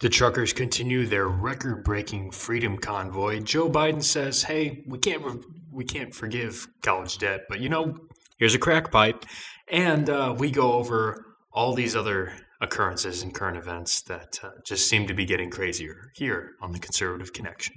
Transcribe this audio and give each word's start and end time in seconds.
The 0.00 0.08
truckers 0.08 0.52
continue 0.52 1.06
their 1.06 1.28
record-breaking 1.28 2.32
freedom 2.32 2.76
convoy. 2.76 3.40
Joe 3.40 3.70
Biden 3.70 4.02
says, 4.02 4.42
"Hey, 4.42 4.84
we 4.86 4.98
can't 4.98 5.44
we 5.70 5.84
can't 5.84 6.14
forgive 6.14 6.66
college 6.82 7.18
debt, 7.18 7.42
but 7.48 7.60
you 7.60 7.68
know, 7.68 7.96
here's 8.38 8.54
a 8.54 8.58
crack 8.58 8.90
pipe," 8.90 9.24
and 9.68 10.10
uh, 10.10 10.34
we 10.36 10.50
go 10.50 10.72
over 10.72 11.24
all 11.52 11.74
these 11.74 11.94
other 11.94 12.32
occurrences 12.60 13.22
and 13.22 13.32
current 13.32 13.56
events 13.56 14.02
that 14.02 14.40
uh, 14.42 14.50
just 14.64 14.88
seem 14.88 15.06
to 15.06 15.14
be 15.14 15.24
getting 15.24 15.50
crazier 15.50 16.10
here 16.14 16.52
on 16.60 16.72
the 16.72 16.78
Conservative 16.78 17.32
Connection. 17.32 17.76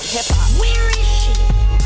Hip 0.00 0.26
hop. 0.28 0.60
Where 0.60 0.88
is 0.90 0.96
she? 1.22 1.32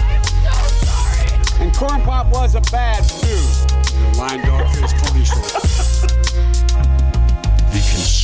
I'm 0.02 0.24
so 0.24 0.50
sorry. 0.86 1.28
And 1.60 1.74
Corn 1.74 2.00
Pop 2.02 2.32
was 2.32 2.54
a 2.54 2.60
bad 2.72 3.04
dude. 3.20 4.18
Line 4.18 4.44
dog 4.46 4.66
face 4.74 4.94
pony 5.02 5.24
show. 5.24 5.34
The 5.36 5.85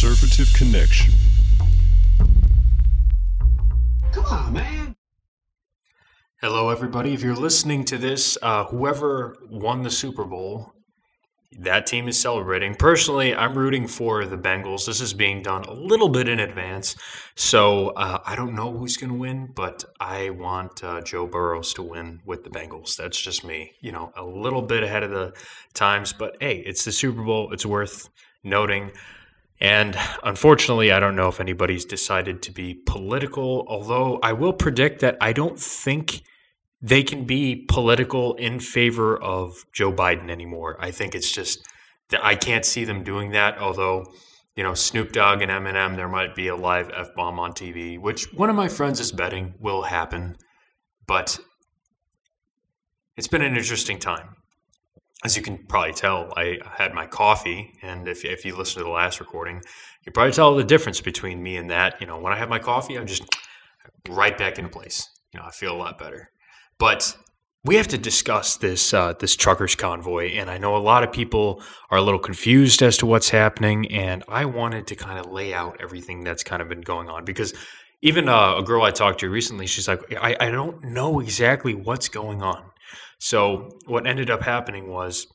Conservative 0.02 0.52
Connection. 0.54 1.14
Come 4.10 4.24
on, 4.24 4.52
man. 4.52 4.96
Hello, 6.40 6.70
everybody. 6.70 7.14
If 7.14 7.22
you're 7.22 7.36
listening 7.36 7.84
to 7.84 7.98
this, 7.98 8.36
uh, 8.42 8.64
whoever 8.64 9.36
won 9.48 9.82
the 9.82 9.92
Super 9.92 10.24
Bowl, 10.24 10.74
that 11.60 11.86
team 11.86 12.08
is 12.08 12.18
celebrating. 12.18 12.74
Personally, 12.74 13.32
I'm 13.32 13.56
rooting 13.56 13.86
for 13.86 14.26
the 14.26 14.36
Bengals. 14.36 14.86
This 14.86 15.00
is 15.00 15.14
being 15.14 15.40
done 15.40 15.62
a 15.66 15.72
little 15.72 16.08
bit 16.08 16.28
in 16.28 16.40
advance, 16.40 16.96
so 17.36 17.90
uh, 17.90 18.18
I 18.26 18.34
don't 18.34 18.56
know 18.56 18.76
who's 18.76 18.96
going 18.96 19.10
to 19.12 19.16
win, 19.16 19.52
but 19.54 19.84
I 20.00 20.30
want 20.30 20.82
uh, 20.82 21.02
Joe 21.02 21.28
Burrows 21.28 21.72
to 21.74 21.82
win 21.84 22.22
with 22.26 22.42
the 22.42 22.50
Bengals. 22.50 22.96
That's 22.96 23.20
just 23.20 23.44
me. 23.44 23.70
You 23.80 23.92
know, 23.92 24.10
a 24.16 24.24
little 24.24 24.62
bit 24.62 24.82
ahead 24.82 25.04
of 25.04 25.12
the 25.12 25.32
times, 25.74 26.12
but 26.12 26.38
hey, 26.40 26.56
it's 26.66 26.84
the 26.84 26.90
Super 26.90 27.22
Bowl. 27.22 27.52
It's 27.52 27.64
worth 27.64 28.08
noting. 28.42 28.90
And 29.62 29.96
unfortunately, 30.24 30.90
I 30.90 30.98
don't 30.98 31.14
know 31.14 31.28
if 31.28 31.38
anybody's 31.38 31.84
decided 31.84 32.42
to 32.42 32.50
be 32.50 32.74
political, 32.74 33.64
although 33.68 34.18
I 34.20 34.32
will 34.32 34.52
predict 34.52 35.00
that 35.02 35.16
I 35.20 35.32
don't 35.32 35.56
think 35.58 36.22
they 36.80 37.04
can 37.04 37.26
be 37.26 37.64
political 37.68 38.34
in 38.34 38.58
favor 38.58 39.16
of 39.22 39.64
Joe 39.72 39.92
Biden 39.92 40.30
anymore. 40.30 40.76
I 40.80 40.90
think 40.90 41.14
it's 41.14 41.30
just 41.30 41.64
that 42.10 42.24
I 42.24 42.34
can't 42.34 42.64
see 42.64 42.84
them 42.84 43.04
doing 43.04 43.30
that, 43.30 43.56
although 43.58 44.04
you 44.56 44.64
know, 44.64 44.74
Snoop 44.74 45.12
Dogg 45.12 45.42
and 45.42 45.50
Eminem, 45.50 45.96
there 45.96 46.08
might 46.08 46.34
be 46.34 46.48
a 46.48 46.56
live 46.56 46.90
F 46.94 47.14
bomb 47.14 47.38
on 47.38 47.52
TV, 47.52 47.98
which 47.98 48.32
one 48.34 48.50
of 48.50 48.56
my 48.56 48.68
friends 48.68 48.98
is 48.98 49.12
betting 49.12 49.54
will 49.60 49.82
happen. 49.82 50.36
But 51.06 51.38
it's 53.16 53.28
been 53.28 53.42
an 53.42 53.56
interesting 53.56 53.98
time 53.98 54.36
as 55.24 55.36
you 55.36 55.42
can 55.42 55.58
probably 55.58 55.92
tell, 55.92 56.32
I 56.36 56.58
had 56.76 56.94
my 56.94 57.06
coffee, 57.06 57.72
and 57.82 58.08
if 58.08 58.24
if 58.24 58.44
you 58.44 58.56
listen 58.56 58.78
to 58.78 58.84
the 58.84 58.90
last 58.90 59.20
recording, 59.20 59.62
you 60.04 60.12
probably 60.12 60.32
tell 60.32 60.54
the 60.54 60.64
difference 60.64 61.00
between 61.00 61.42
me 61.42 61.56
and 61.56 61.70
that. 61.70 62.00
You 62.00 62.06
know, 62.06 62.18
when 62.18 62.32
I 62.32 62.36
have 62.36 62.48
my 62.48 62.58
coffee, 62.58 62.98
I'm 62.98 63.06
just 63.06 63.24
right 64.08 64.36
back 64.36 64.58
into 64.58 64.70
place. 64.70 65.08
You 65.32 65.40
know, 65.40 65.46
I 65.46 65.50
feel 65.50 65.74
a 65.74 65.78
lot 65.78 65.98
better. 65.98 66.30
But 66.78 67.16
we 67.64 67.76
have 67.76 67.86
to 67.88 67.98
discuss 67.98 68.56
this 68.56 68.92
uh, 68.92 69.14
this 69.20 69.36
truckers 69.36 69.76
convoy, 69.76 70.32
and 70.32 70.50
I 70.50 70.58
know 70.58 70.76
a 70.76 70.78
lot 70.78 71.04
of 71.04 71.12
people 71.12 71.62
are 71.90 71.98
a 71.98 72.02
little 72.02 72.18
confused 72.18 72.82
as 72.82 72.96
to 72.98 73.06
what's 73.06 73.30
happening, 73.30 73.92
and 73.92 74.24
I 74.28 74.46
wanted 74.46 74.88
to 74.88 74.96
kind 74.96 75.18
of 75.18 75.30
lay 75.30 75.54
out 75.54 75.76
everything 75.80 76.24
that's 76.24 76.42
kind 76.42 76.60
of 76.60 76.68
been 76.68 76.80
going 76.80 77.08
on 77.08 77.24
because 77.24 77.54
even 78.00 78.28
uh, 78.28 78.56
a 78.56 78.62
girl 78.64 78.82
I 78.82 78.90
talked 78.90 79.20
to 79.20 79.30
recently, 79.30 79.66
she's 79.66 79.86
like, 79.86 80.00
I, 80.20 80.36
I 80.40 80.50
don't 80.50 80.82
know 80.82 81.20
exactly 81.20 81.74
what's 81.74 82.08
going 82.08 82.42
on. 82.42 82.71
So 83.22 83.78
what 83.86 84.04
ended 84.04 84.30
up 84.30 84.42
happening 84.42 84.88
was 84.88 85.28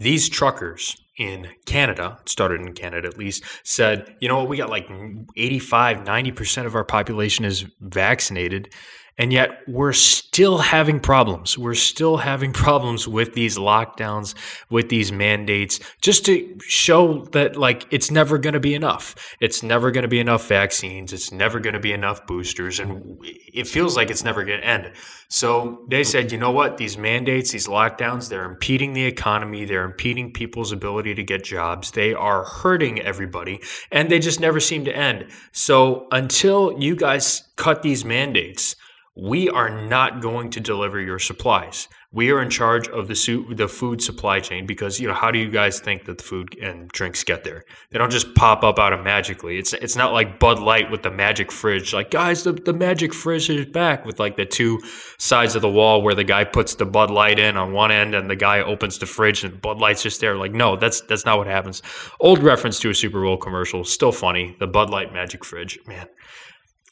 these 0.00 0.28
truckers 0.28 0.96
in 1.16 1.46
Canada, 1.64 2.18
started 2.26 2.60
in 2.60 2.72
Canada 2.72 3.06
at 3.06 3.16
least, 3.16 3.44
said, 3.62 4.16
you 4.18 4.26
know 4.28 4.38
what, 4.38 4.48
we 4.48 4.56
got 4.56 4.68
like 4.68 4.90
85, 5.36 5.98
90% 5.98 6.66
of 6.66 6.74
our 6.74 6.82
population 6.82 7.44
is 7.44 7.66
vaccinated. 7.78 8.74
And 9.18 9.32
yet 9.32 9.62
we're 9.66 9.94
still 9.94 10.58
having 10.58 11.00
problems. 11.00 11.56
We're 11.56 11.74
still 11.74 12.18
having 12.18 12.52
problems 12.66 13.08
with 13.08 13.34
these 13.34 13.56
lockdowns, 13.56 14.34
with 14.68 14.88
these 14.88 15.10
mandates, 15.10 15.80
just 16.02 16.26
to 16.26 16.58
show 16.60 17.24
that 17.32 17.56
like 17.56 17.86
it's 17.90 18.10
never 18.10 18.38
going 18.38 18.54
to 18.54 18.60
be 18.60 18.74
enough. 18.74 19.36
It's 19.40 19.62
never 19.62 19.90
going 19.90 20.02
to 20.02 20.08
be 20.08 20.20
enough 20.20 20.46
vaccines. 20.46 21.12
It's 21.12 21.32
never 21.32 21.60
going 21.60 21.74
to 21.74 21.80
be 21.80 21.92
enough 21.92 22.26
boosters. 22.26 22.78
And 22.78 23.18
it 23.52 23.66
feels 23.66 23.96
like 23.96 24.10
it's 24.10 24.24
never 24.24 24.44
going 24.44 24.60
to 24.60 24.66
end. 24.66 24.92
So 25.28 25.84
they 25.88 26.04
said, 26.04 26.30
you 26.30 26.38
know 26.38 26.52
what? 26.52 26.76
These 26.76 26.98
mandates, 26.98 27.50
these 27.50 27.66
lockdowns, 27.66 28.28
they're 28.28 28.44
impeding 28.44 28.92
the 28.92 29.04
economy. 29.04 29.64
They're 29.64 29.84
impeding 29.84 30.32
people's 30.32 30.72
ability 30.72 31.14
to 31.14 31.22
get 31.22 31.42
jobs. 31.42 31.90
They 31.90 32.14
are 32.14 32.44
hurting 32.44 33.00
everybody 33.00 33.60
and 33.90 34.10
they 34.10 34.18
just 34.18 34.40
never 34.40 34.60
seem 34.60 34.84
to 34.84 34.96
end. 34.96 35.26
So 35.52 36.06
until 36.12 36.76
you 36.78 36.94
guys 36.94 37.42
cut 37.56 37.82
these 37.82 38.04
mandates, 38.04 38.76
we 39.16 39.48
are 39.48 39.70
not 39.70 40.20
going 40.20 40.50
to 40.50 40.60
deliver 40.60 41.00
your 41.00 41.18
supplies. 41.18 41.88
We 42.12 42.30
are 42.30 42.42
in 42.42 42.50
charge 42.50 42.86
of 42.88 43.08
the 43.08 43.14
su- 43.14 43.54
the 43.54 43.66
food 43.66 44.02
supply 44.02 44.40
chain 44.40 44.66
because 44.66 45.00
you 45.00 45.08
know 45.08 45.14
how 45.14 45.30
do 45.30 45.38
you 45.38 45.50
guys 45.50 45.80
think 45.80 46.04
that 46.04 46.18
the 46.18 46.24
food 46.24 46.56
and 46.60 46.88
drinks 46.88 47.24
get 47.24 47.42
there? 47.42 47.64
They 47.90 47.98
don't 47.98 48.12
just 48.12 48.34
pop 48.34 48.62
up 48.62 48.78
out 48.78 48.92
of 48.92 49.02
magically. 49.02 49.58
It's 49.58 49.72
it's 49.72 49.96
not 49.96 50.12
like 50.12 50.38
Bud 50.38 50.58
Light 50.58 50.90
with 50.90 51.02
the 51.02 51.10
magic 51.10 51.50
fridge. 51.50 51.94
Like 51.94 52.10
guys, 52.10 52.42
the, 52.42 52.52
the 52.52 52.74
magic 52.74 53.14
fridge 53.14 53.48
is 53.48 53.66
back 53.66 54.04
with 54.04 54.20
like 54.20 54.36
the 54.36 54.44
two 54.44 54.80
sides 55.18 55.56
of 55.56 55.62
the 55.62 55.70
wall 55.70 56.02
where 56.02 56.14
the 56.14 56.24
guy 56.24 56.44
puts 56.44 56.74
the 56.74 56.86
Bud 56.86 57.10
Light 57.10 57.38
in 57.38 57.56
on 57.56 57.72
one 57.72 57.90
end 57.90 58.14
and 58.14 58.28
the 58.28 58.36
guy 58.36 58.60
opens 58.60 58.98
the 58.98 59.06
fridge 59.06 59.44
and 59.44 59.60
Bud 59.60 59.78
Light's 59.78 60.02
just 60.02 60.20
there. 60.20 60.36
Like 60.36 60.52
no, 60.52 60.76
that's 60.76 61.00
that's 61.02 61.24
not 61.24 61.38
what 61.38 61.46
happens. 61.46 61.82
Old 62.20 62.42
reference 62.42 62.78
to 62.80 62.90
a 62.90 62.94
Super 62.94 63.22
Bowl 63.22 63.38
commercial, 63.38 63.82
still 63.82 64.12
funny. 64.12 64.56
The 64.60 64.66
Bud 64.66 64.90
Light 64.90 65.12
magic 65.12 65.42
fridge, 65.42 65.78
man. 65.86 66.06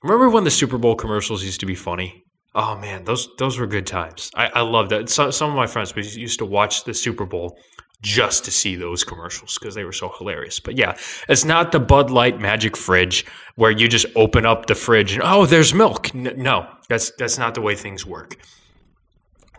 Remember 0.05 0.29
when 0.29 0.45
the 0.45 0.51
Super 0.51 0.77
Bowl 0.77 0.95
commercials 0.97 1.43
used 1.43 1.61
to 1.61 1.67
be 1.67 1.75
funny? 1.75 2.25
Oh 2.55 2.77
man, 2.77 3.05
those 3.05 3.27
those 3.39 3.59
were 3.59 3.67
good 3.67 3.87
times. 3.87 4.31
I, 4.35 4.49
I 4.49 4.61
love 4.61 4.91
that. 4.91 5.09
So, 5.09 5.31
some 5.31 5.49
of 5.49 5.57
my 5.57 5.67
friends 5.67 5.95
we 5.95 6.05
used 6.05 6.39
to 6.41 6.45
watch 6.45 6.85
the 6.85 6.93
Super 6.93 7.25
Bowl 7.25 7.59
just 8.03 8.45
to 8.45 8.51
see 8.51 8.77
those 8.77 9.03
commercials 9.03 9.59
because 9.59 9.75
they 9.75 9.83
were 9.83 9.95
so 9.95 10.13
hilarious. 10.19 10.61
But 10.61 10.77
yeah, 10.77 10.99
it's 11.27 11.47
not 11.47 11.73
the 11.73 11.81
Bud 11.81 12.11
Light 12.11 12.39
magic 12.39 12.77
fridge 12.77 13.25
where 13.55 13.71
you 13.71 13.89
just 13.89 14.05
open 14.15 14.45
up 14.45 14.67
the 14.67 14.75
fridge 14.75 15.15
and 15.15 15.23
oh, 15.25 15.47
there's 15.47 15.73
milk. 15.73 16.15
No, 16.15 16.69
that's 16.87 17.11
that's 17.13 17.39
not 17.39 17.55
the 17.55 17.63
way 17.63 17.75
things 17.75 18.05
work. 18.05 18.37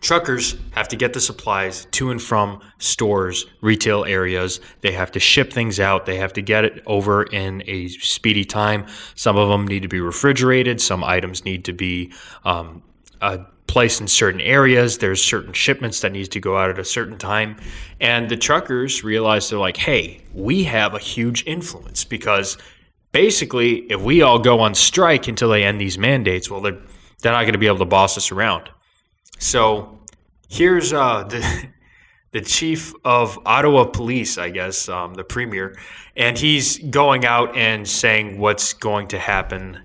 Truckers 0.02 0.56
have 0.72 0.88
to 0.90 0.96
get 0.96 1.14
the 1.14 1.22
supplies 1.22 1.86
to 1.92 2.12
and 2.12 2.22
from 2.22 2.62
stores, 2.78 3.46
retail 3.62 4.06
areas. 4.06 4.60
They 4.82 4.92
have 4.92 5.12
to 5.14 5.20
ship 5.20 5.52
things 5.52 5.80
out. 5.80 6.06
They 6.06 6.18
have 6.18 6.34
to 6.34 6.42
get 6.42 6.64
it 6.64 6.84
over 6.86 7.24
in 7.24 7.64
a 7.66 7.88
speedy 7.88 8.46
time. 8.46 8.86
Some 9.16 9.36
of 9.36 9.50
them 9.50 9.68
need 9.68 9.82
to 9.82 9.88
be 9.88 10.00
refrigerated. 10.00 10.80
Some 10.80 11.04
items 11.04 11.44
need 11.44 11.66
to 11.66 11.74
be 11.74 12.14
um, 12.44 12.84
uh, 13.22 13.40
placed 13.68 14.00
in 14.00 14.08
certain 14.08 14.42
areas. 14.42 15.00
There's 15.00 15.24
certain 15.24 15.54
shipments 15.54 16.02
that 16.02 16.12
needs 16.12 16.30
to 16.30 16.40
go 16.40 16.58
out 16.58 16.70
at 16.70 16.78
a 16.78 16.86
certain 16.86 17.18
time. 17.18 17.58
And 18.00 18.30
the 18.30 18.38
truckers 18.38 19.04
realize 19.04 19.50
they're 19.50 19.60
like, 19.60 19.78
hey, 19.78 20.22
we 20.34 20.64
have 20.66 20.94
a 20.94 21.00
huge 21.00 21.44
influence 21.48 22.04
because 22.04 22.58
basically, 23.12 23.78
if 23.92 24.02
we 24.02 24.22
all 24.22 24.40
go 24.40 24.60
on 24.60 24.76
strike 24.76 25.28
until 25.28 25.50
they 25.50 25.64
end 25.64 25.82
these 25.82 25.98
mandates, 25.98 26.50
well, 26.52 26.62
they're, 26.62 26.78
they're 27.22 27.32
not 27.32 27.42
going 27.42 27.54
to 27.54 27.60
be 27.60 27.68
able 27.68 27.80
to 27.80 27.86
boss 27.86 28.18
us 28.18 28.32
around. 28.32 28.70
So 29.40 30.00
here's 30.50 30.94
uh, 30.94 31.24
the 31.30 31.68
the 32.32 32.42
chief 32.42 32.94
of 33.06 33.40
Ottawa 33.46 33.86
Police, 33.86 34.38
I 34.38 34.50
guess, 34.50 34.90
um, 34.90 35.14
the 35.14 35.24
premier, 35.24 35.78
and 36.18 36.38
he's 36.38 36.80
going 36.80 37.26
out 37.26 37.56
and 37.56 37.88
saying 37.88 38.40
what's 38.40 38.74
going 38.74 39.08
to 39.08 39.18
happen 39.18 39.80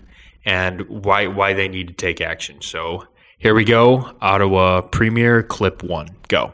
and 0.44 0.88
why 0.88 1.28
why 1.28 1.52
they 1.52 1.68
need 1.68 1.88
to 1.88 1.94
take 1.94 2.20
action. 2.20 2.60
So 2.60 3.06
here 3.38 3.54
we 3.54 3.64
go, 3.64 4.16
Ottawa 4.20 4.80
Premier 4.80 5.42
Clip 5.42 5.82
One, 5.82 6.08
go. 6.28 6.52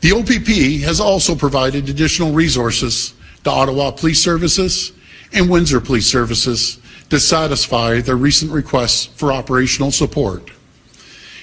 The 0.00 0.12
OPP 0.12 0.82
has 0.84 0.98
also 0.98 1.34
provided 1.34 1.88
additional 1.88 2.32
resources 2.32 3.14
to 3.44 3.50
Ottawa 3.50 3.90
Police 3.90 4.22
Services 4.22 4.92
and 5.32 5.50
Windsor 5.50 5.80
Police 5.80 6.06
Services 6.06 6.80
to 7.10 7.20
satisfy 7.20 8.00
their 8.00 8.16
recent 8.16 8.50
requests 8.50 9.04
for 9.04 9.32
operational 9.32 9.90
support. 9.90 10.50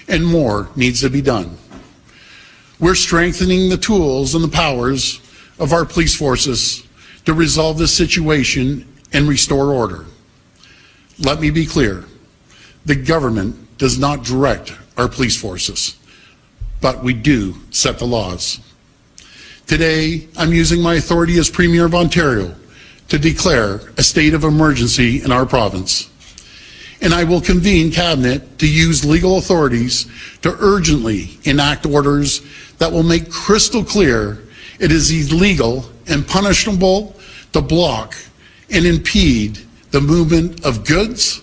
And 0.07 0.25
more 0.25 0.69
needs 0.75 1.01
to 1.01 1.09
be 1.09 1.21
done. 1.21 1.57
We're 2.79 2.95
strengthening 2.95 3.69
the 3.69 3.77
tools 3.77 4.35
and 4.35 4.43
the 4.43 4.49
powers 4.49 5.21
of 5.59 5.71
our 5.71 5.85
police 5.85 6.15
forces 6.15 6.87
to 7.25 7.33
resolve 7.33 7.77
this 7.77 7.95
situation 7.95 8.87
and 9.13 9.27
restore 9.27 9.67
order. 9.67 10.05
Let 11.19 11.39
me 11.39 11.51
be 11.51 11.65
clear. 11.65 12.05
The 12.85 12.95
government 12.95 13.77
does 13.77 13.99
not 13.99 14.23
direct 14.23 14.73
our 14.97 15.07
police 15.07 15.39
forces, 15.39 15.97
but 16.81 17.03
we 17.03 17.13
do 17.13 17.55
set 17.69 17.99
the 17.99 18.05
laws. 18.05 18.59
Today, 19.67 20.27
I'm 20.37 20.51
using 20.51 20.81
my 20.81 20.95
authority 20.95 21.37
as 21.39 21.49
Premier 21.49 21.85
of 21.85 21.95
Ontario 21.95 22.55
to 23.09 23.19
declare 23.19 23.81
a 23.97 24.03
state 24.03 24.33
of 24.33 24.43
emergency 24.43 25.23
in 25.23 25.31
our 25.31 25.45
province. 25.45 26.09
And 27.01 27.13
I 27.13 27.23
will 27.23 27.41
convene 27.41 27.91
Cabinet 27.91 28.59
to 28.59 28.67
use 28.67 29.03
legal 29.03 29.37
authorities 29.37 30.05
to 30.43 30.55
urgently 30.59 31.39
enact 31.43 31.85
orders 31.85 32.41
that 32.77 32.91
will 32.91 33.03
make 33.03 33.29
crystal 33.31 33.83
clear 33.83 34.43
it 34.79 34.91
is 34.91 35.11
illegal 35.11 35.85
and 36.07 36.27
punishable 36.27 37.15
to 37.53 37.61
block 37.61 38.15
and 38.69 38.85
impede 38.85 39.59
the 39.91 40.01
movement 40.01 40.65
of 40.65 40.85
goods, 40.85 41.41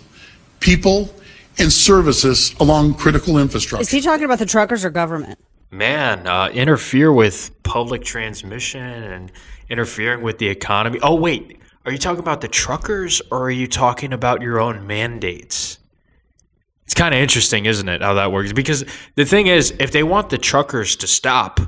people, 0.61 1.15
and 1.59 1.73
services 1.73 2.55
along 2.61 2.95
critical 2.95 3.39
infrastructure. 3.39 3.83
Is 3.83 3.91
he 3.91 4.01
talking 4.01 4.25
about 4.25 4.39
the 4.39 4.47
truckers 4.47 4.85
or 4.85 4.91
government? 4.91 5.39
Man, 5.71 6.27
uh, 6.27 6.49
interfere 6.49 7.13
with 7.13 7.51
public 7.63 8.03
transmission 8.03 8.81
and 8.81 9.33
interfering 9.69 10.23
with 10.23 10.39
the 10.39 10.49
economy. 10.49 10.99
Oh, 11.03 11.15
wait. 11.15 11.61
Are 11.89 11.91
you 11.91 11.97
talking 11.97 12.21
about 12.21 12.43
the 12.43 12.49
truckers 12.49 13.23
or 13.31 13.45
are 13.45 13.51
you 13.51 13.67
talking 13.67 14.13
about 14.13 14.43
your 14.43 14.61
own 14.61 14.87
mandates? 14.87 15.79
It's 16.85 16.93
kind 16.93 17.15
of 17.15 17.21
interesting, 17.23 17.65
isn't 17.65 17.89
it, 17.89 18.03
how 18.03 18.13
that 18.13 18.31
works? 18.31 18.53
Because 18.53 18.85
the 19.15 19.25
thing 19.25 19.47
is, 19.47 19.73
if 19.81 19.91
they 19.91 20.03
want 20.03 20.29
the 20.29 20.37
truckers 20.37 20.97
to 20.97 21.07
stop, 21.07 21.61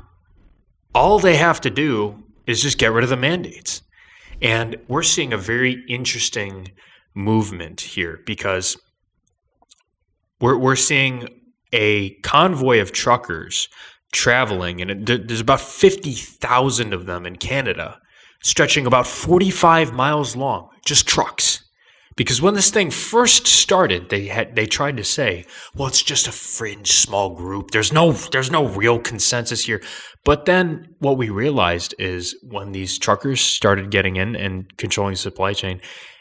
all 0.93 1.17
they 1.17 1.37
have 1.37 1.59
to 1.61 1.71
do 1.71 2.23
is 2.45 2.61
just 2.61 2.77
get 2.77 2.91
rid 2.91 3.03
of 3.03 3.09
the 3.09 3.17
mandates. 3.17 3.81
And 4.43 4.75
we're 4.87 5.01
seeing 5.01 5.33
a 5.33 5.39
very 5.39 5.83
interesting 5.89 6.69
movement 7.15 7.81
here 7.81 8.19
because 8.23 8.77
we're, 10.39 10.55
we're 10.55 10.75
seeing 10.75 11.29
a 11.73 12.11
convoy 12.17 12.79
of 12.79 12.91
truckers 12.91 13.69
traveling, 14.11 14.83
and 14.83 15.09
it, 15.09 15.27
there's 15.27 15.41
about 15.41 15.61
50,000 15.61 16.93
of 16.93 17.07
them 17.07 17.25
in 17.25 17.37
Canada, 17.37 17.99
stretching 18.41 18.85
about 18.85 19.07
45 19.07 19.93
miles 19.93 20.35
long, 20.35 20.69
just 20.85 21.07
trucks. 21.07 21.63
Because 22.17 22.41
when 22.41 22.55
this 22.55 22.69
thing 22.69 22.91
first 22.91 23.47
started, 23.47 24.09
they 24.09 24.27
had 24.27 24.55
they 24.55 24.65
tried 24.65 24.97
to 24.97 25.03
say, 25.03 25.45
"Well, 25.73 25.87
it's 25.87 26.03
just 26.03 26.27
a 26.27 26.31
fringe 26.31 26.91
small 26.91 27.29
group. 27.35 27.71
There's 27.71 27.93
no 27.93 28.11
there's 28.11 28.51
no 28.51 28.67
real 28.67 28.99
consensus 28.99 29.65
here." 29.65 29.81
But 30.25 30.45
then 30.45 30.93
what 30.99 31.17
we 31.17 31.29
realized 31.29 31.95
is 31.97 32.35
when 32.43 32.73
these 32.73 32.99
truckers 32.99 33.39
started 33.39 33.91
getting 33.91 34.17
in 34.17 34.35
and 34.35 34.75
controlling 34.77 35.13
the 35.13 35.19
supply 35.19 35.53
chain 35.53 35.79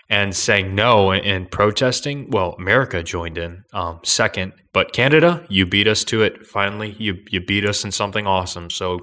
and 0.09 0.35
saying 0.35 0.75
no 0.75 1.13
and 1.13 1.51
protesting, 1.51 2.31
well, 2.31 2.55
America 2.59 3.03
joined 3.03 3.37
in 3.37 3.65
um, 3.73 4.01
second, 4.03 4.53
but 4.73 4.93
Canada, 4.93 5.45
you 5.49 5.67
beat 5.67 5.87
us 5.87 6.03
to 6.05 6.23
it. 6.23 6.47
Finally, 6.47 6.97
you 6.99 7.19
you 7.31 7.41
beat 7.41 7.65
us 7.65 7.85
in 7.85 7.91
something 7.91 8.27
awesome. 8.27 8.71
So 8.71 9.01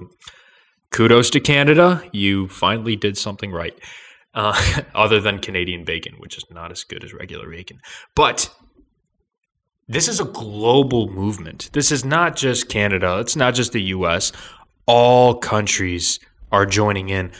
kudos 0.90 1.30
to 1.30 1.40
Canada. 1.40 2.02
You 2.12 2.48
finally 2.48 2.96
did 2.96 3.16
something 3.16 3.52
right 3.52 3.74
uh, 4.34 4.82
other 4.94 5.20
than 5.20 5.38
Canadian 5.38 5.84
bacon, 5.84 6.14
which 6.18 6.36
is 6.36 6.44
not 6.50 6.70
as 6.70 6.84
good 6.84 7.04
as 7.04 7.12
regular 7.12 7.50
bacon. 7.50 7.80
But 8.14 8.54
this 9.88 10.08
is 10.08 10.20
a 10.20 10.24
global 10.24 11.08
movement. 11.08 11.70
This 11.72 11.90
is 11.90 12.04
not 12.04 12.36
just 12.36 12.68
Canada, 12.68 13.18
it's 13.18 13.36
not 13.36 13.54
just 13.54 13.72
the 13.72 13.82
US. 13.82 14.32
All 14.86 15.34
countries 15.34 16.18
are 16.50 16.64
joining 16.64 17.08
in. 17.10 17.30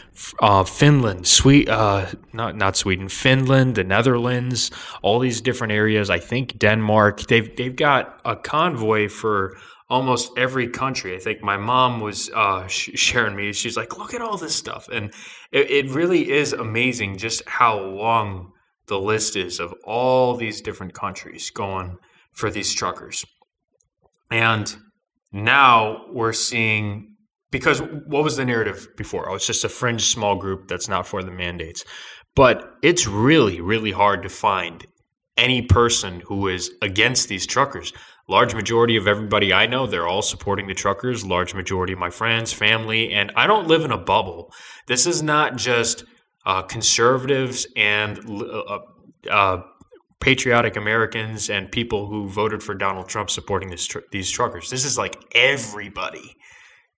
Uh, 0.41 0.65
Finland, 0.65 1.27
Sweet, 1.27 1.69
uh, 1.69 2.07
not 2.33 2.57
not 2.57 2.77
Sweden, 2.77 3.09
Finland, 3.09 3.75
the 3.75 3.85
Netherlands, 3.85 4.71
all 5.03 5.19
these 5.19 5.41
different 5.41 5.73
areas. 5.73 6.11
I 6.11 6.19
think 6.19 6.59
Denmark. 6.59 7.23
They've 7.23 7.55
they've 7.57 7.77
got 7.77 8.21
a 8.25 8.37
convoy 8.37 9.09
for 9.09 9.57
almost 9.91 10.33
every 10.37 10.69
country. 10.69 11.15
I 11.15 11.19
think 11.19 11.43
my 11.43 11.57
mom 11.57 12.01
was 12.01 12.31
uh, 12.35 12.67
sh- 12.69 12.91
sharing 12.95 13.37
me. 13.37 13.53
She's 13.53 13.77
like, 13.77 13.99
"Look 13.99 14.15
at 14.15 14.23
all 14.23 14.37
this 14.37 14.55
stuff," 14.55 14.89
and 14.93 15.13
it, 15.53 15.71
it 15.71 15.91
really 15.91 16.31
is 16.31 16.53
amazing 16.53 17.19
just 17.19 17.43
how 17.47 17.79
long 17.81 18.53
the 18.87 18.99
list 18.99 19.37
is 19.37 19.61
of 19.61 19.75
all 19.85 20.35
these 20.35 20.61
different 20.61 20.95
countries 20.95 21.51
going 21.51 21.97
for 22.33 22.51
these 22.51 22.73
truckers. 22.75 23.25
And 24.31 24.75
now 25.33 26.07
we're 26.11 26.33
seeing 26.33 27.17
because 27.51 27.81
what 27.81 28.25
was 28.25 28.37
the 28.37 28.45
narrative 28.45 28.89
before? 28.97 29.31
Oh, 29.31 29.35
it's 29.35 29.47
just 29.47 29.65
a 29.65 29.69
fringe 29.69 30.05
small 30.07 30.37
group 30.37 30.69
that's 30.69 30.89
not 30.89 31.07
for 31.07 31.23
the 31.23 31.31
mandates. 31.31 31.85
But 32.35 32.75
it's 32.83 33.07
really, 33.07 33.61
really 33.61 33.91
hard 33.91 34.23
to 34.23 34.29
find 34.29 34.85
any 35.37 35.63
person 35.63 36.21
who 36.21 36.49
is 36.49 36.71
against 36.83 37.29
these 37.29 37.47
truckers. 37.47 37.93
Large 38.29 38.55
majority 38.55 38.97
of 38.97 39.09
everybody 39.09 39.53
I 39.55 39.67
know, 39.67 39.87
they're 39.87 40.07
all 40.07 40.21
supporting 40.23 40.67
the 40.67 40.75
truckers. 40.75 41.25
Large 41.25 41.55
majority 41.55 41.95
of 41.95 41.99
my 41.99 42.11
friends, 42.11 42.53
family, 42.53 43.13
and 43.13 43.33
I 43.35 43.47
don't 43.47 43.69
live 43.69 43.85
in 43.85 43.91
a 43.91 43.99
bubble. 43.99 44.53
This 44.87 45.07
is 45.07 45.23
not 45.23 45.57
just 45.57 46.05
uh, 46.45 46.63
conservatives 46.63 47.67
and 47.75 48.19
uh, 48.29 48.81
uh, 49.31 49.63
patriotic 50.21 50.77
Americans 50.77 51.49
and 51.49 51.71
people 51.71 52.07
who 52.07 52.29
voted 52.29 52.63
for 52.63 52.75
Donald 52.75 53.09
Trump 53.09 53.31
supporting 53.31 53.75
tr- 53.77 54.01
these 54.13 54.31
truckers. 54.31 54.69
This 54.69 54.85
is 54.85 54.99
like 54.99 55.17
everybody. 55.35 56.37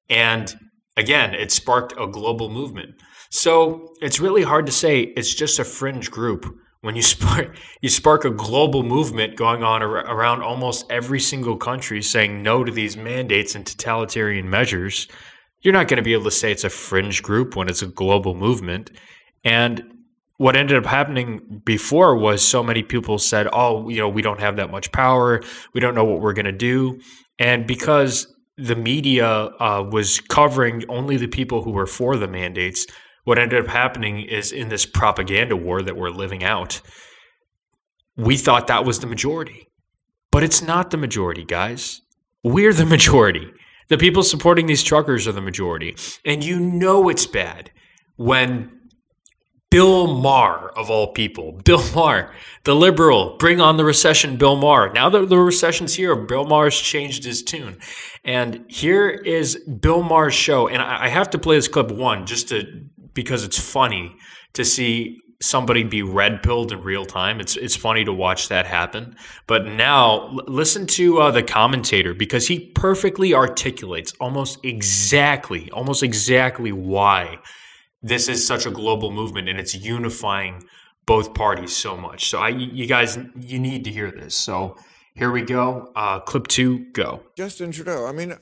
And 0.09 0.53
again, 0.97 1.35
it 1.35 1.53
sparked 1.53 1.95
a 1.99 2.07
global 2.09 2.49
movement. 2.49 2.95
So 3.31 3.95
it's 4.01 4.19
really 4.19 4.43
hard 4.43 4.67
to 4.67 4.73
say 4.73 5.01
it's 5.03 5.35
just 5.35 5.61
a 5.61 5.65
fringe 5.65 6.11
group 6.11 6.47
when 6.83 6.97
you 6.97 7.03
spark 7.15 7.57
you 7.81 7.89
spark 7.89 8.25
a 8.25 8.31
global 8.31 8.83
movement 8.83 9.37
going 9.37 9.63
on 9.63 9.83
ar- 9.83 10.07
around 10.07 10.43
almost 10.43 10.85
every 10.91 11.21
single 11.21 11.57
country 11.57 12.03
saying 12.03 12.43
no 12.43 12.65
to 12.65 12.73
these 12.73 12.97
mandates 12.97 13.55
and 13.55 13.67
totalitarian 13.67 14.49
measures 14.49 15.09
you're 15.63 15.75
not 15.75 15.89
going 15.89 15.99
to 15.99 16.03
be 16.03 16.13
able 16.13 16.25
to 16.25 16.31
say 16.31 16.53
it's 16.53 16.65
a 16.65 16.71
fringe 16.71 17.23
group 17.23 17.57
when 17.57 17.69
it's 17.69 17.83
a 17.83 17.87
global 17.87 18.35
movement. 18.35 18.91
And 19.45 19.83
what 20.39 20.57
ended 20.57 20.79
up 20.79 20.87
happening 20.87 21.63
before 21.65 22.17
was 22.17 22.43
so 22.43 22.63
many 22.63 22.83
people 22.83 23.19
said 23.19 23.47
oh 23.53 23.91
you 23.91 23.99
know 23.99 24.09
we 24.09 24.23
don't 24.23 24.41
have 24.41 24.57
that 24.57 24.71
much 24.71 24.91
power. 24.93 25.43
We 25.75 25.81
don't 25.81 25.95
know 25.95 26.05
what 26.05 26.21
we're 26.21 26.33
going 26.33 26.47
to 26.47 26.53
do. 26.53 27.01
And 27.39 27.67
because 27.67 28.35
the 28.57 28.77
media 28.77 29.27
uh, 29.27 29.87
was 29.91 30.21
covering 30.21 30.85
only 30.89 31.17
the 31.17 31.29
people 31.29 31.63
who 31.63 31.71
were 31.71 31.87
for 31.87 32.17
the 32.17 32.29
mandates 32.29 32.87
what 33.25 33.39
ended 33.39 33.65
up 33.65 33.71
happening 33.71 34.21
is 34.21 34.53
in 34.53 34.69
this 34.69 34.87
propaganda 34.87 35.57
war 35.57 35.83
that 35.83 35.97
we're 35.97 36.11
living 36.11 36.43
out, 36.43 36.81
we 38.17 38.37
thought 38.37 38.67
that 38.67 38.85
was 38.85 39.01
the 39.01 39.07
majority. 39.07 39.69
But 40.31 40.43
it's 40.43 40.63
not 40.63 40.91
the 40.91 40.97
majority, 40.97 41.45
guys. 41.45 42.01
We're 42.43 42.73
the 42.73 42.87
majority. 42.97 43.51
The 43.89 43.99
people 43.99 44.23
supporting 44.23 44.67
these 44.67 44.83
truckers 44.83 45.27
are 45.27 45.33
the 45.33 45.41
majority. 45.41 45.97
And 46.25 46.45
you 46.45 46.61
know 46.61 47.09
it's 47.09 47.27
bad 47.27 47.71
when 48.17 48.71
Bill 49.71 50.09
Maher, 50.09 50.71
of 50.77 50.91
all 50.91 51.13
people, 51.13 51.53
Bill 51.65 51.83
Maher, 51.95 52.33
the 52.65 52.75
liberal, 52.75 53.37
bring 53.39 53.61
on 53.61 53.77
the 53.77 53.85
recession, 53.85 54.37
Bill 54.37 54.57
Maher. 54.57 54.93
Now 54.93 55.09
that 55.09 55.29
the 55.29 55.39
recession's 55.39 55.95
here, 55.95 56.15
Bill 56.17 56.45
Maher's 56.45 56.79
changed 56.79 57.25
his 57.25 57.43
tune. 57.43 57.79
And 58.25 58.65
here 58.69 59.09
is 59.09 59.57
Bill 59.57 60.03
Maher's 60.03 60.35
show. 60.35 60.69
And 60.69 60.83
I 60.83 61.09
have 61.09 61.31
to 61.31 61.39
play 61.39 61.57
this 61.57 61.69
clip 61.69 61.91
one 61.91 62.27
just 62.27 62.49
to 62.49 62.85
because 63.15 63.45
it's 63.45 63.59
funny 63.59 64.17
to 64.55 64.65
see 64.65 65.21
somebody 65.43 65.83
be 65.83 66.03
red 66.03 66.43
pilled 66.43 66.71
in 66.71 66.83
real 66.83 67.07
time. 67.07 67.41
It's 67.41 67.57
it's 67.57 67.77
funny 67.77 68.05
to 68.05 68.13
watch 68.13 68.49
that 68.49 68.67
happen. 68.67 69.17
But 69.47 69.67
now 69.67 70.29
l- 70.29 70.45
listen 70.47 70.87
to 70.89 71.21
uh, 71.21 71.31
the 71.31 71.43
commentator 71.43 72.15
because 72.15 72.47
he 72.47 72.61
perfectly 72.75 73.35
articulates 73.35 74.13
almost 74.21 74.59
exactly, 74.65 75.71
almost 75.71 76.03
exactly 76.03 76.73
why 76.73 77.39
this 78.03 78.29
is 78.29 78.47
such 78.47 78.67
a 78.67 78.71
global 78.71 79.11
movement 79.11 79.49
and 79.49 79.59
it's 79.59 79.75
unifying 79.75 80.63
both 81.07 81.35
parties 81.35 81.75
so 81.75 81.97
much. 81.97 82.29
So 82.31 82.39
I, 82.39 82.49
you 82.49 82.87
guys, 82.87 83.19
you 83.37 83.59
need 83.59 83.85
to 83.85 83.91
hear 83.91 84.11
this. 84.11 84.37
So 84.37 84.77
here 85.15 85.31
we 85.31 85.43
go. 85.43 85.91
Uh, 85.97 86.21
clip 86.21 86.47
two, 86.47 86.91
go. 86.93 87.23
Justin 87.37 87.73
Trudeau. 87.73 88.07
I 88.07 88.13
mean, 88.13 88.37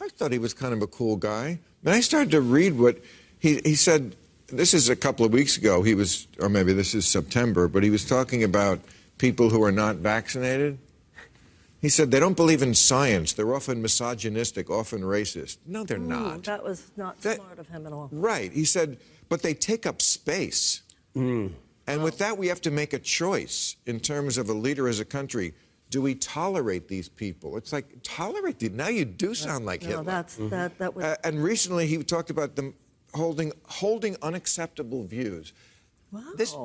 I 0.00 0.08
thought 0.08 0.32
he 0.32 0.38
was 0.38 0.54
kind 0.54 0.72
of 0.72 0.82
a 0.82 0.86
cool 0.86 1.16
guy. 1.16 1.58
And 1.84 1.94
I 1.94 2.00
started 2.00 2.30
to 2.30 2.40
read 2.40 2.78
what 2.78 2.98
he, 3.42 3.60
he 3.64 3.74
said. 3.74 4.14
This 4.62 4.74
is 4.74 4.90
a 4.90 4.96
couple 4.96 5.24
of 5.24 5.32
weeks 5.32 5.56
ago. 5.56 5.82
He 5.82 5.94
was, 5.94 6.28
or 6.38 6.50
maybe 6.50 6.74
this 6.74 6.94
is 6.94 7.06
September, 7.06 7.68
but 7.68 7.82
he 7.82 7.88
was 7.88 8.04
talking 8.04 8.44
about 8.44 8.80
people 9.16 9.48
who 9.48 9.62
are 9.62 9.72
not 9.72 9.96
vaccinated. 9.96 10.76
He 11.80 11.88
said 11.88 12.10
they 12.10 12.20
don't 12.20 12.36
believe 12.36 12.60
in 12.60 12.74
science. 12.74 13.32
They're 13.32 13.54
often 13.54 13.80
misogynistic, 13.80 14.68
often 14.68 15.00
racist. 15.00 15.56
No, 15.66 15.84
they're 15.84 15.96
Ooh, 15.96 16.18
not. 16.18 16.44
That 16.44 16.62
was 16.62 16.92
not 16.98 17.18
That- 17.22 17.36
smart 17.36 17.58
of 17.58 17.68
him 17.68 17.86
at 17.86 17.94
all. 17.94 18.10
Right. 18.12 18.52
He 18.52 18.66
said, 18.66 18.98
but 19.30 19.40
they 19.40 19.54
take 19.54 19.86
up 19.86 20.02
space. 20.02 20.82
And 21.14 22.04
with 22.04 22.18
that, 22.18 22.36
we 22.36 22.48
have 22.48 22.60
to 22.62 22.70
make 22.70 22.92
a 22.92 22.98
choice 22.98 23.76
in 23.86 24.00
terms 24.00 24.36
of 24.36 24.50
a 24.50 24.54
leader 24.54 24.86
as 24.86 25.00
a 25.00 25.04
country. 25.06 25.54
Do 25.88 26.02
we 26.02 26.14
tolerate 26.14 26.88
these 26.88 27.08
people? 27.08 27.56
It's 27.56 27.72
like, 27.72 27.86
tolerate 28.02 28.58
them. 28.58 28.76
Now 28.76 28.88
you 28.88 29.06
do 29.06 29.34
sound 29.34 29.64
like 29.64 29.80
No, 29.82 29.88
Hitler. 29.88 30.04
that's 30.04 30.36
that. 30.36 30.78
That 30.78 30.94
was 30.94 31.04
Uh, 31.06 31.16
and 31.24 31.42
recently, 31.42 31.86
he 31.86 31.96
talked 32.04 32.28
about 32.30 32.56
them 32.56 32.74
holding 33.14 33.52
holding 33.66 34.16
unacceptable 34.22 35.04
views. 35.04 35.52
wow. 36.10 36.22
this- 36.36 36.56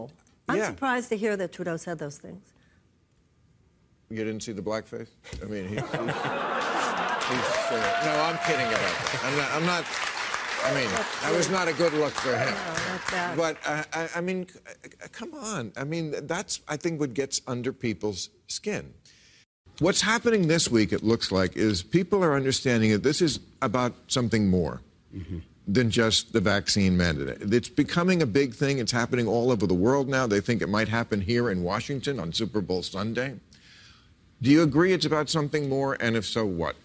I'm 0.49 0.57
yeah. 0.57 0.69
surprised 0.69 1.09
to 1.09 1.17
hear 1.17 1.35
that 1.35 1.51
Trudeau 1.51 1.75
said 1.75 1.99
those 1.99 2.19
things. 2.19 2.53
You 4.09 4.23
didn't 4.23 4.43
see 4.43 4.53
the 4.53 4.61
blackface? 4.61 5.09
I 5.43 5.45
mean, 5.45 5.67
he, 5.67 5.75
he's, 5.75 5.81
he's, 5.81 5.89
uh, 5.99 6.07
no, 8.05 8.21
I'm 8.23 8.37
kidding 8.47 8.65
about 8.65 8.79
that. 8.79 9.21
I'm 9.25 9.35
not. 9.35 9.51
I'm 9.53 9.65
not 9.65 9.83
I 10.63 10.73
mean, 10.73 10.89
that 11.21 11.33
was 11.35 11.49
not 11.49 11.67
a 11.67 11.73
good 11.73 11.93
look 11.93 12.13
for 12.13 12.35
him. 12.35 12.49
No, 12.49 12.73
that's 12.73 13.11
bad. 13.11 13.37
But 13.37 13.57
uh, 13.65 13.83
I, 13.93 14.09
I 14.15 14.21
mean, 14.21 14.47
c- 14.47 14.59
uh, 14.83 15.07
come 15.11 15.33
on. 15.33 15.71
I 15.77 15.83
mean, 15.83 16.13
that's 16.23 16.61
I 16.67 16.77
think 16.77 16.99
what 16.99 17.13
gets 17.13 17.41
under 17.47 17.71
people's 17.71 18.29
skin. 18.47 18.93
What's 19.79 20.01
happening 20.01 20.47
this 20.47 20.71
week, 20.71 20.91
it 20.91 21.03
looks 21.03 21.31
like, 21.31 21.55
is 21.55 21.83
people 21.83 22.23
are 22.23 22.33
understanding 22.33 22.91
that 22.91 23.03
this 23.03 23.21
is 23.21 23.39
about 23.61 23.93
something 24.07 24.49
more 24.49 24.81
than 25.67 25.91
just 25.91 26.31
the 26.31 26.39
vaccine 26.39 26.95
mandate. 26.95 27.37
It's 27.41 27.67
becoming 27.69 28.21
a 28.21 28.25
big 28.25 28.53
thing. 28.53 28.79
It's 28.79 28.91
happening 28.91 29.27
all 29.27 29.51
over 29.51 29.67
the 29.67 29.73
world 29.73 30.07
now. 30.07 30.25
They 30.25 30.39
think 30.39 30.61
it 30.61 30.69
might 30.69 30.87
happen 30.87 31.19
here 31.19 31.49
in 31.49 31.61
Washington 31.61 32.19
on 32.19 32.31
Super 32.31 32.61
Bowl 32.61 32.81
Sunday. 32.83 33.35
Do 34.41 34.49
you 34.49 34.63
agree 34.63 34.93
it's 34.93 35.05
about 35.05 35.29
something 35.29 35.67
more? 35.67 35.97
And 35.99 36.15
if 36.15 36.25
so, 36.25 36.45
what? 36.45 36.75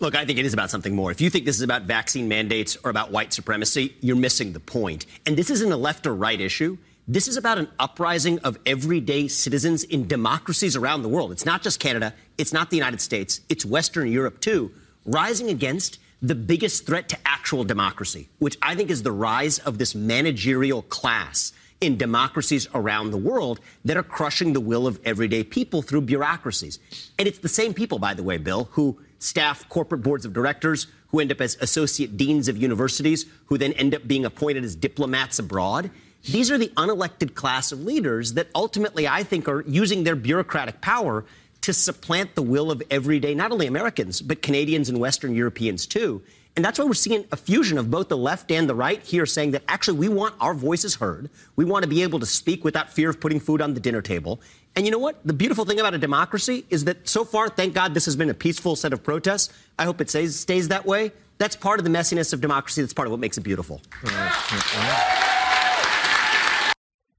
Look, 0.00 0.16
I 0.16 0.24
think 0.24 0.38
it 0.38 0.46
is 0.46 0.54
about 0.54 0.70
something 0.70 0.94
more. 0.94 1.10
If 1.10 1.20
you 1.20 1.30
think 1.30 1.44
this 1.44 1.56
is 1.56 1.62
about 1.62 1.82
vaccine 1.82 2.28
mandates 2.28 2.76
or 2.84 2.90
about 2.90 3.10
white 3.10 3.32
supremacy, 3.32 3.94
you're 4.00 4.16
missing 4.16 4.52
the 4.52 4.60
point. 4.60 5.06
And 5.26 5.36
this 5.36 5.50
isn't 5.50 5.70
a 5.70 5.76
left 5.76 6.06
or 6.06 6.14
right 6.14 6.40
issue. 6.40 6.78
This 7.06 7.26
is 7.26 7.36
about 7.36 7.58
an 7.58 7.68
uprising 7.78 8.38
of 8.40 8.58
everyday 8.66 9.28
citizens 9.28 9.82
in 9.82 10.06
democracies 10.06 10.76
around 10.76 11.02
the 11.02 11.08
world. 11.08 11.32
It's 11.32 11.46
not 11.46 11.62
just 11.62 11.80
Canada, 11.80 12.14
it's 12.36 12.52
not 12.52 12.70
the 12.70 12.76
United 12.76 13.00
States, 13.00 13.40
it's 13.48 13.64
Western 13.64 14.12
Europe 14.12 14.40
too, 14.40 14.72
rising 15.06 15.48
against 15.48 15.98
the 16.20 16.34
biggest 16.34 16.86
threat 16.86 17.08
to 17.08 17.27
actual 17.48 17.64
democracy, 17.64 18.28
which 18.40 18.58
I 18.60 18.74
think 18.74 18.90
is 18.90 19.02
the 19.02 19.10
rise 19.10 19.58
of 19.60 19.78
this 19.78 19.94
managerial 19.94 20.82
class 20.82 21.54
in 21.80 21.96
democracies 21.96 22.68
around 22.74 23.10
the 23.10 23.16
world 23.16 23.58
that 23.86 23.96
are 23.96 24.02
crushing 24.02 24.52
the 24.52 24.60
will 24.60 24.86
of 24.86 25.00
everyday 25.02 25.42
people 25.42 25.80
through 25.80 26.02
bureaucracies. 26.02 26.78
And 27.18 27.26
it's 27.26 27.38
the 27.38 27.48
same 27.48 27.72
people, 27.72 27.98
by 27.98 28.12
the 28.12 28.22
way, 28.22 28.36
Bill, 28.36 28.68
who 28.72 29.00
staff 29.18 29.66
corporate 29.70 30.02
boards 30.02 30.26
of 30.26 30.34
directors, 30.34 30.88
who 31.06 31.20
end 31.20 31.32
up 31.32 31.40
as 31.40 31.56
associate 31.62 32.18
deans 32.18 32.48
of 32.48 32.58
universities, 32.58 33.24
who 33.46 33.56
then 33.56 33.72
end 33.72 33.94
up 33.94 34.06
being 34.06 34.26
appointed 34.26 34.62
as 34.62 34.76
diplomats 34.76 35.38
abroad. 35.38 35.90
These 36.24 36.50
are 36.50 36.58
the 36.58 36.72
unelected 36.76 37.34
class 37.34 37.72
of 37.72 37.82
leaders 37.82 38.34
that 38.34 38.48
ultimately 38.54 39.08
I 39.08 39.22
think 39.22 39.48
are 39.48 39.64
using 39.66 40.04
their 40.04 40.16
bureaucratic 40.16 40.82
power 40.82 41.24
to 41.62 41.72
supplant 41.72 42.34
the 42.34 42.42
will 42.42 42.70
of 42.70 42.82
everyday, 42.90 43.34
not 43.34 43.52
only 43.52 43.66
Americans, 43.66 44.20
but 44.20 44.42
Canadians 44.42 44.90
and 44.90 45.00
Western 45.00 45.34
Europeans 45.34 45.86
too. 45.86 46.22
And 46.58 46.64
that's 46.64 46.76
why 46.76 46.86
we're 46.86 46.94
seeing 46.94 47.24
a 47.30 47.36
fusion 47.36 47.78
of 47.78 47.88
both 47.88 48.08
the 48.08 48.16
left 48.16 48.50
and 48.50 48.68
the 48.68 48.74
right 48.74 49.00
here 49.00 49.26
saying 49.26 49.52
that 49.52 49.62
actually 49.68 49.96
we 49.96 50.08
want 50.08 50.34
our 50.40 50.54
voices 50.54 50.96
heard. 50.96 51.30
We 51.54 51.64
want 51.64 51.84
to 51.84 51.88
be 51.88 52.02
able 52.02 52.18
to 52.18 52.26
speak 52.26 52.64
without 52.64 52.92
fear 52.92 53.10
of 53.10 53.20
putting 53.20 53.38
food 53.38 53.62
on 53.62 53.74
the 53.74 53.80
dinner 53.80 54.02
table. 54.02 54.40
And 54.74 54.84
you 54.84 54.90
know 54.90 54.98
what? 54.98 55.24
The 55.24 55.32
beautiful 55.32 55.64
thing 55.64 55.78
about 55.78 55.94
a 55.94 55.98
democracy 55.98 56.66
is 56.68 56.84
that 56.86 57.06
so 57.06 57.24
far, 57.24 57.48
thank 57.48 57.74
God, 57.74 57.94
this 57.94 58.06
has 58.06 58.16
been 58.16 58.28
a 58.28 58.34
peaceful 58.34 58.74
set 58.74 58.92
of 58.92 59.04
protests. 59.04 59.54
I 59.78 59.84
hope 59.84 60.00
it 60.00 60.10
stays, 60.10 60.34
stays 60.34 60.66
that 60.66 60.84
way. 60.84 61.12
That's 61.38 61.54
part 61.54 61.78
of 61.78 61.84
the 61.84 61.92
messiness 61.92 62.32
of 62.32 62.40
democracy. 62.40 62.80
That's 62.80 62.92
part 62.92 63.06
of 63.06 63.12
what 63.12 63.20
makes 63.20 63.38
it 63.38 63.42
beautiful. 63.42 63.80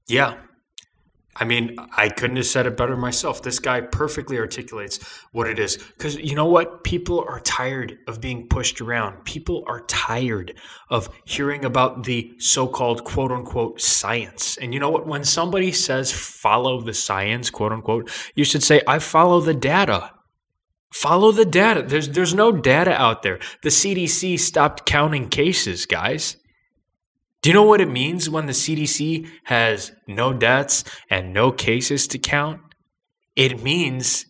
Yeah. 0.06 0.36
I 1.40 1.46
mean, 1.46 1.76
I 1.96 2.10
couldn't 2.10 2.36
have 2.36 2.46
said 2.46 2.66
it 2.66 2.76
better 2.76 2.98
myself. 2.98 3.42
This 3.42 3.58
guy 3.58 3.80
perfectly 3.80 4.38
articulates 4.38 4.98
what 5.32 5.48
it 5.48 5.58
is. 5.58 5.78
Because 5.78 6.16
you 6.16 6.34
know 6.34 6.44
what? 6.46 6.84
People 6.84 7.24
are 7.26 7.40
tired 7.40 7.98
of 8.06 8.20
being 8.20 8.46
pushed 8.46 8.82
around. 8.82 9.24
People 9.24 9.64
are 9.66 9.80
tired 9.86 10.54
of 10.90 11.08
hearing 11.24 11.64
about 11.64 12.04
the 12.04 12.34
so 12.38 12.68
called 12.68 13.04
quote 13.04 13.32
unquote 13.32 13.80
science. 13.80 14.58
And 14.58 14.74
you 14.74 14.80
know 14.80 14.90
what? 14.90 15.06
When 15.06 15.24
somebody 15.24 15.72
says 15.72 16.12
follow 16.12 16.82
the 16.82 16.94
science, 16.94 17.48
quote 17.48 17.72
unquote, 17.72 18.10
you 18.34 18.44
should 18.44 18.62
say, 18.62 18.82
I 18.86 18.98
follow 18.98 19.40
the 19.40 19.54
data. 19.54 20.12
Follow 20.92 21.32
the 21.32 21.46
data. 21.46 21.82
There's, 21.82 22.10
there's 22.10 22.34
no 22.34 22.52
data 22.52 22.92
out 22.92 23.22
there. 23.22 23.38
The 23.62 23.68
CDC 23.70 24.38
stopped 24.38 24.84
counting 24.84 25.28
cases, 25.28 25.86
guys. 25.86 26.36
Do 27.42 27.50
you 27.50 27.54
know 27.54 27.62
what 27.62 27.80
it 27.80 27.88
means 27.88 28.28
when 28.28 28.46
the 28.46 28.52
CDC 28.52 29.28
has 29.44 29.92
no 30.06 30.32
deaths 30.32 30.84
and 31.08 31.32
no 31.32 31.50
cases 31.50 32.06
to 32.08 32.18
count? 32.18 32.60
It 33.34 33.62
means 33.62 34.26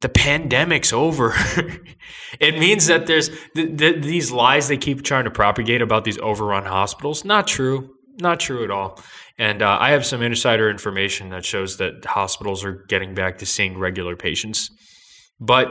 the 0.00 0.08
pandemic's 0.08 0.92
over. 0.92 1.34
it 2.40 2.58
means 2.58 2.86
that 2.86 3.06
there's 3.06 3.28
th- 3.54 3.76
th- 3.76 4.02
these 4.02 4.30
lies 4.30 4.68
they 4.68 4.76
keep 4.76 5.02
trying 5.02 5.24
to 5.24 5.30
propagate 5.30 5.82
about 5.82 6.04
these 6.04 6.18
overrun 6.18 6.64
hospitals. 6.64 7.24
Not 7.24 7.46
true. 7.46 7.90
Not 8.20 8.40
true 8.40 8.64
at 8.64 8.70
all. 8.70 8.98
And 9.38 9.60
uh, 9.60 9.76
I 9.78 9.90
have 9.90 10.06
some 10.06 10.22
insider 10.22 10.70
information 10.70 11.28
that 11.30 11.44
shows 11.44 11.76
that 11.76 12.04
hospitals 12.06 12.64
are 12.64 12.84
getting 12.88 13.14
back 13.14 13.38
to 13.38 13.46
seeing 13.46 13.78
regular 13.78 14.16
patients. 14.16 14.70
But 15.38 15.68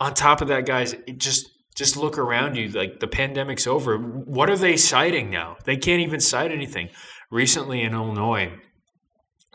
on 0.00 0.14
top 0.14 0.40
of 0.40 0.48
that, 0.48 0.66
guys, 0.66 0.94
it 1.06 1.18
just 1.18 1.48
just 1.74 1.96
look 1.96 2.18
around 2.18 2.56
you. 2.56 2.68
Like 2.68 3.00
the 3.00 3.06
pandemic's 3.06 3.66
over. 3.66 3.96
What 3.98 4.50
are 4.50 4.56
they 4.56 4.76
citing 4.76 5.30
now? 5.30 5.56
They 5.64 5.76
can't 5.76 6.02
even 6.02 6.20
cite 6.20 6.52
anything. 6.52 6.90
Recently 7.30 7.82
in 7.82 7.94
Illinois, 7.94 8.52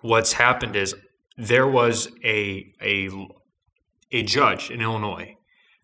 what's 0.02 0.34
happened 0.34 0.76
is 0.76 0.96
there 1.38 1.68
was 1.68 2.08
a 2.24 2.74
a 2.82 3.10
a 4.12 4.24
judge 4.24 4.72
in 4.72 4.82
Illinois. 4.82 5.36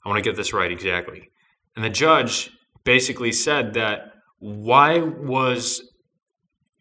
I 0.04 0.10
want 0.10 0.24
to 0.24 0.28
get 0.28 0.36
this 0.36 0.54
right 0.54 0.72
exactly. 0.72 1.30
And 1.75 1.86
the 1.86 1.90
judge 1.90 2.52
basically 2.84 3.32
said 3.32 3.74
that 3.75 4.13
why 4.40 5.00
was 5.00 5.82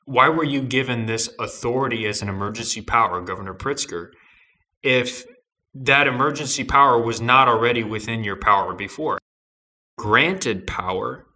why 0.05 0.29
were 0.29 0.45
you 0.45 0.63
given 0.63 1.07
this 1.07 1.31
authority 1.39 2.07
as 2.07 2.23
an 2.23 2.29
emergency 2.29 2.81
power, 2.81 3.21
Governor 3.21 3.55
Pritzker, 3.55 4.09
if 4.83 5.25
that 5.75 6.07
emergency 6.07 6.65
power 6.65 7.01
was 7.01 7.21
not 7.21 7.49
already 7.49 7.85
within 7.85 8.25
your 8.25 8.37
power 8.37 8.75
before? 8.75 9.19
Granted 9.97 10.67
power 10.67 11.27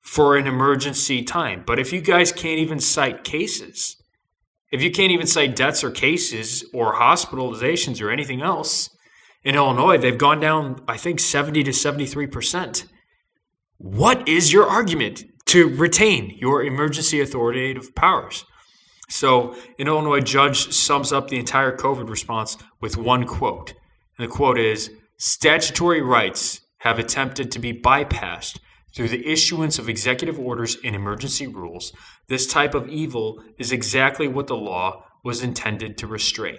for 0.00 0.36
an 0.36 0.46
emergency 0.46 1.22
time. 1.22 1.62
But 1.66 1.78
if 1.78 1.92
you 1.92 2.00
guys 2.00 2.32
can't 2.32 2.58
even 2.58 2.80
cite 2.80 3.22
cases, 3.22 3.96
if 4.72 4.82
you 4.82 4.90
can't 4.90 5.12
even 5.12 5.26
cite 5.26 5.56
deaths 5.56 5.82
or 5.82 5.90
cases 5.90 6.64
or 6.72 6.94
hospitalizations 6.94 8.00
or 8.00 8.10
anything 8.10 8.40
else 8.40 8.88
in 9.42 9.54
Illinois, 9.54 9.98
they've 9.98 10.16
gone 10.16 10.40
down, 10.40 10.80
I 10.86 10.96
think, 10.96 11.20
70 11.20 11.64
to 11.64 11.70
73%. 11.70 12.84
What 13.78 14.28
is 14.28 14.52
your 14.52 14.66
argument 14.66 15.24
to 15.46 15.68
retain 15.68 16.36
your 16.38 16.62
emergency 16.62 17.20
authoritative 17.20 17.94
powers? 17.94 18.44
So, 19.08 19.56
an 19.78 19.88
Illinois 19.88 20.20
judge 20.20 20.72
sums 20.72 21.12
up 21.12 21.28
the 21.28 21.38
entire 21.38 21.76
COVID 21.76 22.08
response 22.08 22.56
with 22.80 22.96
one 22.96 23.26
quote. 23.26 23.74
And 24.16 24.28
the 24.28 24.32
quote 24.32 24.58
is 24.58 24.90
Statutory 25.16 26.00
rights 26.00 26.60
have 26.80 26.98
attempted 26.98 27.50
to 27.50 27.58
be 27.58 27.72
bypassed 27.72 28.58
through 28.94 29.08
the 29.08 29.26
issuance 29.26 29.78
of 29.78 29.88
executive 29.88 30.38
orders 30.38 30.76
and 30.84 30.96
emergency 30.96 31.46
rules. 31.46 31.92
This 32.28 32.46
type 32.46 32.74
of 32.74 32.88
evil 32.88 33.42
is 33.58 33.72
exactly 33.72 34.28
what 34.28 34.46
the 34.46 34.56
law 34.56 35.04
was 35.24 35.42
intended 35.42 35.96
to 35.98 36.06
restrain. 36.06 36.58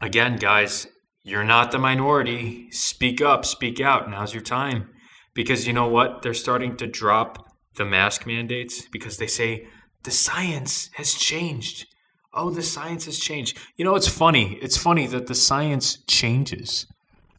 Again, 0.00 0.36
guys, 0.36 0.86
you're 1.22 1.44
not 1.44 1.70
the 1.70 1.78
minority. 1.78 2.70
Speak 2.70 3.22
up, 3.22 3.44
speak 3.44 3.80
out. 3.80 4.10
Now's 4.10 4.34
your 4.34 4.42
time. 4.42 4.90
Because 5.34 5.66
you 5.66 5.72
know 5.72 5.88
what? 5.88 6.22
They're 6.22 6.34
starting 6.34 6.76
to 6.76 6.86
drop 6.86 7.46
the 7.76 7.84
mask 7.84 8.26
mandates 8.26 8.86
because 8.88 9.16
they 9.16 9.26
say 9.26 9.66
the 10.04 10.10
science 10.10 10.90
has 10.94 11.14
changed. 11.14 11.86
Oh, 12.32 12.50
the 12.50 12.62
science 12.62 13.06
has 13.06 13.18
changed. 13.18 13.58
You 13.76 13.84
know, 13.84 13.94
it's 13.94 14.08
funny. 14.08 14.58
It's 14.60 14.76
funny 14.76 15.06
that 15.08 15.26
the 15.26 15.34
science 15.34 15.98
changes. 16.06 16.86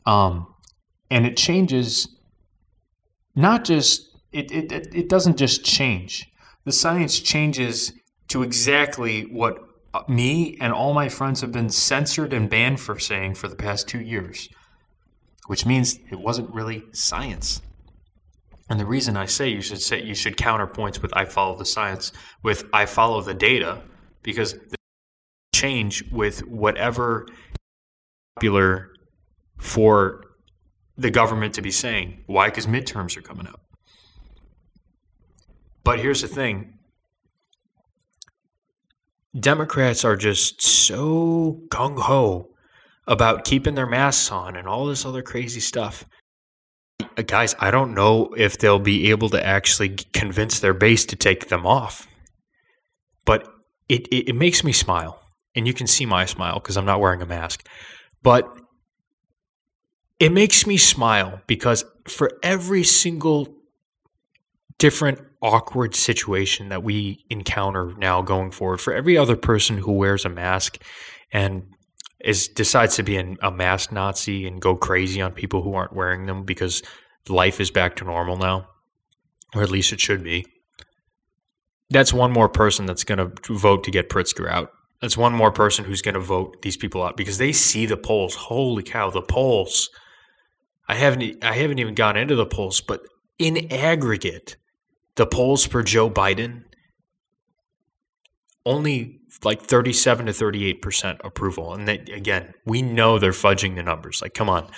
Um, 0.06 0.48
and 1.12 1.26
it 1.26 1.38
changes 1.38 2.08
not 3.36 3.66
just 3.66 4.02
it, 4.32 4.52
it 4.52 4.88
it 4.94 5.10
doesn't 5.10 5.38
just 5.38 5.64
change. 5.66 6.26
The 6.66 6.72
science 6.72 7.20
changes 7.20 7.94
to 8.30 8.44
exactly 8.44 9.24
what 9.24 9.60
uh, 9.94 10.04
me 10.08 10.58
and 10.62 10.74
all 10.74 10.94
my 10.94 11.10
friends 11.10 11.42
have 11.42 11.52
been 11.52 11.70
censored 11.70 12.34
and 12.34 12.50
banned 12.50 12.80
for 12.82 13.00
saying 13.00 13.36
for 13.36 13.48
the 13.48 13.56
past 13.56 13.88
two 13.88 14.02
years. 14.02 14.50
which 15.48 15.66
means 15.66 16.00
it 16.12 16.20
wasn't 16.20 16.50
really 16.54 16.84
science. 16.92 17.62
And 18.70 18.80
the 18.80 18.86
reason 18.86 19.16
I 19.18 19.26
say 19.28 19.50
you 19.50 19.62
should 19.62 19.82
say 19.82 20.02
you 20.02 20.16
should 20.16 20.38
counterpoints 20.38 21.02
with 21.02 21.12
I 21.16 21.26
follow 21.26 21.56
the 21.58 21.66
science 21.66 22.12
with 22.44 22.66
I 22.74 22.86
follow 22.86 23.22
the 23.22 23.34
data 23.34 23.84
because 24.24 24.54
the 24.54 24.76
change 25.54 26.04
with 26.12 26.46
whatever 26.48 27.28
popular 28.36 28.90
for 29.58 30.24
the 30.98 31.12
government 31.12 31.54
to 31.56 31.62
be 31.62 31.72
saying. 31.72 32.24
Why? 32.28 32.50
Because 32.50 32.68
midterms 32.68 33.18
are 33.18 33.22
coming 33.22 33.48
up. 33.48 33.62
But 35.84 36.00
here's 36.00 36.22
the 36.22 36.28
thing 36.28 36.74
Democrats 39.40 40.06
are 40.06 40.16
just 40.16 40.62
so 40.62 41.62
gung 41.70 42.00
ho 42.00 42.50
about 43.08 43.44
keeping 43.44 43.76
their 43.76 43.86
masks 43.86 44.32
on 44.32 44.56
and 44.56 44.68
all 44.68 44.86
this 44.86 45.06
other 45.06 45.22
crazy 45.22 45.60
stuff. 45.60 46.06
Uh, 47.18 47.22
Guys, 47.22 47.54
I 47.60 47.70
don't 47.70 47.94
know 47.94 48.34
if 48.38 48.58
they'll 48.58 48.80
be 48.80 49.10
able 49.12 49.30
to 49.30 49.46
actually 49.46 49.90
convince 50.14 50.60
their 50.60 50.74
base 50.74 51.06
to 51.08 51.16
take 51.16 51.50
them 51.50 51.68
off. 51.68 52.08
But 53.26 53.48
it, 53.90 54.08
it, 54.08 54.30
it 54.30 54.36
makes 54.36 54.64
me 54.64 54.72
smile. 54.72 55.22
And 55.56 55.68
you 55.68 55.74
can 55.74 55.88
see 55.88 56.06
my 56.06 56.26
smile 56.26 56.56
because 56.56 56.78
I'm 56.78 56.86
not 56.86 57.00
wearing 57.00 57.22
a 57.22 57.26
mask. 57.26 57.68
But 58.24 58.48
it 60.20 60.32
makes 60.32 60.66
me 60.66 60.78
smile 60.78 61.42
because 61.48 61.84
for 62.08 62.32
every 62.42 62.84
single 62.84 63.48
different 64.78 65.20
awkward 65.42 65.96
situation 65.96 66.70
that 66.70 66.84
we 66.84 67.26
encounter 67.30 67.94
now 67.98 68.22
going 68.22 68.52
forward, 68.52 68.80
for 68.80 68.94
every 68.94 69.18
other 69.18 69.36
person 69.36 69.78
who 69.78 69.94
wears 69.94 70.26
a 70.26 70.30
mask 70.30 70.82
and 71.32 71.64
is 72.24 72.48
decides 72.48 72.96
to 72.96 73.04
be 73.04 73.18
an, 73.18 73.38
a 73.42 73.52
mask 73.52 73.92
Nazi 73.92 74.48
and 74.48 74.62
go 74.62 74.76
crazy 74.76 75.22
on 75.22 75.32
people 75.32 75.62
who 75.62 75.76
aren't 75.76 75.94
wearing 75.94 76.26
them 76.26 76.44
because 76.44 76.82
life 77.30 77.60
is 77.60 77.72
back 77.72 77.96
to 77.98 78.06
normal 78.06 78.38
now, 78.38 78.68
or 79.54 79.62
at 79.62 79.70
least 79.70 79.94
it 79.94 80.00
should 80.00 80.24
be. 80.24 80.46
That's 81.90 82.14
one 82.14 82.32
more 82.32 82.50
person 82.50 82.86
that's 82.86 83.04
going 83.04 83.20
to 83.20 83.54
vote 83.54 83.84
to 83.84 83.92
get 83.92 84.10
Pritzker 84.10 84.50
out. 84.50 84.72
That's 85.02 85.18
one 85.18 85.34
more 85.34 85.52
person 85.52 85.86
who's 85.86 86.02
going 86.02 86.16
to 86.16 86.22
vote 86.22 86.62
these 86.64 86.78
people 86.78 87.04
out 87.04 87.16
because 87.16 87.38
they 87.38 87.52
see 87.52 87.86
the 87.86 87.98
polls. 87.98 88.34
Holy 88.34 88.82
cow, 88.82 89.10
the 89.12 89.22
polls! 89.22 89.90
I 90.88 90.96
haven't 90.96 91.44
I 91.44 91.54
haven't 91.54 91.80
even 91.80 91.96
gone 91.96 92.18
into 92.18 92.36
the 92.36 92.46
polls, 92.46 92.82
but 92.82 93.02
in 93.40 93.72
aggregate, 93.72 94.56
the 95.16 95.26
polls 95.26 95.66
for 95.66 95.84
Joe 95.84 96.10
Biden 96.10 96.64
only 98.66 99.20
like 99.44 99.62
37 99.62 100.28
to 100.28 100.32
38% 100.32 101.18
approval. 101.24 101.74
And 101.74 101.88
that, 101.88 102.10
again, 102.10 102.54
we 102.66 102.82
know 102.82 103.20
they're 103.20 103.32
fudging 103.32 103.76
the 103.76 103.84
numbers. 103.84 104.22
Like, 104.22 104.34
come 104.34 104.50
on. 104.50 104.70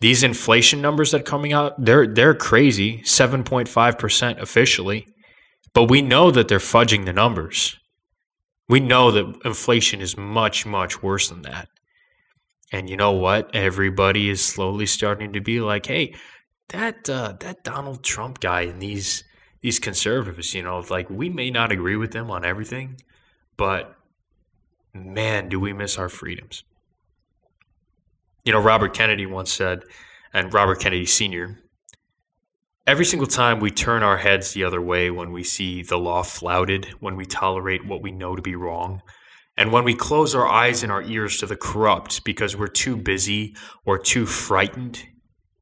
These 0.00 0.22
inflation 0.22 0.80
numbers 0.80 1.10
that 1.10 1.20
are 1.22 1.24
coming 1.24 1.52
out, 1.52 1.74
they're 1.84 2.06
they're 2.06 2.34
crazy, 2.34 3.02
7.5% 3.02 4.40
officially. 4.40 5.06
But 5.74 5.90
we 5.90 6.02
know 6.02 6.30
that 6.30 6.48
they're 6.48 6.58
fudging 6.58 7.04
the 7.04 7.12
numbers. 7.12 7.76
We 8.68 8.80
know 8.80 9.10
that 9.10 9.40
inflation 9.44 10.00
is 10.00 10.16
much, 10.16 10.64
much 10.64 11.02
worse 11.02 11.28
than 11.28 11.42
that. 11.42 11.68
And 12.72 12.90
you 12.90 12.96
know 12.96 13.12
what? 13.12 13.54
Everybody 13.54 14.28
is 14.28 14.44
slowly 14.44 14.86
starting 14.86 15.32
to 15.32 15.40
be 15.40 15.60
like, 15.60 15.86
hey, 15.86 16.14
that 16.68 17.08
uh, 17.08 17.34
that 17.40 17.64
Donald 17.64 18.04
Trump 18.04 18.40
guy 18.40 18.62
and 18.62 18.80
these 18.80 19.24
these 19.60 19.78
conservatives, 19.78 20.54
you 20.54 20.62
know, 20.62 20.84
like 20.90 21.08
we 21.08 21.28
may 21.28 21.50
not 21.50 21.72
agree 21.72 21.96
with 21.96 22.12
them 22.12 22.30
on 22.30 22.44
everything, 22.44 23.00
but 23.56 23.96
man, 24.92 25.48
do 25.48 25.58
we 25.58 25.72
miss 25.72 25.98
our 25.98 26.08
freedoms. 26.08 26.64
You 28.44 28.52
know, 28.52 28.60
Robert 28.60 28.94
Kennedy 28.94 29.26
once 29.26 29.52
said, 29.52 29.82
and 30.32 30.52
Robert 30.52 30.80
Kennedy 30.80 31.06
Sr., 31.06 31.58
every 32.86 33.04
single 33.04 33.26
time 33.26 33.60
we 33.60 33.70
turn 33.70 34.02
our 34.02 34.18
heads 34.18 34.52
the 34.52 34.64
other 34.64 34.80
way 34.80 35.10
when 35.10 35.32
we 35.32 35.44
see 35.44 35.82
the 35.82 35.98
law 35.98 36.22
flouted, 36.22 36.86
when 37.00 37.16
we 37.16 37.26
tolerate 37.26 37.86
what 37.86 38.02
we 38.02 38.10
know 38.10 38.36
to 38.36 38.42
be 38.42 38.54
wrong, 38.54 39.02
and 39.58 39.72
when 39.72 39.82
we 39.82 39.92
close 39.92 40.36
our 40.36 40.46
eyes 40.46 40.84
and 40.84 40.92
our 40.92 41.02
ears 41.02 41.38
to 41.38 41.46
the 41.46 41.56
corrupt 41.56 42.22
because 42.22 42.56
we're 42.56 42.68
too 42.68 42.96
busy 42.96 43.56
or 43.84 43.98
too 43.98 44.24
frightened, 44.24 45.02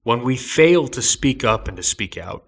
when 0.02 0.22
we 0.22 0.36
fail 0.36 0.86
to 0.88 1.00
speak 1.00 1.44
up 1.44 1.66
and 1.66 1.78
to 1.78 1.82
speak 1.82 2.18
out, 2.18 2.44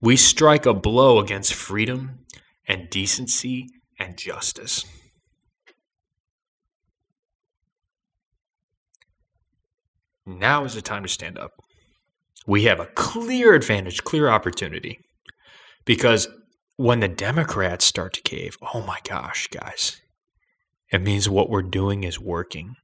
we 0.00 0.16
strike 0.16 0.66
a 0.66 0.72
blow 0.72 1.18
against 1.18 1.52
freedom 1.52 2.20
and 2.68 2.88
decency 2.90 3.66
and 3.98 4.16
justice. 4.16 4.84
Now 10.24 10.64
is 10.64 10.74
the 10.74 10.80
time 10.80 11.02
to 11.02 11.08
stand 11.08 11.38
up. 11.38 11.50
We 12.46 12.64
have 12.64 12.78
a 12.78 12.86
clear 12.86 13.54
advantage, 13.54 14.04
clear 14.04 14.28
opportunity. 14.28 15.00
Because 15.84 16.28
when 16.76 17.00
the 17.00 17.08
Democrats 17.08 17.84
start 17.84 18.12
to 18.12 18.22
cave, 18.22 18.56
oh 18.72 18.82
my 18.82 19.00
gosh, 19.02 19.48
guys, 19.48 20.00
it 20.90 21.02
means 21.02 21.28
what 21.28 21.50
we're 21.50 21.62
doing 21.62 22.04
is 22.04 22.20
working. 22.20 22.76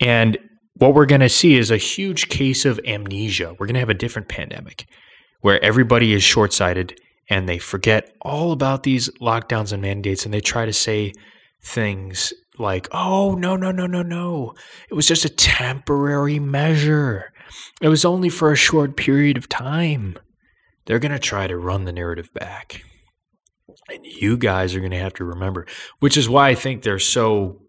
And 0.00 0.38
what 0.74 0.94
we're 0.94 1.06
going 1.06 1.20
to 1.20 1.28
see 1.28 1.54
is 1.56 1.70
a 1.70 1.76
huge 1.76 2.28
case 2.28 2.64
of 2.64 2.80
amnesia. 2.86 3.54
We're 3.58 3.66
going 3.66 3.74
to 3.74 3.80
have 3.80 3.90
a 3.90 3.94
different 3.94 4.28
pandemic 4.28 4.86
where 5.40 5.62
everybody 5.62 6.12
is 6.12 6.22
short 6.22 6.52
sighted 6.52 6.98
and 7.28 7.48
they 7.48 7.58
forget 7.58 8.14
all 8.20 8.52
about 8.52 8.82
these 8.82 9.08
lockdowns 9.20 9.72
and 9.72 9.82
mandates 9.82 10.24
and 10.24 10.32
they 10.32 10.40
try 10.40 10.66
to 10.66 10.72
say 10.72 11.12
things 11.62 12.32
like, 12.58 12.88
oh, 12.92 13.34
no, 13.34 13.56
no, 13.56 13.70
no, 13.70 13.86
no, 13.86 14.02
no. 14.02 14.54
It 14.90 14.94
was 14.94 15.06
just 15.06 15.24
a 15.24 15.28
temporary 15.28 16.38
measure. 16.38 17.32
It 17.80 17.88
was 17.88 18.04
only 18.04 18.28
for 18.28 18.52
a 18.52 18.56
short 18.56 18.96
period 18.96 19.36
of 19.36 19.48
time. 19.48 20.18
They're 20.86 20.98
going 20.98 21.12
to 21.12 21.18
try 21.18 21.46
to 21.46 21.56
run 21.56 21.84
the 21.84 21.92
narrative 21.92 22.32
back. 22.34 22.82
And 23.88 24.04
you 24.04 24.36
guys 24.36 24.74
are 24.74 24.80
going 24.80 24.92
to 24.92 24.98
have 24.98 25.14
to 25.14 25.24
remember, 25.24 25.66
which 26.00 26.16
is 26.16 26.28
why 26.28 26.48
I 26.48 26.54
think 26.54 26.82
they're 26.82 26.98
so 26.98 27.62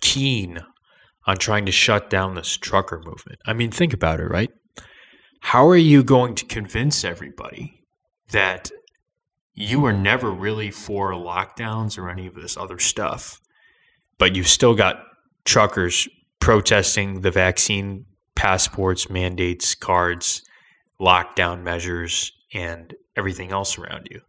keen 0.00 0.60
on 1.26 1.36
trying 1.36 1.66
to 1.66 1.72
shut 1.72 2.10
down 2.10 2.34
this 2.34 2.56
trucker 2.56 3.00
movement. 3.04 3.38
I 3.46 3.52
mean, 3.52 3.70
think 3.70 3.92
about 3.92 4.20
it, 4.20 4.30
right? 4.30 4.50
How 5.40 5.66
are 5.68 5.76
you 5.76 6.02
going 6.02 6.34
to 6.36 6.44
convince 6.46 7.04
everybody 7.04 7.80
that 8.30 8.70
you 9.54 9.80
were 9.80 9.92
never 9.92 10.30
really 10.30 10.70
for 10.70 11.12
lockdowns 11.12 11.98
or 11.98 12.10
any 12.10 12.26
of 12.26 12.34
this 12.34 12.56
other 12.56 12.78
stuff, 12.78 13.40
but 14.18 14.34
you've 14.34 14.48
still 14.48 14.74
got 14.74 15.02
truckers 15.44 16.08
protesting 16.40 17.20
the 17.20 17.30
vaccine 17.30 18.06
passports, 18.34 19.08
mandates, 19.08 19.74
cards, 19.74 20.42
lockdown 21.00 21.62
measures, 21.62 22.32
and 22.52 22.94
everything 23.16 23.52
else 23.52 23.78
around 23.78 24.08
you? 24.10 24.20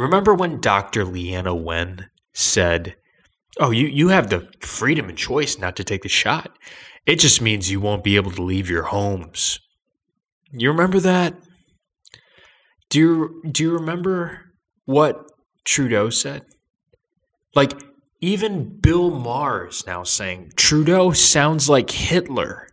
Remember 0.00 0.34
when 0.34 0.62
Dr. 0.62 1.04
Leana 1.04 1.54
Wen 1.54 2.08
said, 2.32 2.96
Oh, 3.58 3.70
you, 3.70 3.86
you 3.86 4.08
have 4.08 4.30
the 4.30 4.48
freedom 4.60 5.10
and 5.10 5.18
choice 5.18 5.58
not 5.58 5.76
to 5.76 5.84
take 5.84 6.00
the 6.00 6.08
shot. 6.08 6.56
It 7.04 7.16
just 7.16 7.42
means 7.42 7.70
you 7.70 7.80
won't 7.80 8.02
be 8.02 8.16
able 8.16 8.30
to 8.30 8.42
leave 8.42 8.70
your 8.70 8.84
homes. 8.84 9.60
You 10.52 10.70
remember 10.70 11.00
that? 11.00 11.34
Do 12.88 12.98
you, 12.98 13.42
do 13.52 13.62
you 13.62 13.72
remember 13.74 14.46
what 14.86 15.30
Trudeau 15.66 16.08
said? 16.08 16.46
Like, 17.54 17.74
even 18.22 18.80
Bill 18.80 19.10
Maher 19.10 19.66
is 19.66 19.86
now 19.86 20.04
saying 20.04 20.52
Trudeau 20.56 21.12
sounds 21.12 21.68
like 21.68 21.90
Hitler. 21.90 22.68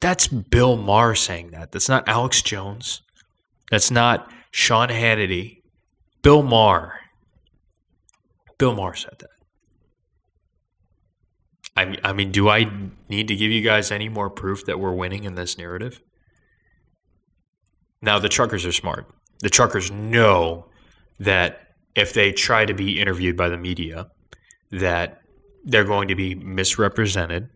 That's 0.00 0.26
Bill 0.28 0.78
Maher 0.78 1.16
saying 1.16 1.50
that. 1.50 1.72
That's 1.72 1.90
not 1.90 2.08
Alex 2.08 2.40
Jones. 2.40 3.02
That's 3.70 3.90
not 3.90 4.32
Sean 4.52 4.88
Hannity. 4.88 5.58
Bill 6.24 6.42
Maher. 6.42 6.94
Bill 8.58 8.74
Maher 8.74 8.94
said 8.94 9.16
that. 9.18 9.28
I 11.76 11.84
mean, 11.84 12.00
I 12.02 12.12
mean, 12.14 12.32
do 12.32 12.48
I 12.48 12.66
need 13.10 13.28
to 13.28 13.36
give 13.36 13.50
you 13.50 13.60
guys 13.60 13.90
any 13.90 14.08
more 14.08 14.30
proof 14.30 14.64
that 14.64 14.80
we're 14.80 14.94
winning 14.94 15.24
in 15.24 15.34
this 15.34 15.58
narrative? 15.58 16.00
Now, 18.00 18.18
the 18.18 18.30
truckers 18.30 18.64
are 18.64 18.72
smart. 18.72 19.06
The 19.40 19.50
truckers 19.50 19.90
know 19.90 20.66
that 21.18 21.60
if 21.94 22.14
they 22.14 22.32
try 22.32 22.64
to 22.64 22.72
be 22.72 22.98
interviewed 22.98 23.36
by 23.36 23.50
the 23.50 23.58
media, 23.58 24.08
that 24.70 25.20
they're 25.64 25.84
going 25.84 26.08
to 26.08 26.14
be 26.14 26.34
misrepresented, 26.34 27.50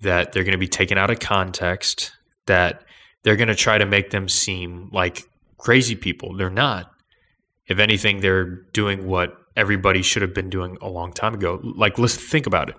that 0.00 0.32
they're 0.32 0.44
going 0.44 0.52
to 0.52 0.58
be 0.58 0.68
taken 0.68 0.96
out 0.96 1.10
of 1.10 1.18
context, 1.18 2.12
that 2.46 2.82
they're 3.24 3.36
going 3.36 3.48
to 3.48 3.54
try 3.54 3.76
to 3.76 3.84
make 3.86 4.08
them 4.08 4.26
seem 4.26 4.88
like 4.90 5.24
crazy 5.58 5.96
people. 5.96 6.34
They're 6.34 6.48
not. 6.48 6.89
If 7.66 7.78
anything, 7.78 8.20
they're 8.20 8.44
doing 8.72 9.06
what 9.06 9.36
everybody 9.56 10.02
should 10.02 10.22
have 10.22 10.34
been 10.34 10.50
doing 10.50 10.78
a 10.80 10.88
long 10.88 11.12
time 11.12 11.34
ago. 11.34 11.60
Like, 11.62 11.98
let's 11.98 12.16
think 12.16 12.46
about 12.46 12.68
it. 12.68 12.76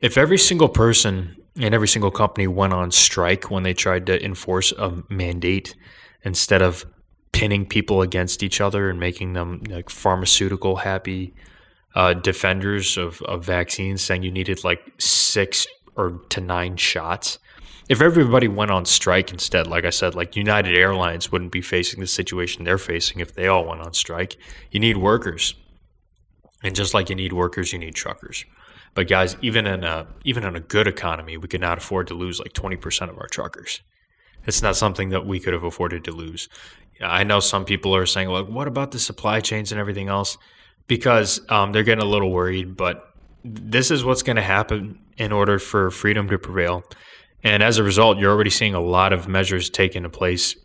If 0.00 0.18
every 0.18 0.38
single 0.38 0.68
person 0.68 1.36
and 1.56 1.74
every 1.74 1.88
single 1.88 2.10
company 2.10 2.46
went 2.46 2.72
on 2.72 2.90
strike 2.90 3.50
when 3.50 3.62
they 3.62 3.74
tried 3.74 4.06
to 4.06 4.24
enforce 4.24 4.72
a 4.72 5.02
mandate 5.08 5.74
instead 6.22 6.62
of 6.62 6.84
pinning 7.32 7.66
people 7.66 8.02
against 8.02 8.42
each 8.42 8.60
other 8.60 8.90
and 8.90 8.98
making 8.98 9.32
them 9.32 9.60
like 9.68 9.90
pharmaceutical 9.90 10.76
happy 10.76 11.34
uh, 11.94 12.14
defenders 12.14 12.96
of, 12.96 13.20
of 13.22 13.44
vaccines, 13.44 14.02
saying 14.02 14.22
you 14.22 14.30
needed 14.30 14.64
like 14.64 14.80
six 14.98 15.66
or 15.96 16.20
to 16.28 16.40
nine 16.40 16.76
shots. 16.76 17.38
If 17.88 18.00
everybody 18.00 18.48
went 18.48 18.70
on 18.70 18.84
strike 18.84 19.30
instead, 19.30 19.66
like 19.66 19.84
I 19.84 19.90
said, 19.90 20.14
like 20.14 20.36
United 20.36 20.76
Airlines 20.76 21.30
wouldn't 21.30 21.52
be 21.52 21.60
facing 21.60 22.00
the 22.00 22.06
situation 22.06 22.64
they're 22.64 22.78
facing 22.78 23.20
if 23.20 23.34
they 23.34 23.46
all 23.46 23.64
went 23.66 23.82
on 23.82 23.92
strike. 23.92 24.36
You 24.70 24.80
need 24.80 24.96
workers. 24.96 25.54
And 26.62 26.74
just 26.74 26.94
like 26.94 27.10
you 27.10 27.14
need 27.14 27.34
workers, 27.34 27.72
you 27.72 27.78
need 27.78 27.94
truckers. 27.94 28.44
But 28.94 29.08
guys, 29.08 29.36
even 29.42 29.66
in 29.66 29.84
a 29.84 30.06
even 30.24 30.44
in 30.44 30.56
a 30.56 30.60
good 30.60 30.86
economy, 30.86 31.36
we 31.36 31.48
could 31.48 31.60
not 31.60 31.78
afford 31.78 32.06
to 32.08 32.14
lose 32.14 32.38
like 32.38 32.52
20% 32.52 33.10
of 33.10 33.18
our 33.18 33.26
truckers. 33.26 33.80
It's 34.46 34.62
not 34.62 34.76
something 34.76 35.10
that 35.10 35.26
we 35.26 35.40
could 35.40 35.52
have 35.52 35.64
afforded 35.64 36.04
to 36.04 36.12
lose. 36.12 36.48
I 37.02 37.24
know 37.24 37.40
some 37.40 37.64
people 37.64 37.94
are 37.96 38.06
saying, 38.06 38.28
like, 38.28 38.46
what 38.46 38.68
about 38.68 38.92
the 38.92 38.98
supply 38.98 39.40
chains 39.40 39.72
and 39.72 39.80
everything 39.80 40.08
else? 40.08 40.38
Because 40.86 41.40
um, 41.50 41.72
they're 41.72 41.82
getting 41.82 42.04
a 42.04 42.08
little 42.08 42.30
worried, 42.30 42.76
but 42.76 43.14
this 43.42 43.90
is 43.90 44.04
what's 44.04 44.22
going 44.22 44.36
to 44.36 44.42
happen 44.42 45.00
in 45.16 45.32
order 45.32 45.58
for 45.58 45.90
freedom 45.90 46.28
to 46.28 46.38
prevail. 46.38 46.84
And 47.44 47.62
as 47.62 47.78
a 47.78 47.84
result, 47.84 48.18
you're 48.18 48.32
already 48.32 48.50
seeing 48.50 48.74
a 48.74 48.80
lot 48.80 49.12
of 49.12 49.28
measures 49.28 49.68
taken 49.70 50.04
in 50.04 50.10
place 50.10 50.56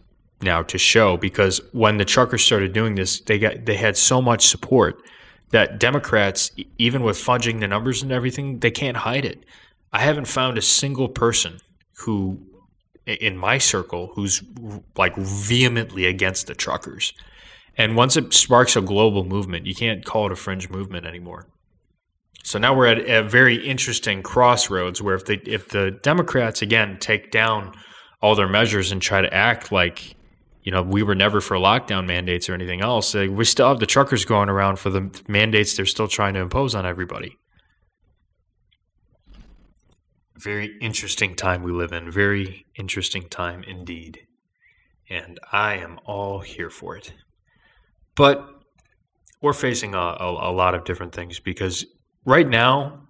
now 0.42 0.64
to 0.64 0.78
show 0.78 1.18
because 1.18 1.60
when 1.74 1.98
the 1.98 2.06
truckers 2.06 2.44
started 2.44 2.72
doing 2.72 2.96
this, 2.96 3.20
they 3.20 3.38
got 3.38 3.66
they 3.66 3.76
had 3.76 3.98
so 3.98 4.22
much 4.22 4.48
support 4.48 5.04
that 5.52 5.80
Democrats, 5.80 6.52
even 6.78 7.04
with 7.04 7.18
fudging 7.18 7.60
the 7.60 7.68
numbers 7.68 8.02
and 8.02 8.12
everything, 8.12 8.60
they 8.60 8.72
can't 8.72 8.98
hide 8.98 9.26
it. 9.26 9.44
I 9.92 10.00
haven't 10.00 10.26
found 10.26 10.58
a 10.58 10.62
single 10.62 11.10
person 11.10 11.60
who 11.98 12.40
in 13.06 13.36
my 13.36 13.58
circle 13.58 14.12
who's 14.14 14.44
like 14.96 15.16
vehemently 15.18 16.06
against 16.06 16.48
the 16.48 16.56
truckers. 16.56 17.14
And 17.78 17.96
once 17.96 18.16
it 18.18 18.34
sparks 18.34 18.76
a 18.76 18.82
global 18.82 19.24
movement, 19.24 19.66
you 19.66 19.74
can't 19.74 20.06
call 20.06 20.28
it 20.28 20.32
a 20.32 20.36
fringe 20.36 20.70
movement 20.70 21.06
anymore. 21.06 21.48
So 22.44 22.58
now 22.58 22.76
we're 22.76 22.88
at 22.88 23.00
a 23.00 23.28
very 23.28 23.56
interesting 23.56 24.24
crossroads 24.24 25.02
where 25.02 25.16
if 25.16 25.26
the 25.26 25.42
if 25.46 25.70
the 25.70 25.92
Democrats 26.02 26.62
again 26.62 26.98
take 27.00 27.32
down 27.32 27.74
all 28.22 28.36
their 28.36 28.48
measures 28.48 28.92
and 28.92 29.02
try 29.02 29.22
to 29.22 29.34
act 29.34 29.72
like 29.72 30.16
you 30.64 30.72
know 30.72 30.82
we 30.82 31.04
were 31.04 31.16
never 31.16 31.42
for 31.42 31.58
lockdown 31.58 32.08
mandates 32.08 32.50
or 32.50 32.54
anything 32.54 32.82
else, 32.82 33.14
eh, 33.16 33.28
we 33.28 33.46
still 33.46 33.68
have 33.68 33.80
the 33.80 33.86
truckers 33.86 34.26
going 34.26 34.50
around 34.50 34.80
for 34.80 34.90
the 34.90 35.10
mandates 35.28 35.76
they're 35.76 35.86
still 35.86 36.08
trying 36.08 36.34
to 36.34 36.40
impose 36.40 36.74
on 36.74 36.86
everybody 36.86 37.38
very 40.40 40.78
interesting 40.80 41.36
time 41.36 41.64
we 41.64 41.72
live 41.72 41.92
in. 41.92 42.10
Very 42.10 42.66
interesting 42.78 43.28
time 43.28 43.64
indeed. 43.64 44.22
And 45.10 45.40
I 45.52 45.76
am 45.76 46.00
all 46.06 46.40
here 46.40 46.70
for 46.70 46.96
it. 46.96 47.14
But 48.16 48.48
we're 49.42 49.54
facing 49.54 49.96
a, 49.96 49.98
a, 49.98 50.50
a, 50.50 50.52
lot 50.52 50.76
of 50.76 50.86
different 50.86 51.14
things 51.14 51.40
because 51.40 51.86
right 52.30 52.48
now, 52.48 53.02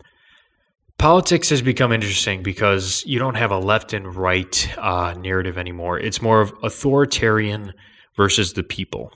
politics 0.97 1.49
has 1.49 1.61
become 1.61 1.91
interesting 1.91 2.41
because 2.41 3.03
you 3.05 3.19
don't 3.19 3.35
have 3.35 3.51
a 3.51 3.59
left 3.59 3.91
and 3.91 4.15
right 4.15 4.73
uh, 4.77 5.13
narrative 5.19 5.57
anymore. 5.57 5.99
It's 5.99 6.21
more 6.21 6.39
of 6.39 6.53
authoritarian 6.63 7.73
versus 8.15 8.53
the 8.53 8.63
people. 8.63 9.11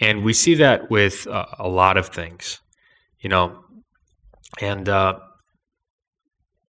And 0.00 0.24
we 0.24 0.32
see 0.32 0.54
that 0.56 0.90
with 0.90 1.26
uh, 1.26 1.46
a 1.58 1.68
lot 1.68 1.98
of 1.98 2.08
things, 2.08 2.60
you 3.20 3.28
know. 3.28 3.64
And 4.60 4.88
uh, 4.88 5.18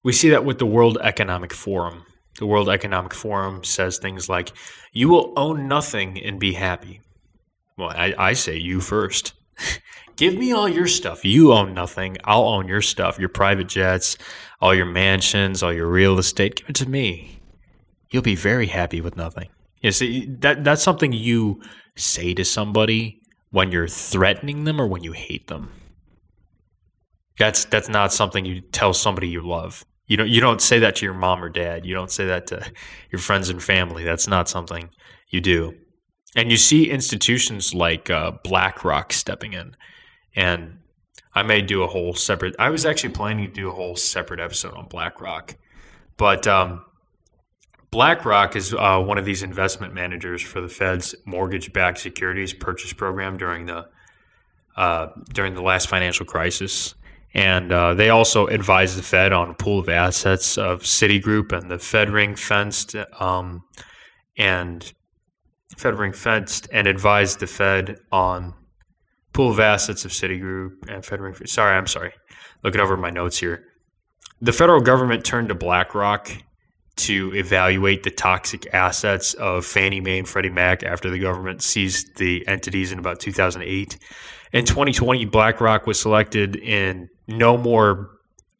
we 0.03 0.11
see 0.11 0.29
that 0.29 0.43
with 0.43 0.59
the 0.59 0.65
World 0.65 0.97
Economic 1.01 1.53
Forum. 1.53 2.03
The 2.39 2.45
World 2.45 2.69
Economic 2.69 3.13
Forum 3.13 3.63
says 3.63 3.97
things 3.97 4.29
like, 4.29 4.51
you 4.91 5.09
will 5.09 5.33
own 5.37 5.67
nothing 5.67 6.21
and 6.21 6.39
be 6.39 6.53
happy. 6.53 7.01
Well, 7.77 7.89
I, 7.89 8.13
I 8.17 8.33
say 8.33 8.57
you 8.57 8.81
first. 8.81 9.33
Give 10.17 10.35
me 10.35 10.51
all 10.51 10.67
your 10.67 10.87
stuff. 10.87 11.23
You 11.23 11.53
own 11.53 11.73
nothing. 11.73 12.17
I'll 12.23 12.47
own 12.47 12.67
your 12.67 12.81
stuff, 12.81 13.19
your 13.19 13.29
private 13.29 13.67
jets, 13.67 14.17
all 14.59 14.73
your 14.73 14.87
mansions, 14.87 15.61
all 15.61 15.71
your 15.71 15.87
real 15.87 16.17
estate. 16.17 16.55
Give 16.55 16.69
it 16.69 16.75
to 16.77 16.89
me. 16.89 17.39
You'll 18.09 18.23
be 18.23 18.35
very 18.35 18.65
happy 18.65 18.99
with 18.99 19.15
nothing. 19.15 19.49
You 19.81 19.91
see, 19.91 20.25
that 20.39 20.63
that's 20.63 20.81
something 20.81 21.13
you 21.13 21.61
say 21.95 22.33
to 22.33 22.43
somebody 22.43 23.21
when 23.51 23.71
you're 23.71 23.87
threatening 23.87 24.63
them 24.63 24.81
or 24.81 24.87
when 24.87 25.03
you 25.03 25.11
hate 25.11 25.47
them. 25.47 25.71
That's 27.37 27.65
that's 27.65 27.89
not 27.89 28.11
something 28.11 28.43
you 28.43 28.61
tell 28.61 28.93
somebody 28.93 29.27
you 29.27 29.41
love. 29.41 29.85
You 30.07 30.17
don't 30.17 30.29
you 30.29 30.41
don't 30.41 30.61
say 30.61 30.79
that 30.79 30.95
to 30.97 31.05
your 31.05 31.13
mom 31.13 31.43
or 31.43 31.49
dad. 31.49 31.85
You 31.85 31.93
don't 31.93 32.11
say 32.11 32.25
that 32.25 32.47
to 32.47 32.65
your 33.11 33.19
friends 33.19 33.49
and 33.49 33.61
family. 33.61 34.03
That's 34.03 34.27
not 34.27 34.49
something 34.49 34.89
you 35.29 35.41
do. 35.41 35.75
And 36.35 36.49
you 36.49 36.57
see 36.57 36.89
institutions 36.89 37.73
like 37.73 38.09
uh, 38.09 38.31
BlackRock 38.43 39.13
stepping 39.13 39.53
in, 39.53 39.75
and 40.37 40.77
I 41.33 41.43
may 41.43 41.61
do 41.61 41.83
a 41.83 41.87
whole 41.87 42.13
separate. 42.13 42.55
I 42.57 42.69
was 42.69 42.85
actually 42.85 43.13
planning 43.13 43.47
to 43.47 43.51
do 43.51 43.69
a 43.69 43.73
whole 43.73 43.95
separate 43.95 44.39
episode 44.39 44.75
on 44.75 44.87
BlackRock, 44.87 45.55
but 46.15 46.47
um, 46.47 46.85
BlackRock 47.91 48.55
is 48.55 48.73
uh, 48.73 49.01
one 49.01 49.17
of 49.17 49.25
these 49.25 49.43
investment 49.43 49.93
managers 49.93 50.41
for 50.41 50.61
the 50.61 50.69
Fed's 50.69 51.15
mortgage-backed 51.25 51.97
securities 51.97 52.53
purchase 52.53 52.93
program 52.93 53.37
during 53.37 53.65
the 53.65 53.87
uh, 54.77 55.07
during 55.33 55.55
the 55.55 55.61
last 55.61 55.89
financial 55.89 56.25
crisis. 56.25 56.93
And 57.33 57.71
uh, 57.71 57.95
they 57.95 58.09
also 58.09 58.45
advised 58.45 58.97
the 58.97 59.01
Fed 59.01 59.33
on 59.33 59.49
a 59.49 59.53
pool 59.55 59.79
of 59.79 59.89
assets 59.89 60.57
of 60.57 60.83
Citigroup 60.83 61.51
and 61.51 61.69
the 61.69 61.79
Fed 61.79 62.09
ring 62.11 62.35
fenced 62.35 62.95
um, 63.19 63.63
and 64.37 64.93
Fed 65.77 65.97
ring 65.97 66.13
fenced 66.13 66.67
and 66.71 66.85
advised 66.87 67.39
the 67.39 67.47
Fed 67.47 67.99
on 68.11 68.53
pool 69.37 69.51
of 69.51 69.59
assets 69.59 70.03
of 70.03 70.09
Citigroup 70.09 70.89
and 70.89 71.05
Fed 71.05 71.21
ring. 71.21 71.35
Sorry, 71.45 71.77
I'm 71.77 71.85
sorry. 71.85 72.11
Looking 72.63 72.81
over 72.81 72.97
my 72.97 73.11
notes 73.11 73.37
here. 73.37 73.65
The 74.41 74.51
federal 74.51 74.81
government 74.81 75.23
turned 75.23 75.49
to 75.49 75.55
BlackRock 75.55 76.31
to 76.95 77.31
evaluate 77.35 78.01
the 78.01 78.09
toxic 78.09 78.65
assets 78.73 79.35
of 79.35 79.63
Fannie 79.63 80.01
Mae 80.01 80.17
and 80.17 80.27
Freddie 80.27 80.49
Mac 80.49 80.81
after 80.81 81.11
the 81.11 81.19
government 81.19 81.61
seized 81.61 82.17
the 82.17 82.47
entities 82.47 82.91
in 82.91 82.97
about 82.97 83.19
2008. 83.19 83.99
In 84.53 84.65
2020, 84.65 85.25
BlackRock 85.25 85.85
was 85.85 85.99
selected 85.99 86.55
in 86.55 87.07
no 87.27 87.57
more 87.57 88.09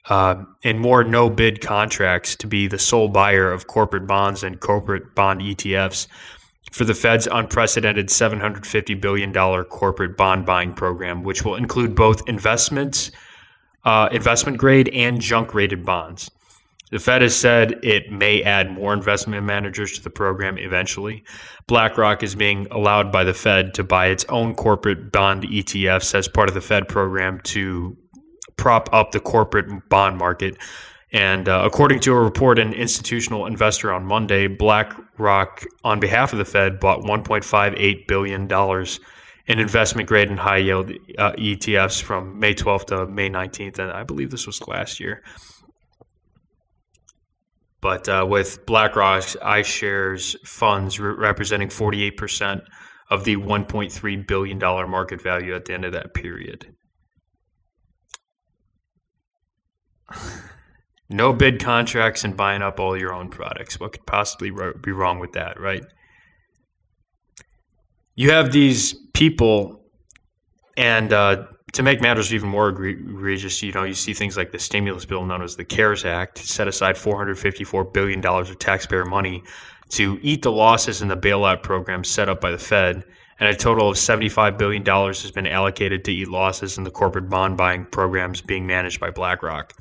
uh, 0.10 0.44
in 0.62 0.78
more 0.78 1.04
no 1.04 1.28
bid 1.30 1.60
contracts 1.60 2.36
to 2.36 2.48
be 2.48 2.68
the 2.68 2.80
sole 2.80 3.10
buyer 3.10 3.52
of 3.52 3.66
corporate 3.66 4.06
bonds 4.06 4.44
and 4.44 4.60
corporate 4.60 5.16
bond 5.16 5.42
ETFs 5.42 6.08
for 6.72 6.86
the 6.86 6.94
Fed's 6.94 7.28
unprecedented 7.28 8.08
$750 8.08 9.00
billion 9.00 9.34
corporate 9.66 10.18
bond 10.18 10.46
buying 10.46 10.74
program, 10.74 11.24
which 11.24 11.44
will 11.44 11.56
include 11.56 11.96
both 11.96 12.28
investments, 12.28 13.12
uh, 13.86 14.10
investment 14.12 14.58
grade 14.58 14.90
and 14.90 15.22
junk 15.22 15.54
rated 15.54 15.86
bonds. 15.86 16.30
The 16.90 17.00
Fed 17.00 17.22
has 17.22 17.36
said 17.36 17.84
it 17.84 18.12
may 18.12 18.42
add 18.44 18.72
more 18.72 18.94
investment 18.94 19.46
managers 19.46 19.94
to 19.94 20.04
the 20.04 20.10
program 20.10 20.58
eventually. 20.58 21.24
BlackRock 21.68 22.24
is 22.24 22.34
being 22.34 22.66
allowed 22.72 23.12
by 23.12 23.26
the 23.26 23.34
Fed 23.34 23.74
to 23.74 23.84
buy 23.84 24.08
its 24.08 24.24
own 24.30 24.56
corporate 24.56 25.12
bond 25.12 25.44
ETFs 25.44 26.16
as 26.16 26.30
part 26.30 26.48
of 26.48 26.56
the 26.56 26.62
Fed 26.62 26.88
program 26.88 27.42
to 27.42 27.98
prop 28.56 28.90
up 28.94 29.12
the 29.12 29.20
corporate 29.20 29.90
bond 29.90 30.18
market. 30.18 30.58
And 31.14 31.48
uh, 31.48 31.62
according 31.64 32.02
to 32.02 32.12
a 32.12 32.20
report 32.20 32.60
in 32.60 32.74
Institutional 32.74 33.46
Investor 33.46 33.94
on 33.94 34.06
Monday, 34.06 34.48
BlackRock, 34.48 35.66
on 35.84 36.00
behalf 36.00 36.34
of 36.34 36.40
the 36.40 36.46
Fed, 36.46 36.80
bought 36.80 37.00
$1.58 37.00 38.08
billion 38.08 38.88
in 39.48 39.60
investment 39.60 40.10
grade 40.10 40.30
and 40.30 40.40
high 40.40 40.58
yield 40.58 40.92
uh, 41.18 41.32
ETFs 41.34 42.02
from 42.02 42.38
May 42.38 42.54
12th 42.54 42.88
to 42.88 43.08
May 43.08 43.30
19th. 43.30 43.80
And 43.80 43.92
I 43.92 44.04
believe 44.04 44.32
this 44.32 44.46
was 44.46 44.66
last 44.68 45.00
year. 45.00 45.24
But 47.80 48.10
uh, 48.10 48.26
with 48.28 48.66
BlackRock's 48.66 49.38
iShares 49.38 50.36
funds 50.46 51.00
re- 51.00 51.14
representing 51.14 51.70
48% 51.70 52.64
of 53.10 53.24
the 53.24 53.38
$1.3 53.38 54.28
billion 54.28 54.60
market 54.60 55.22
value 55.22 55.56
at 55.56 55.64
the 55.66 55.74
end 55.74 55.86
of 55.86 55.94
that 55.94 56.14
period. 56.14 56.76
No 61.10 61.34
bid 61.34 61.64
contracts 61.64 62.24
and 62.24 62.36
buying 62.36 62.62
up 62.62 62.80
all 62.80 62.98
your 62.98 63.14
own 63.14 63.30
products. 63.30 63.80
What 63.80 63.94
could 63.94 64.06
possibly 64.06 64.52
be 64.82 64.92
wrong 64.92 65.20
with 65.20 65.34
that, 65.34 65.60
right? 65.60 65.84
You 68.16 68.32
have 68.32 68.52
these 68.52 68.94
people, 69.14 69.82
and 70.76 71.14
uh, 71.14 71.46
to 71.74 71.84
make 71.84 72.02
matters 72.02 72.34
even 72.34 72.50
more 72.50 72.70
egregious, 72.70 73.62
you 73.62 73.72
know, 73.72 73.84
you 73.84 73.94
see 73.94 74.14
things 74.14 74.36
like 74.36 74.52
the 74.52 74.60
stimulus 74.60 75.06
bill 75.06 75.26
known 75.26 75.42
as 75.42 75.56
the 75.56 75.66
CARES 75.66 76.06
Act 76.06 76.40
set 76.40 76.68
aside 76.68 76.96
$454 76.96 77.94
billion 77.94 78.26
of 78.26 78.60
taxpayer 78.60 79.06
money 79.06 79.44
to 79.90 80.20
eat 80.22 80.42
the 80.42 80.52
losses 80.52 81.02
in 81.02 81.08
the 81.08 81.16
bailout 81.16 81.64
program 81.64 82.04
set 82.04 82.28
up 82.28 82.42
by 82.42 82.52
the 82.52 82.58
Fed 82.58 83.06
and 83.40 83.48
a 83.48 83.56
total 83.56 83.90
of 83.90 83.98
$75 83.98 84.58
billion 84.58 84.84
has 84.86 85.32
been 85.32 85.48
allocated 85.48 86.04
to 86.06 86.12
eat 86.12 86.28
losses 86.28 86.78
in 86.78 86.84
the 86.84 86.92
corporate 86.92 87.30
bond 87.30 87.58
buying 87.58 87.86
programs 87.86 88.42
being 88.42 88.66
managed 88.66 89.00
by 89.00 89.12
BlackRock. 89.12 89.74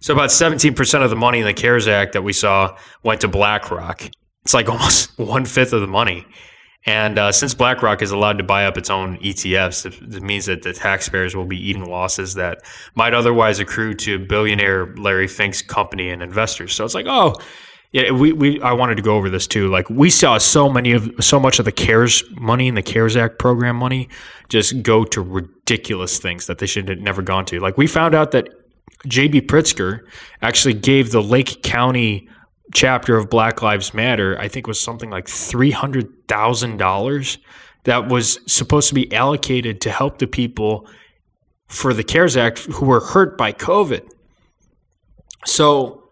So 0.00 0.14
about 0.14 0.30
17% 0.30 1.02
of 1.02 1.10
the 1.10 1.16
money 1.16 1.40
in 1.40 1.44
the 1.44 1.54
CARES 1.54 1.88
Act 1.88 2.12
that 2.12 2.22
we 2.22 2.32
saw 2.32 2.76
went 3.02 3.20
to 3.22 3.28
BlackRock. 3.28 4.02
It's 4.42 4.54
like 4.54 4.68
almost 4.70 5.18
one 5.18 5.44
fifth 5.44 5.72
of 5.72 5.80
the 5.80 5.86
money. 5.86 6.26
And 6.86 7.18
uh, 7.18 7.30
since 7.30 7.52
BlackRock 7.52 8.00
is 8.00 8.10
allowed 8.10 8.38
to 8.38 8.44
buy 8.44 8.64
up 8.64 8.78
its 8.78 8.88
own 8.88 9.18
ETFs, 9.18 9.84
it 9.84 10.22
means 10.22 10.46
that 10.46 10.62
the 10.62 10.72
taxpayers 10.72 11.36
will 11.36 11.44
be 11.44 11.58
eating 11.58 11.84
losses 11.84 12.34
that 12.34 12.62
might 12.94 13.12
otherwise 13.12 13.58
accrue 13.58 13.94
to 13.96 14.18
billionaire 14.18 14.94
Larry 14.96 15.28
Fink's 15.28 15.60
company 15.60 16.08
and 16.08 16.22
investors. 16.22 16.72
So 16.72 16.84
it's 16.86 16.94
like, 16.94 17.06
oh, 17.06 17.34
Yeah, 17.92 18.12
we, 18.12 18.32
we 18.32 18.60
I 18.62 18.72
wanted 18.72 18.94
to 18.94 19.02
go 19.02 19.16
over 19.16 19.28
this 19.28 19.46
too. 19.46 19.68
Like 19.68 19.90
we 19.90 20.08
saw 20.08 20.38
so 20.38 20.70
many 20.70 20.92
of 20.92 21.12
so 21.20 21.38
much 21.38 21.58
of 21.58 21.64
the 21.64 21.72
CARES 21.72 22.22
money 22.30 22.68
and 22.68 22.76
the 22.76 22.82
CARES 22.82 23.16
Act 23.16 23.38
program 23.38 23.76
money 23.76 24.08
just 24.48 24.82
go 24.82 25.04
to 25.04 25.20
ridiculous 25.20 26.18
things 26.18 26.46
that 26.46 26.58
they 26.58 26.66
should 26.66 26.88
have 26.88 26.98
never 26.98 27.20
gone 27.20 27.44
to. 27.46 27.58
Like 27.58 27.76
we 27.76 27.86
found 27.86 28.14
out 28.14 28.30
that 28.30 28.48
JB 29.06 29.46
Pritzker 29.46 30.00
actually 30.42 30.74
gave 30.74 31.10
the 31.10 31.22
Lake 31.22 31.62
County 31.62 32.28
chapter 32.72 33.16
of 33.16 33.30
Black 33.30 33.62
Lives 33.62 33.94
Matter, 33.94 34.38
I 34.38 34.48
think 34.48 34.66
was 34.66 34.80
something 34.80 35.10
like 35.10 35.28
three 35.28 35.70
hundred 35.70 36.28
thousand 36.28 36.76
dollars 36.76 37.38
that 37.84 38.08
was 38.08 38.40
supposed 38.46 38.88
to 38.88 38.94
be 38.94 39.12
allocated 39.12 39.80
to 39.82 39.90
help 39.90 40.18
the 40.18 40.26
people 40.26 40.86
for 41.66 41.94
the 41.94 42.04
CARES 42.04 42.36
Act 42.36 42.58
who 42.58 42.84
were 42.84 43.00
hurt 43.00 43.38
by 43.38 43.52
COVID. 43.52 44.06
So 45.46 46.10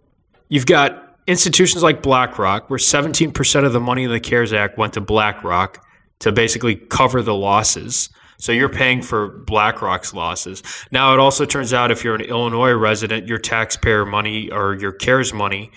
you've 0.49 0.67
got 0.67 1.19
institutions 1.27 1.83
like 1.83 2.03
BlackRock, 2.03 2.71
where 2.71 2.79
17% 2.79 3.65
of 3.65 3.73
the 3.73 3.81
money 3.81 4.05
in 4.05 4.11
the 4.11 4.21
CARES 4.21 4.53
Act 4.53 4.79
went 4.79 4.95
to 4.95 5.01
BlackRock 5.01 5.85
to 6.21 6.33
basically 6.33 6.77
cover 6.77 7.23
the 7.23 7.35
losses. 7.35 8.09
So 8.39 8.53
you're 8.53 8.69
paying 8.69 9.03
for 9.03 9.29
BlackRock's 9.29 10.15
losses. 10.15 10.63
Now, 10.93 11.13
it 11.13 11.19
also 11.19 11.45
turns 11.45 11.73
out 11.73 11.91
if 11.91 12.05
you're 12.05 12.15
an 12.15 12.21
Illinois 12.21 12.73
resident, 12.73 13.27
your 13.27 13.39
taxpayer 13.39 14.07
money 14.07 14.51
or 14.51 14.77
your 14.77 14.93
CARES 14.93 15.33
money 15.33 15.73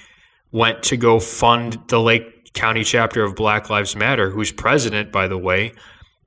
went 0.51 0.83
to 0.83 0.97
go 0.97 1.19
fund 1.19 1.79
the 1.87 1.99
Lake 1.99 2.53
County 2.53 2.83
chapter 2.83 3.23
of 3.23 3.35
Black 3.35 3.69
Lives 3.69 3.95
Matter, 3.95 4.29
whose 4.29 4.51
president, 4.51 5.11
by 5.11 5.27
the 5.27 5.37
way, 5.37 5.73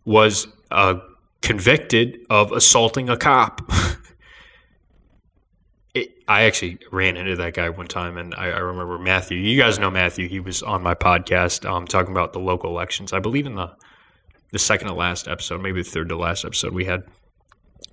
was 0.04 0.48
uh, 0.70 0.96
convicted 1.40 2.18
of 2.30 2.50
assaulting 2.50 3.08
a 3.08 3.16
cop. 3.16 3.60
it, 5.94 6.10
I 6.26 6.44
actually 6.44 6.78
ran 6.90 7.16
into 7.16 7.36
that 7.36 7.54
guy 7.54 7.68
one 7.68 7.86
time, 7.86 8.16
and 8.16 8.34
I, 8.34 8.46
I, 8.46 8.58
remember 8.58 8.98
Matthew. 8.98 9.38
You 9.38 9.60
guys 9.60 9.78
know 9.78 9.90
Matthew. 9.90 10.28
He 10.28 10.40
was 10.40 10.62
on 10.62 10.82
my 10.82 10.94
podcast 10.94 11.68
um, 11.68 11.86
talking 11.86 12.12
about 12.12 12.32
the 12.32 12.40
local 12.40 12.70
elections. 12.70 13.12
I 13.12 13.20
believe 13.20 13.46
in 13.46 13.54
the 13.54 13.70
the 14.54 14.58
second 14.60 14.86
to 14.86 14.94
last 14.94 15.26
episode, 15.26 15.60
maybe 15.60 15.82
the 15.82 15.90
third 15.90 16.08
to 16.08 16.16
last 16.16 16.44
episode 16.44 16.72
we 16.72 16.84
had. 16.84 17.02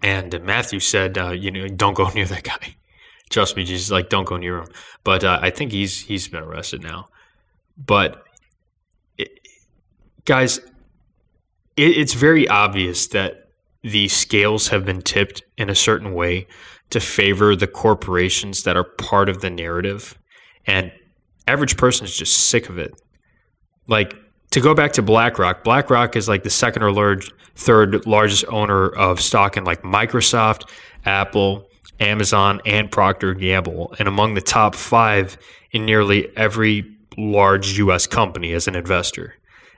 And 0.04 0.44
Matthew 0.44 0.80
said, 0.80 1.18
uh, 1.18 1.32
"You 1.32 1.50
know, 1.50 1.68
don't 1.68 1.96
go 1.96 2.08
near 2.16 2.26
that 2.26 2.44
guy. 2.44 2.76
Trust 3.32 3.58
me, 3.58 3.64
Jesus. 3.64 3.90
Like, 3.90 4.10
don't 4.10 4.28
go 4.28 4.38
near 4.38 4.60
him." 4.60 4.68
But 5.04 5.24
uh, 5.24 5.40
I 5.42 5.50
think 5.50 5.72
he's 5.72 6.02
he's 6.02 6.28
been 6.28 6.44
arrested 6.44 6.84
now. 6.84 7.08
But 7.76 8.24
it, 9.18 9.40
guys, 10.26 10.60
it, 11.76 11.98
it's 11.98 12.14
very 12.14 12.48
obvious 12.48 13.08
that 13.08 13.50
the 13.82 14.08
scales 14.08 14.68
have 14.68 14.86
been 14.86 15.02
tipped 15.02 15.42
in 15.58 15.68
a 15.68 15.76
certain 15.76 16.14
way 16.14 16.46
to 16.92 17.00
favor 17.00 17.56
the 17.56 17.66
corporations 17.66 18.62
that 18.64 18.78
are 18.78 18.84
part 18.84 19.30
of 19.30 19.42
the 19.42 19.50
narrative. 19.50 20.16
And 20.68 20.92
average 21.48 21.76
person 21.76 22.06
is 22.06 22.16
just 22.16 22.50
sick 22.50 22.70
of 22.70 22.78
it. 22.78 22.94
Like 23.88 24.16
to 24.52 24.62
go 24.62 24.74
back 24.74 24.94
to 24.94 25.02
BlackRock, 25.02 25.64
BlackRock 25.64 26.16
is 26.16 26.28
like 26.30 26.44
the 26.44 26.50
second 26.50 26.84
or 26.84 26.92
large, 26.92 27.32
third 27.56 28.06
largest 28.06 28.46
owner 28.50 28.90
of 28.90 29.20
stock 29.20 29.58
in 29.58 29.64
like 29.64 29.82
Microsoft, 29.82 30.70
Apple, 31.06 31.68
Amazon, 32.00 32.62
and 32.66 32.92
Procter 32.92 33.34
Gamble, 33.34 33.94
and 34.00 34.08
among 34.08 34.34
the 34.34 34.42
top 34.42 34.76
five 34.76 35.38
in 35.72 35.86
nearly 35.86 36.36
every 36.38 36.86
large 37.18 37.78
U.S. 37.78 38.08
company 38.08 38.54
as 38.54 38.68
an 38.68 38.76
investor. 38.76 39.36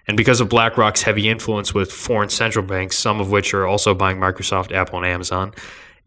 And 0.08 0.18
because 0.18 0.42
of 0.42 0.50
BlackRock's 0.50 1.02
heavy 1.02 1.30
influence 1.30 1.74
with 1.74 1.92
foreign 1.92 2.30
central 2.30 2.66
banks, 2.66 2.98
some 2.98 3.22
of 3.22 3.32
which 3.32 3.54
are 3.54 3.66
also 3.66 3.94
buying 3.94 4.18
Microsoft, 4.18 4.72
Apple, 4.74 4.98
and 4.98 5.08
Amazon, 5.08 5.54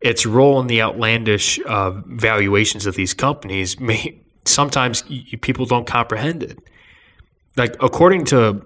its 0.00 0.26
role 0.26 0.60
in 0.60 0.66
the 0.66 0.82
outlandish 0.82 1.58
uh, 1.66 1.92
valuations 2.06 2.84
of 2.84 2.94
these 2.94 3.14
companies 3.14 3.80
may 3.80 4.20
sometimes 4.44 5.02
people 5.40 5.64
don't 5.66 5.86
comprehend 5.86 6.42
it. 6.42 6.58
Like 7.56 7.76
according 7.82 8.26
to 8.26 8.64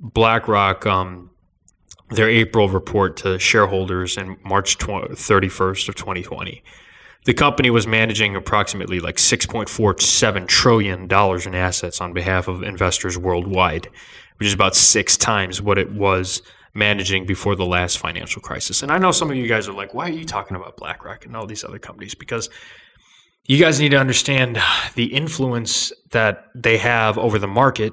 BlackRock, 0.00 0.86
um, 0.86 1.30
their 2.10 2.28
April 2.28 2.68
report 2.68 3.16
to 3.18 3.38
shareholders 3.38 4.16
in 4.16 4.36
March 4.44 4.78
20, 4.78 5.14
31st 5.14 5.88
of 5.88 5.94
2020, 5.94 6.62
the 7.24 7.34
company 7.34 7.70
was 7.70 7.86
managing 7.86 8.34
approximately 8.34 8.98
like 8.98 9.16
6.47 9.16 10.48
trillion 10.48 11.06
dollars 11.06 11.46
in 11.46 11.54
assets 11.54 12.00
on 12.00 12.12
behalf 12.12 12.48
of 12.48 12.62
investors 12.62 13.16
worldwide, 13.16 13.88
which 14.38 14.48
is 14.48 14.52
about 14.52 14.74
six 14.74 15.16
times 15.16 15.62
what 15.62 15.78
it 15.78 15.92
was 15.92 16.42
managing 16.74 17.26
before 17.26 17.54
the 17.54 17.66
last 17.66 17.98
financial 17.98 18.42
crisis. 18.42 18.82
And 18.82 18.90
I 18.90 18.98
know 18.98 19.12
some 19.12 19.30
of 19.30 19.36
you 19.36 19.46
guys 19.46 19.68
are 19.68 19.72
like, 19.72 19.94
why 19.94 20.06
are 20.06 20.12
you 20.12 20.24
talking 20.24 20.56
about 20.56 20.76
BlackRock 20.76 21.26
and 21.26 21.36
all 21.36 21.46
these 21.46 21.64
other 21.64 21.78
companies? 21.78 22.14
Because 22.14 22.50
you 23.44 23.58
guys 23.58 23.78
need 23.78 23.90
to 23.90 23.98
understand 23.98 24.58
the 24.94 25.06
influence 25.06 25.92
that 26.10 26.48
they 26.54 26.78
have 26.78 27.18
over 27.18 27.38
the 27.38 27.48
market 27.48 27.92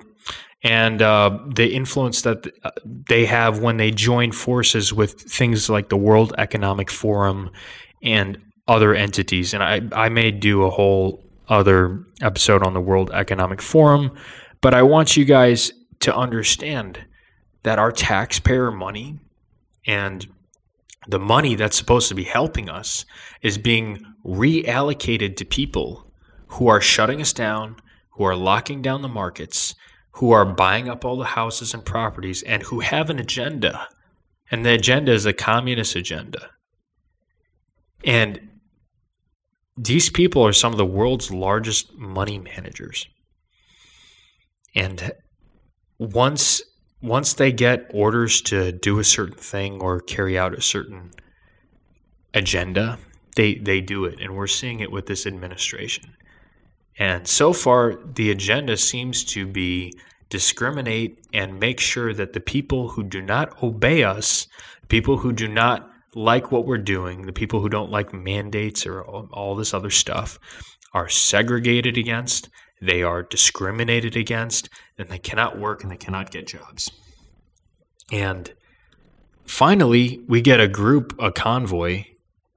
and 0.64 1.02
uh, 1.02 1.38
the 1.56 1.74
influence 1.74 2.22
that 2.24 2.48
uh, 2.64 2.72
they 2.84 3.26
have 3.26 3.60
when 3.60 3.78
they 3.78 3.92
join 3.92 4.32
forces 4.32 4.94
with 4.94 5.14
things 5.22 5.70
like 5.70 5.90
the 5.90 5.98
World 5.98 6.34
Economic 6.38 6.92
Forum 6.92 7.50
and 8.04 8.38
other 8.68 8.94
entities. 8.94 9.54
And 9.54 9.64
I, 9.64 9.82
I 9.94 10.10
may 10.10 10.32
do 10.32 10.64
a 10.64 10.70
whole 10.70 11.24
other 11.48 12.04
episode 12.22 12.62
on 12.62 12.74
the 12.74 12.82
World 12.82 13.10
Economic 13.14 13.62
Forum, 13.62 14.12
but 14.62 14.74
I 14.74 14.84
want 14.84 15.16
you 15.16 15.26
guys 15.26 15.72
to 16.02 16.16
understand 16.16 17.00
that 17.64 17.80
our 17.80 17.92
taxpayer 17.92 18.72
money 18.72 19.20
and 19.88 20.28
the 21.08 21.20
money 21.20 21.56
that's 21.56 21.78
supposed 21.78 22.10
to 22.10 22.16
be 22.16 22.24
helping 22.24 22.70
us 22.70 23.06
is 23.42 23.58
being 23.58 24.06
reallocated 24.26 25.38
to 25.38 25.46
people 25.46 26.12
who 26.48 26.68
are 26.68 26.82
shutting 26.82 27.22
us 27.22 27.34
down, 27.34 27.78
who 28.12 28.24
are 28.24 28.36
locking 28.36 28.82
down 28.82 29.02
the 29.02 29.08
markets, 29.08 29.76
who 30.20 30.32
are 30.32 30.44
buying 30.44 30.90
up 30.90 31.06
all 31.06 31.18
the 31.18 31.24
houses 31.24 31.74
and 31.74 31.86
properties, 31.86 32.44
and 32.44 32.62
who 32.64 32.82
have 32.82 33.10
an 33.10 33.20
agenda. 33.20 33.88
And 34.52 34.66
the 34.66 34.74
agenda 34.74 35.14
is 35.14 35.26
a 35.26 35.32
communist 35.32 35.96
agenda. 35.96 36.50
And 38.04 38.50
these 39.78 40.10
people 40.10 40.46
are 40.46 40.52
some 40.52 40.74
of 40.74 40.78
the 40.78 40.86
world's 40.86 41.32
largest 41.32 41.94
money 41.94 42.38
managers. 42.38 43.08
And 44.76 45.14
once 45.98 46.62
once 47.02 47.34
they 47.34 47.54
get 47.54 47.90
orders 47.94 48.42
to 48.42 48.74
do 48.74 49.00
a 49.00 49.06
certain 49.06 49.38
thing 49.38 49.82
or 49.82 50.02
carry 50.02 50.38
out 50.38 50.54
a 50.54 50.62
certain 50.62 51.12
agenda, 52.34 53.00
they 53.38 53.56
they 53.56 53.80
do 53.80 54.04
it, 54.04 54.20
and 54.20 54.36
we're 54.36 54.48
seeing 54.48 54.82
it 54.82 54.92
with 54.92 55.06
this 55.06 55.26
administration. 55.26 56.14
And 57.00 57.28
so 57.28 57.54
far, 57.54 57.96
the 58.14 58.30
agenda 58.30 58.78
seems 58.78 59.24
to 59.26 59.48
be 59.48 59.94
discriminate 60.30 61.26
and 61.34 61.60
make 61.60 61.80
sure 61.80 62.14
that 62.14 62.34
the 62.34 62.40
people 62.40 62.90
who 62.90 63.04
do 63.04 63.22
not 63.22 63.64
obey 63.64 64.04
us, 64.04 64.48
people 64.90 65.18
who 65.18 65.34
do 65.34 65.48
not 65.48 65.90
like 66.14 66.52
what 66.52 66.68
we're 66.68 66.78
doing, 66.78 67.24
the 67.24 67.34
people 67.34 67.62
who 67.62 67.70
don't 67.70 67.90
like 67.90 68.14
mandates 68.14 68.86
or 68.86 69.02
all, 69.02 69.56
this 69.56 69.74
other 69.74 69.90
stuff, 69.90 70.38
are 70.94 71.10
segregated 71.10 71.98
against 71.98 72.50
they 72.82 73.04
are 73.04 73.24
discriminated 73.24 74.16
against, 74.16 74.70
and 74.98 75.10
they 75.10 75.20
cannot 75.20 75.60
work 75.60 75.84
and 75.84 75.92
they 75.92 75.98
cannot 75.98 76.32
get 76.32 76.48
jobs. 76.48 76.90
And 78.12 78.54
finally, 79.46 80.22
we 80.28 80.42
get 80.42 80.60
a 80.60 80.68
group, 80.68 81.14
a 81.20 81.32
convoy 81.32 82.06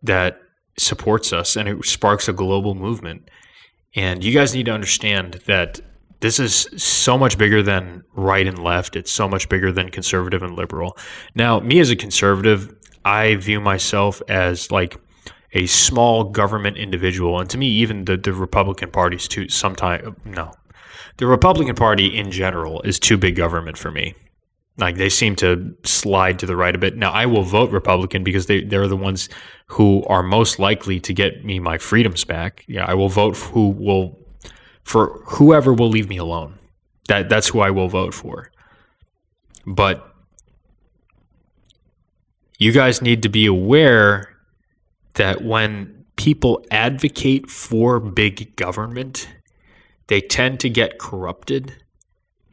that 0.02 0.40
supports 0.78 1.32
us, 1.32 1.56
and 1.56 1.68
it 1.68 1.84
sparks 1.84 2.28
a 2.28 2.32
global 2.32 2.74
movement. 2.74 3.28
And 3.94 4.24
you 4.24 4.32
guys 4.32 4.54
need 4.54 4.66
to 4.66 4.72
understand 4.72 5.34
that 5.46 5.80
this 6.20 6.38
is 6.38 6.68
so 6.76 7.18
much 7.18 7.36
bigger 7.36 7.62
than 7.62 8.04
right 8.14 8.46
and 8.46 8.58
left. 8.58 8.96
It's 8.96 9.10
so 9.10 9.28
much 9.28 9.48
bigger 9.48 9.72
than 9.72 9.90
conservative 9.90 10.42
and 10.42 10.56
liberal. 10.56 10.96
Now, 11.34 11.60
me 11.60 11.80
as 11.80 11.90
a 11.90 11.96
conservative, 11.96 12.74
I 13.04 13.34
view 13.34 13.60
myself 13.60 14.22
as 14.28 14.70
like 14.70 14.96
a 15.52 15.66
small 15.66 16.24
government 16.24 16.76
individual. 16.76 17.40
And 17.40 17.50
to 17.50 17.58
me, 17.58 17.66
even 17.66 18.04
the, 18.04 18.16
the 18.16 18.32
Republican 18.32 18.90
parties 18.90 19.28
too 19.28 19.48
sometimes 19.48 20.16
no. 20.24 20.52
The 21.18 21.26
Republican 21.26 21.74
Party 21.74 22.06
in 22.06 22.30
general 22.30 22.80
is 22.82 22.98
too 22.98 23.18
big 23.18 23.36
government 23.36 23.76
for 23.76 23.90
me. 23.90 24.14
Like 24.82 24.96
they 24.96 25.08
seem 25.08 25.36
to 25.36 25.76
slide 25.84 26.38
to 26.40 26.46
the 26.46 26.56
right 26.56 26.74
a 26.74 26.78
bit. 26.78 26.96
Now 26.96 27.12
I 27.12 27.26
will 27.26 27.44
vote 27.44 27.70
Republican 27.70 28.24
because 28.24 28.46
they, 28.46 28.64
they're 28.64 28.88
the 28.88 28.96
ones 28.96 29.28
who 29.66 30.04
are 30.04 30.22
most 30.22 30.58
likely 30.58 30.98
to 31.00 31.14
get 31.14 31.44
me 31.44 31.58
my 31.58 31.78
freedoms 31.78 32.24
back. 32.24 32.64
Yeah, 32.66 32.84
I 32.86 32.94
will 32.94 33.08
vote 33.08 33.36
who 33.36 33.68
will 33.68 34.18
for 34.82 35.22
whoever 35.26 35.72
will 35.72 35.88
leave 35.88 36.08
me 36.08 36.16
alone. 36.16 36.58
That 37.08 37.28
that's 37.28 37.48
who 37.48 37.60
I 37.60 37.70
will 37.70 37.88
vote 37.88 38.12
for. 38.12 38.50
But 39.66 40.12
you 42.58 42.72
guys 42.72 43.00
need 43.00 43.22
to 43.22 43.28
be 43.28 43.46
aware 43.46 44.36
that 45.14 45.42
when 45.42 46.04
people 46.16 46.64
advocate 46.70 47.50
for 47.50 48.00
big 48.00 48.56
government, 48.56 49.28
they 50.08 50.20
tend 50.20 50.60
to 50.60 50.68
get 50.68 50.98
corrupted. 50.98 51.74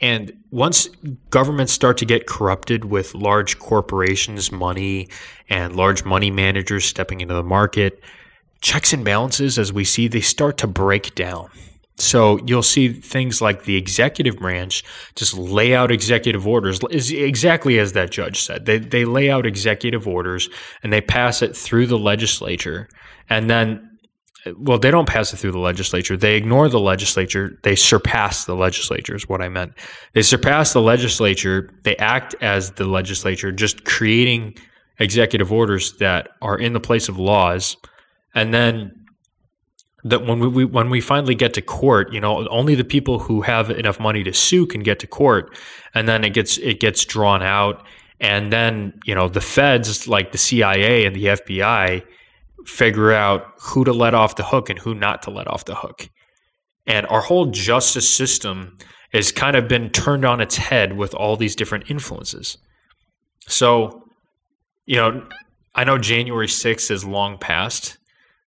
And 0.01 0.31
once 0.51 0.89
governments 1.29 1.73
start 1.73 1.97
to 1.97 2.05
get 2.05 2.25
corrupted 2.25 2.85
with 2.85 3.13
large 3.13 3.59
corporations' 3.59 4.51
money 4.51 5.09
and 5.49 5.75
large 5.75 6.05
money 6.05 6.31
managers 6.31 6.85
stepping 6.85 7.21
into 7.21 7.33
the 7.33 7.43
market, 7.43 8.01
checks 8.61 8.93
and 8.93 9.03
balances, 9.03 9.59
as 9.59 9.73
we 9.73 9.83
see, 9.83 10.07
they 10.07 10.21
start 10.21 10.57
to 10.57 10.67
break 10.67 11.15
down. 11.15 11.49
So 11.97 12.39
you'll 12.45 12.63
see 12.63 12.93
things 12.93 13.41
like 13.41 13.63
the 13.63 13.75
executive 13.75 14.37
branch 14.37 14.85
just 15.15 15.37
lay 15.37 15.75
out 15.75 15.91
executive 15.91 16.47
orders, 16.47 16.79
is 16.89 17.11
exactly 17.11 17.77
as 17.77 17.91
that 17.91 18.09
judge 18.09 18.41
said. 18.41 18.65
They 18.65 18.79
they 18.79 19.03
lay 19.03 19.29
out 19.29 19.45
executive 19.45 20.07
orders 20.07 20.49
and 20.81 20.93
they 20.93 21.01
pass 21.01 21.41
it 21.41 21.57
through 21.57 21.87
the 21.87 21.99
legislature, 21.99 22.87
and 23.29 23.49
then 23.49 23.88
well, 24.57 24.79
they 24.79 24.91
don't 24.91 25.07
pass 25.07 25.33
it 25.33 25.37
through 25.37 25.51
the 25.51 25.59
legislature. 25.59 26.15
They 26.15 26.35
ignore 26.35 26.69
the 26.69 26.79
legislature. 26.79 27.59
They 27.63 27.75
surpass 27.75 28.45
the 28.45 28.55
legislature, 28.55 29.15
is 29.15 29.27
what 29.27 29.41
I 29.41 29.49
meant. 29.49 29.73
They 30.13 30.21
surpass 30.21 30.73
the 30.73 30.81
legislature. 30.81 31.69
They 31.83 31.97
act 31.97 32.35
as 32.41 32.71
the 32.71 32.85
legislature, 32.85 33.51
just 33.51 33.85
creating 33.85 34.55
executive 34.99 35.51
orders 35.51 35.97
that 35.97 36.29
are 36.41 36.57
in 36.57 36.73
the 36.73 36.79
place 36.79 37.09
of 37.09 37.17
laws. 37.17 37.75
And 38.33 38.53
then 38.53 38.93
that 40.03 40.25
when 40.25 40.39
we, 40.39 40.47
we, 40.47 40.65
when 40.65 40.89
we 40.89 41.01
finally 41.01 41.35
get 41.35 41.53
to 41.55 41.61
court, 41.61 42.13
you 42.13 42.21
know, 42.21 42.47
only 42.47 42.75
the 42.75 42.85
people 42.85 43.19
who 43.19 43.41
have 43.41 43.69
enough 43.69 43.99
money 43.99 44.23
to 44.23 44.33
sue 44.33 44.65
can 44.65 44.81
get 44.81 44.99
to 44.99 45.07
court, 45.07 45.57
and 45.93 46.07
then 46.07 46.23
it 46.23 46.33
gets 46.33 46.57
it 46.59 46.79
gets 46.79 47.03
drawn 47.03 47.43
out, 47.43 47.85
and 48.21 48.53
then 48.53 48.93
you 49.03 49.13
know 49.13 49.27
the 49.27 49.41
feds 49.41 50.07
like 50.07 50.31
the 50.31 50.37
CIA 50.37 51.05
and 51.05 51.15
the 51.15 51.25
FBI 51.25 52.03
figure 52.69 53.11
out 53.11 53.53
who 53.59 53.83
to 53.83 53.91
let 53.91 54.13
off 54.13 54.35
the 54.35 54.43
hook 54.43 54.69
and 54.69 54.79
who 54.79 54.93
not 54.93 55.23
to 55.23 55.31
let 55.31 55.47
off 55.47 55.65
the 55.65 55.75
hook. 55.75 56.09
And 56.85 57.05
our 57.07 57.21
whole 57.21 57.47
justice 57.47 58.09
system 58.11 58.77
has 59.11 59.31
kind 59.31 59.55
of 59.55 59.67
been 59.67 59.89
turned 59.89 60.23
on 60.23 60.39
its 60.39 60.55
head 60.55 60.95
with 60.95 61.13
all 61.13 61.35
these 61.35 61.55
different 61.55 61.89
influences. 61.89 62.57
So, 63.47 64.03
you 64.85 64.97
know, 64.97 65.27
I 65.75 65.83
know 65.83 65.97
January 65.97 66.47
6th 66.47 66.91
is 66.91 67.03
long 67.03 67.37
past, 67.37 67.97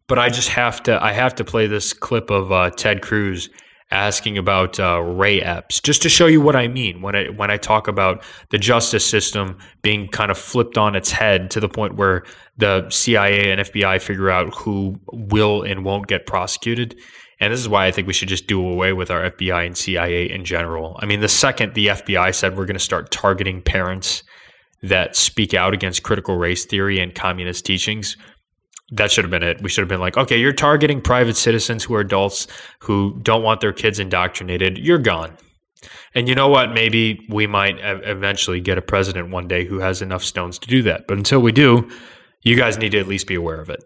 but 0.06 0.18
I 0.18 0.28
just 0.28 0.50
have 0.50 0.82
to 0.84 1.02
I 1.02 1.12
have 1.12 1.34
to 1.36 1.44
play 1.44 1.66
this 1.66 1.92
clip 1.92 2.30
of 2.30 2.52
uh, 2.52 2.70
Ted 2.70 3.02
Cruz 3.02 3.48
asking 3.92 4.38
about 4.38 4.80
uh, 4.80 5.00
Ray 5.00 5.40
Epps, 5.40 5.78
just 5.78 6.02
to 6.02 6.08
show 6.08 6.26
you 6.26 6.40
what 6.40 6.56
I 6.56 6.66
mean 6.66 7.02
when 7.02 7.14
I 7.14 7.26
when 7.26 7.50
I 7.50 7.56
talk 7.56 7.88
about 7.88 8.24
the 8.50 8.58
justice 8.58 9.04
system 9.04 9.58
being 9.82 10.08
kind 10.08 10.30
of 10.30 10.38
flipped 10.38 10.78
on 10.78 10.94
its 10.96 11.10
head 11.12 11.50
to 11.52 11.60
the 11.60 11.68
point 11.68 11.94
where 11.96 12.24
the 12.62 12.88
CIA 12.90 13.50
and 13.50 13.60
FBI 13.60 14.00
figure 14.00 14.30
out 14.30 14.54
who 14.54 14.96
will 15.12 15.62
and 15.62 15.84
won't 15.84 16.06
get 16.06 16.26
prosecuted. 16.26 16.96
And 17.40 17.52
this 17.52 17.58
is 17.58 17.68
why 17.68 17.86
I 17.86 17.90
think 17.90 18.06
we 18.06 18.12
should 18.12 18.28
just 18.28 18.46
do 18.46 18.64
away 18.64 18.92
with 18.92 19.10
our 19.10 19.28
FBI 19.32 19.66
and 19.66 19.76
CIA 19.76 20.30
in 20.30 20.44
general. 20.44 20.96
I 21.02 21.06
mean, 21.06 21.18
the 21.18 21.28
second 21.28 21.74
the 21.74 21.88
FBI 21.88 22.32
said 22.32 22.56
we're 22.56 22.66
going 22.66 22.74
to 22.74 22.80
start 22.80 23.10
targeting 23.10 23.62
parents 23.62 24.22
that 24.80 25.16
speak 25.16 25.54
out 25.54 25.74
against 25.74 26.04
critical 26.04 26.36
race 26.36 26.64
theory 26.64 27.00
and 27.00 27.16
communist 27.16 27.66
teachings, 27.66 28.16
that 28.92 29.10
should 29.10 29.24
have 29.24 29.30
been 29.32 29.42
it. 29.42 29.60
We 29.60 29.68
should 29.68 29.82
have 29.82 29.88
been 29.88 30.00
like, 30.00 30.16
okay, 30.16 30.38
you're 30.38 30.52
targeting 30.52 31.00
private 31.00 31.36
citizens 31.36 31.82
who 31.82 31.96
are 31.96 32.00
adults 32.00 32.46
who 32.78 33.18
don't 33.22 33.42
want 33.42 33.60
their 33.60 33.72
kids 33.72 33.98
indoctrinated. 33.98 34.78
You're 34.78 34.98
gone. 34.98 35.36
And 36.14 36.28
you 36.28 36.36
know 36.36 36.46
what? 36.46 36.72
Maybe 36.72 37.26
we 37.28 37.48
might 37.48 37.76
eventually 37.80 38.60
get 38.60 38.78
a 38.78 38.82
president 38.82 39.30
one 39.30 39.48
day 39.48 39.64
who 39.64 39.80
has 39.80 40.00
enough 40.00 40.22
stones 40.22 40.60
to 40.60 40.68
do 40.68 40.82
that. 40.82 41.08
But 41.08 41.18
until 41.18 41.40
we 41.40 41.50
do, 41.50 41.90
you 42.42 42.56
guys 42.56 42.78
need 42.78 42.92
to 42.92 42.98
at 42.98 43.06
least 43.06 43.26
be 43.26 43.34
aware 43.34 43.60
of 43.60 43.70
it. 43.70 43.84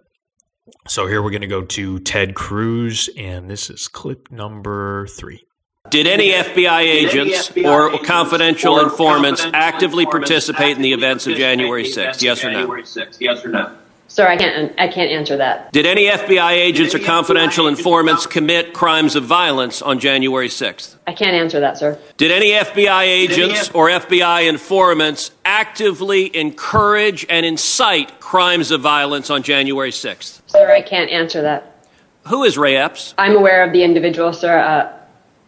So 0.88 1.06
here 1.06 1.22
we're 1.22 1.30
going 1.30 1.42
to 1.42 1.46
go 1.46 1.62
to 1.62 1.98
Ted 2.00 2.34
Cruz, 2.34 3.08
and 3.16 3.48
this 3.48 3.70
is 3.70 3.88
clip 3.88 4.30
number 4.30 5.06
three. 5.08 5.46
Did 5.90 6.08
any 6.08 6.30
FBI 6.30 6.80
agents 6.80 7.56
or 7.56 7.98
confidential 7.98 8.80
informants 8.80 9.46
actively 9.52 10.04
participate 10.04 10.76
in 10.76 10.82
the 10.82 10.92
events 10.92 11.28
of 11.28 11.36
January 11.36 11.84
6th? 11.84 12.22
Yes 12.22 12.44
or 12.44 12.50
no? 12.50 12.76
Yes 13.20 13.44
or 13.44 13.48
no? 13.48 13.76
Sir, 14.16 14.26
I 14.26 14.38
can't. 14.38 14.72
I 14.78 14.88
can't 14.88 15.10
answer 15.10 15.36
that. 15.36 15.70
Did 15.74 15.84
any 15.84 16.04
FBI 16.04 16.52
agents 16.52 16.94
or 16.94 16.98
confidential 17.00 17.68
informants 17.68 18.26
commit 18.26 18.72
crimes 18.72 19.14
of 19.14 19.24
violence 19.24 19.82
on 19.82 19.98
January 19.98 20.48
6th? 20.48 20.96
I 21.06 21.12
can't 21.12 21.34
answer 21.34 21.60
that, 21.60 21.76
sir. 21.76 21.98
Did 22.16 22.30
any 22.32 22.52
FBI 22.52 23.02
agents 23.02 23.70
or 23.74 23.90
FBI 23.90 24.48
informants 24.48 25.32
actively 25.44 26.34
encourage 26.34 27.26
and 27.28 27.44
incite 27.44 28.18
crimes 28.18 28.70
of 28.70 28.80
violence 28.80 29.28
on 29.28 29.42
January 29.42 29.90
6th? 29.90 30.40
Sir, 30.46 30.72
I 30.72 30.80
can't 30.80 31.10
answer 31.10 31.42
that. 31.42 31.84
Who 32.26 32.42
is 32.44 32.56
Ray 32.56 32.78
Epps? 32.78 33.12
I'm 33.18 33.36
aware 33.36 33.62
of 33.62 33.74
the 33.74 33.82
individual, 33.82 34.32
sir. 34.32 34.58
Uh, 34.58 34.98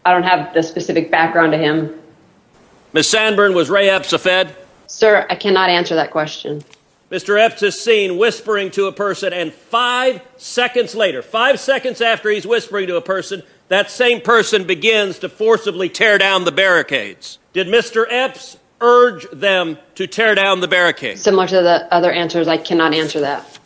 I 0.05 0.13
don't 0.13 0.25
have 0.25 0.53
the 0.53 0.63
specific 0.63 1.11
background 1.11 1.53
to 1.53 1.59
him. 1.59 1.99
Ms. 2.93 3.09
Sanborn, 3.09 3.55
was 3.55 3.71
Ray 3.71 3.89
Epps 3.89 4.13
a 4.13 4.19
Fed? 4.19 4.55
Sir, 4.89 5.27
I 5.31 5.37
cannot 5.37 5.71
answer 5.71 5.95
that 5.95 6.11
question. 6.11 6.63
Mr. 7.11 7.41
Epps 7.41 7.63
is 7.63 7.81
seen 7.81 8.19
whispering 8.19 8.71
to 8.73 8.87
a 8.87 8.93
person, 8.93 9.33
and 9.33 9.53
five 9.53 10.21
seconds 10.37 10.95
later, 10.95 11.23
five 11.23 11.59
seconds 11.59 12.03
after 12.03 12.29
he's 12.29 12.47
whispering 12.47 12.87
to 12.87 12.97
a 12.97 13.01
person, 13.01 13.43
that 13.69 13.91
same 13.91 14.21
person 14.21 14.65
begins 14.65 15.19
to 15.19 15.29
forcibly 15.29 15.89
tear 15.89 16.19
down 16.19 16.45
the 16.45 16.53
barricades. 16.53 17.39
Did 17.55 17.67
Mr. 17.67 18.05
Epps 18.11 18.59
urge 18.81 19.27
them 19.31 19.79
to 19.95 20.07
tear 20.07 20.35
down 20.35 20.61
the 20.61 20.69
barricades? 20.69 21.23
Similar 21.23 21.47
to 21.49 21.63
the 21.63 21.93
other 21.93 22.13
answers, 22.13 22.47
I 22.47 22.59
cannot 22.59 22.93
answer 22.93 23.21
that. 23.21 23.59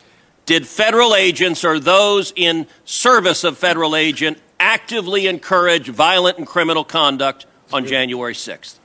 Did 0.46 0.66
federal 0.66 1.14
agents 1.14 1.64
or 1.64 1.80
those 1.80 2.32
in 2.36 2.66
service 2.84 3.42
of 3.42 3.58
federal 3.58 3.96
agent 3.96 4.38
actively 4.60 5.26
encourage 5.26 5.88
violent 5.88 6.38
and 6.38 6.46
criminal 6.46 6.84
conduct 6.84 7.46
on 7.72 7.86
January 7.86 8.34
6th? 8.34 8.78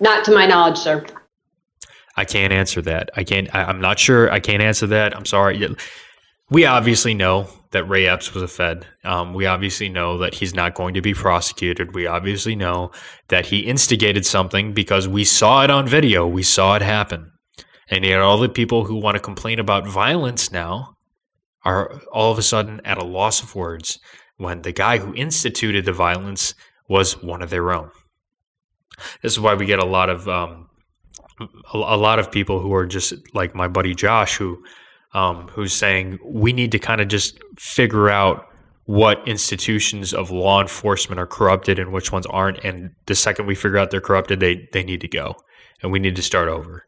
Not 0.00 0.24
to 0.24 0.32
my 0.32 0.46
knowledge, 0.46 0.78
sir. 0.78 1.04
I 2.20 2.24
can't 2.26 2.52
answer 2.52 2.82
that. 2.82 3.08
I 3.16 3.24
can't. 3.24 3.48
I, 3.54 3.70
am 3.70 3.80
not 3.80 3.98
sure. 3.98 4.30
I 4.30 4.40
can't 4.40 4.62
answer 4.62 4.86
that. 4.88 5.16
I'm 5.16 5.24
sorry. 5.24 5.74
We 6.50 6.66
obviously 6.66 7.14
know 7.14 7.48
that 7.70 7.84
Ray 7.84 8.06
Epps 8.06 8.34
was 8.34 8.42
a 8.42 8.48
Fed. 8.48 8.86
Um, 9.04 9.32
we 9.32 9.46
obviously 9.46 9.88
know 9.88 10.18
that 10.18 10.34
he's 10.34 10.52
not 10.52 10.74
going 10.74 10.92
to 10.94 11.00
be 11.00 11.14
prosecuted. 11.14 11.94
We 11.94 12.06
obviously 12.06 12.54
know 12.54 12.90
that 13.28 13.46
he 13.46 13.60
instigated 13.60 14.26
something 14.26 14.74
because 14.74 15.08
we 15.08 15.24
saw 15.24 15.64
it 15.64 15.70
on 15.70 15.88
video. 15.88 16.26
We 16.26 16.42
saw 16.42 16.76
it 16.76 16.82
happen. 16.82 17.32
And 17.88 18.04
yet, 18.04 18.20
all 18.20 18.36
the 18.36 18.50
people 18.50 18.84
who 18.84 18.96
want 18.96 19.14
to 19.14 19.22
complain 19.22 19.58
about 19.58 19.88
violence 19.88 20.52
now 20.52 20.96
are 21.64 22.02
all 22.12 22.30
of 22.30 22.38
a 22.38 22.42
sudden 22.42 22.82
at 22.84 22.98
a 22.98 23.04
loss 23.04 23.42
of 23.42 23.54
words 23.54 23.98
when 24.36 24.60
the 24.60 24.72
guy 24.72 24.98
who 24.98 25.14
instituted 25.14 25.86
the 25.86 25.92
violence 25.94 26.54
was 26.86 27.22
one 27.22 27.40
of 27.40 27.48
their 27.48 27.72
own. 27.72 27.90
This 29.22 29.32
is 29.32 29.40
why 29.40 29.54
we 29.54 29.64
get 29.64 29.78
a 29.78 29.86
lot 29.86 30.10
of 30.10 30.28
um, 30.28 30.69
a, 31.40 31.76
a 31.76 31.96
lot 31.96 32.18
of 32.18 32.30
people 32.30 32.60
who 32.60 32.72
are 32.74 32.86
just 32.86 33.14
like 33.34 33.54
my 33.54 33.68
buddy 33.68 33.94
Josh, 33.94 34.36
who 34.36 34.62
um, 35.12 35.48
who's 35.48 35.72
saying 35.72 36.18
we 36.24 36.52
need 36.52 36.72
to 36.72 36.78
kind 36.78 37.00
of 37.00 37.08
just 37.08 37.38
figure 37.58 38.08
out 38.08 38.46
what 38.84 39.26
institutions 39.26 40.12
of 40.12 40.30
law 40.30 40.60
enforcement 40.60 41.20
are 41.20 41.26
corrupted 41.26 41.78
and 41.78 41.92
which 41.92 42.12
ones 42.12 42.26
aren't. 42.26 42.58
And 42.64 42.90
the 43.06 43.14
second 43.14 43.46
we 43.46 43.54
figure 43.54 43.78
out 43.78 43.90
they're 43.90 44.00
corrupted, 44.00 44.40
they 44.40 44.68
they 44.72 44.82
need 44.82 45.00
to 45.00 45.08
go, 45.08 45.36
and 45.82 45.92
we 45.92 45.98
need 45.98 46.16
to 46.16 46.22
start 46.22 46.48
over 46.48 46.84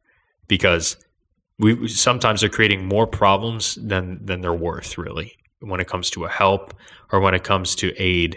because 0.49 0.97
we 1.59 1.88
sometimes 1.88 2.41
they're 2.41 2.51
creating 2.51 2.87
more 2.87 3.07
problems 3.07 3.77
than 3.77 4.25
than 4.25 4.41
they're 4.41 4.53
worth 4.53 4.99
really 4.99 5.33
when 5.61 5.81
it 5.81 5.87
comes 5.87 6.11
to 6.11 6.25
a 6.25 6.29
help 6.29 6.75
or 7.12 7.21
when 7.21 7.35
it 7.35 7.45
comes 7.45 7.75
to 7.77 7.93
aid. 7.97 8.37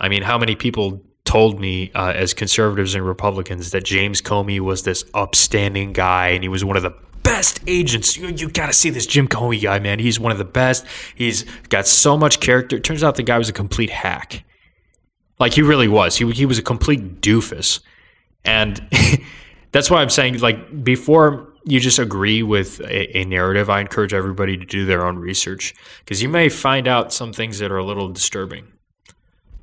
I 0.00 0.08
mean, 0.08 0.22
how 0.22 0.38
many 0.38 0.56
people 0.56 1.02
told 1.26 1.60
me 1.60 1.90
uh, 1.94 2.12
as 2.12 2.32
conservatives 2.32 2.94
and 2.94 3.04
Republicans 3.04 3.72
that 3.72 3.84
James 3.84 4.22
Comey 4.22 4.60
was 4.60 4.84
this 4.84 5.04
upstanding 5.12 5.92
guy 5.92 6.28
and 6.28 6.42
he 6.42 6.48
was 6.48 6.64
one 6.64 6.76
of 6.76 6.82
the 6.82 6.94
best 7.22 7.60
agents. 7.66 8.16
You, 8.16 8.28
you 8.28 8.48
got 8.48 8.66
to 8.66 8.72
see 8.72 8.88
this 8.88 9.04
Jim 9.04 9.26
Comey 9.26 9.60
guy, 9.60 9.78
man. 9.80 9.98
He's 9.98 10.20
one 10.20 10.32
of 10.32 10.38
the 10.38 10.44
best. 10.44 10.86
He's 11.14 11.42
got 11.68 11.86
so 11.86 12.16
much 12.16 12.40
character. 12.40 12.76
It 12.76 12.84
turns 12.84 13.02
out 13.02 13.16
the 13.16 13.22
guy 13.24 13.36
was 13.36 13.48
a 13.48 13.52
complete 13.52 13.90
hack. 13.90 14.44
Like 15.38 15.52
he 15.52 15.62
really 15.62 15.88
was. 15.88 16.16
He 16.16 16.30
he 16.30 16.46
was 16.46 16.58
a 16.58 16.62
complete 16.62 17.20
doofus. 17.20 17.80
And 18.44 18.80
that's 19.72 19.90
why 19.90 20.00
I'm 20.00 20.08
saying 20.08 20.38
like 20.38 20.84
before 20.84 21.52
you 21.64 21.80
just 21.80 21.98
agree 21.98 22.42
with 22.42 22.80
a, 22.80 23.18
a 23.18 23.24
narrative, 23.24 23.68
I 23.68 23.80
encourage 23.80 24.14
everybody 24.14 24.56
to 24.56 24.64
do 24.64 24.86
their 24.86 25.04
own 25.04 25.18
research 25.18 25.74
because 25.98 26.22
you 26.22 26.28
may 26.28 26.48
find 26.48 26.86
out 26.86 27.12
some 27.12 27.32
things 27.32 27.58
that 27.58 27.72
are 27.72 27.78
a 27.78 27.84
little 27.84 28.08
disturbing. 28.08 28.68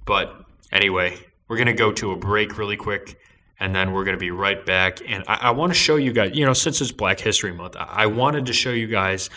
But 0.06 0.36
anyway, 0.72 1.18
we're 1.54 1.58
going 1.58 1.68
to 1.68 1.74
go 1.74 1.92
to 1.92 2.12
a 2.14 2.16
break 2.16 2.58
really 2.58 2.76
quick 2.76 3.16
and 3.60 3.76
then 3.76 3.92
we're 3.92 4.04
going 4.04 4.16
to 4.16 4.20
be 4.20 4.32
right 4.32 4.66
back. 4.66 5.02
And 5.08 5.24
I, 5.28 5.36
I 5.36 5.52
want 5.52 5.72
to 5.72 5.78
show 5.78 5.98
you 5.98 6.12
guys, 6.12 6.32
you 6.34 6.44
know, 6.44 6.54
since 6.54 6.82
it's 6.82 6.92
Black 6.92 7.20
History 7.20 7.54
Month, 7.54 7.76
I, 7.78 8.08
wanted 8.08 8.48
to 8.48 8.54
show 8.54 8.72
you 8.72 8.88
guys 8.88 9.30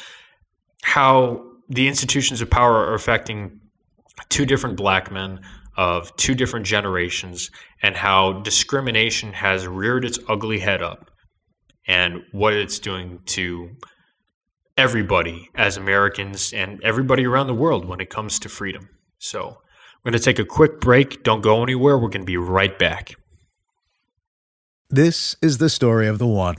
how 0.83 1.45
the 1.69 1.87
institutions 1.87 2.41
of 2.41 2.49
power 2.49 2.73
are 2.73 2.95
affecting 2.95 3.61
two 4.31 4.47
different 4.47 4.79
black 4.79 5.13
men 5.13 5.41
of 5.77 6.17
two 6.17 6.35
different 6.35 6.65
generations 6.65 7.51
and 7.83 7.95
how 7.95 8.41
discrimination 8.41 9.35
has 9.35 9.67
reared 9.67 10.07
its 10.07 10.19
ugly 10.27 10.59
head 10.59 10.81
up 10.81 11.11
and 11.87 12.23
what 12.33 12.55
it's 12.55 12.79
doing 12.79 13.21
to 13.27 13.69
everybody 14.79 15.51
as 15.55 15.77
Americans 15.77 16.55
and 16.55 16.83
everybody 16.83 17.27
around 17.27 17.47
the 17.47 17.55
world 17.55 17.85
when 17.85 18.01
it 18.01 18.09
comes 18.09 18.39
to 18.39 18.49
freedom. 18.49 18.89
So, 19.19 19.59
we're 20.07 20.13
going 20.13 20.21
to 20.21 20.25
take 20.25 20.39
a 20.39 20.45
quick 20.45 20.79
break. 20.79 21.25
Don't 21.25 21.41
go 21.41 21.65
anywhere. 21.65 21.99
We're 21.99 22.11
going 22.11 22.21
to 22.21 22.27
be 22.27 22.37
right 22.37 22.79
back. 22.79 23.17
This 24.89 25.35
is 25.43 25.59
the 25.59 25.69
story 25.69 26.07
of 26.07 26.21
the 26.21 26.29
one. 26.29 26.55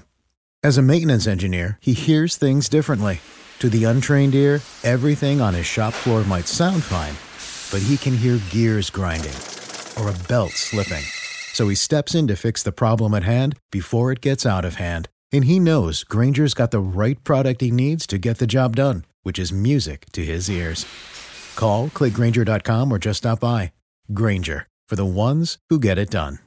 As 0.62 0.78
a 0.78 0.82
maintenance 0.82 1.26
engineer, 1.26 1.78
he 1.82 1.94
hears 1.94 2.36
things 2.36 2.68
differently. 2.68 3.22
To 3.60 3.70
the 3.70 3.86
untrained 3.86 4.36
ear, 4.36 4.60
everything 4.84 5.40
on 5.40 5.54
his 5.54 5.66
shop 5.66 5.94
floor 5.94 6.26
might 6.26 6.50
sound 6.50 6.84
fine, 6.84 7.16
but 7.72 7.88
he 7.88 7.96
can 7.96 8.18
hear 8.18 8.42
gears 8.50 8.90
grinding 8.90 9.38
or 9.98 10.10
a 10.10 10.28
belt 10.28 10.52
slipping. 10.52 11.06
So 11.54 11.70
he 11.70 11.76
steps 11.76 12.14
in 12.14 12.28
to 12.28 12.36
fix 12.36 12.62
the 12.64 12.74
problem 12.74 13.14
at 13.14 13.24
hand 13.24 13.58
before 13.72 14.12
it 14.12 14.20
gets 14.20 14.46
out 14.46 14.66
of 14.66 14.76
hand. 14.76 15.08
And 15.32 15.46
he 15.46 15.58
knows 15.58 16.04
Grainger's 16.04 16.54
got 16.54 16.72
the 16.72 16.82
right 16.82 17.24
product 17.24 17.62
he 17.62 17.72
needs 17.72 18.06
to 18.08 18.18
get 18.18 18.40
the 18.40 18.46
job 18.46 18.76
done, 18.76 19.06
which 19.24 19.40
is 19.40 19.54
music 19.54 20.08
to 20.12 20.26
his 20.26 20.50
ears. 20.50 20.86
Call, 21.58 21.88
clickgrainger.com, 21.90 22.92
or 22.92 22.98
just 22.98 23.20
stop 23.20 23.42
by. 23.42 23.74
Grainger, 24.14 24.68
for 24.88 24.96
the 24.96 25.06
ones 25.06 25.58
who 25.70 25.80
get 25.80 25.98
it 25.98 26.10
done. 26.10 26.47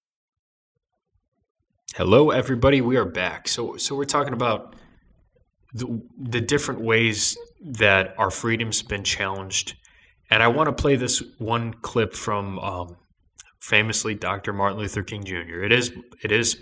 Hello, 1.97 2.29
everybody. 2.29 2.79
We 2.79 2.95
are 2.95 3.03
back. 3.03 3.49
So, 3.49 3.75
so 3.75 3.97
we're 3.97 4.05
talking 4.05 4.31
about 4.31 4.77
the, 5.73 6.01
the 6.17 6.39
different 6.39 6.79
ways 6.79 7.37
that 7.59 8.15
our 8.17 8.31
freedom's 8.31 8.81
been 8.81 9.03
challenged, 9.03 9.75
and 10.29 10.41
I 10.41 10.47
want 10.47 10.67
to 10.67 10.73
play 10.73 10.95
this 10.95 11.21
one 11.37 11.73
clip 11.73 12.13
from 12.13 12.59
um, 12.59 12.95
famously 13.59 14.15
Dr. 14.15 14.53
Martin 14.53 14.79
Luther 14.79 15.03
King 15.03 15.25
Jr. 15.25 15.63
It 15.63 15.73
is 15.73 15.91
it 16.23 16.31
is 16.31 16.61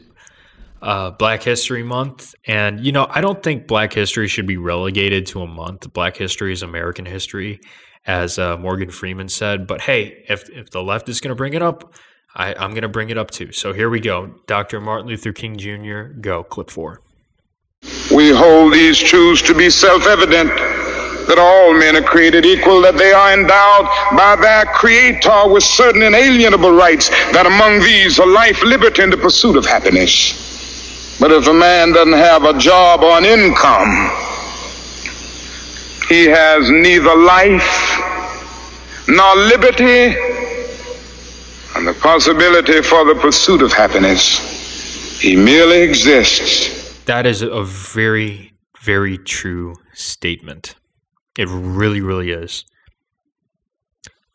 uh, 0.82 1.12
Black 1.12 1.44
History 1.44 1.84
Month, 1.84 2.34
and 2.48 2.84
you 2.84 2.92
know 2.92 3.06
I 3.08 3.22
don't 3.22 3.44
think 3.44 3.68
Black 3.68 3.94
History 3.94 4.28
should 4.28 4.48
be 4.48 4.58
relegated 4.58 5.28
to 5.28 5.44
a 5.44 5.48
month. 5.48 5.94
Black 5.94 6.18
History 6.18 6.54
is 6.54 6.64
American 6.64 7.06
history, 7.06 7.60
as 8.08 8.40
uh, 8.40 8.58
Morgan 8.58 8.90
Freeman 8.90 9.30
said. 9.30 9.68
But 9.68 9.82
hey, 9.82 10.26
if 10.28 10.50
if 10.50 10.72
the 10.72 10.82
left 10.82 11.08
is 11.08 11.22
going 11.22 11.30
to 11.30 11.36
bring 11.36 11.54
it 11.54 11.62
up. 11.62 11.94
I, 12.36 12.54
I'm 12.54 12.72
going 12.72 12.84
to 12.84 12.90
bring 12.90 13.10
it 13.10 13.18
up 13.18 13.32
too. 13.32 13.52
So 13.52 13.74
here 13.74 13.90
we 13.90 14.00
go. 14.00 14.36
Dr. 14.46 14.80
Martin 14.80 15.08
Luther 15.08 15.34
King 15.34 15.58
Jr., 15.58 16.04
go, 16.04 16.44
clip 16.44 16.70
four. 16.70 17.02
We 18.14 18.32
hold 18.32 18.74
these 18.74 18.98
truths 19.00 19.42
to 19.44 19.54
be 19.54 19.70
self 19.70 20.06
evident 20.06 20.50
that 21.30 21.38
all 21.38 21.74
men 21.74 21.96
are 21.96 22.02
created 22.02 22.44
equal, 22.44 22.82
that 22.82 22.98
they 22.98 23.14
are 23.14 23.34
endowed 23.34 23.86
by 24.18 24.36
their 24.36 24.66
Creator 24.74 25.48
with 25.54 25.64
certain 25.64 26.02
inalienable 26.02 26.72
rights, 26.72 27.10
that 27.32 27.46
among 27.46 27.80
these 27.82 28.20
are 28.20 28.26
life, 28.26 28.64
liberty, 28.64 29.04
and 29.04 29.14
the 29.14 29.18
pursuit 29.18 29.56
of 29.56 29.66
happiness. 29.66 31.18
But 31.20 31.32
if 31.32 31.48
a 31.48 31.54
man 31.54 31.94
doesn't 31.94 32.14
have 32.14 32.46
a 32.46 32.58
job 32.58 33.04
or 33.04 33.18
an 33.18 33.26
income, 33.26 34.10
he 36.10 36.26
has 36.26 36.72
neither 36.72 37.16
life 37.16 38.02
nor 39.08 39.36
liberty 39.36 40.18
and 41.76 41.88
the 41.88 41.94
possibility 41.94 42.82
for 42.82 43.06
the 43.06 43.16
pursuit 43.16 43.62
of 43.62 43.72
happiness. 43.72 45.20
He 45.20 45.36
merely 45.36 45.82
exists. 45.82 47.04
That 47.04 47.26
is 47.26 47.42
a 47.42 47.64
very, 47.64 48.54
very 48.82 49.18
true 49.18 49.76
statement. 49.94 50.76
It 51.38 51.48
really, 51.50 52.02
really 52.02 52.32
is. 52.32 52.66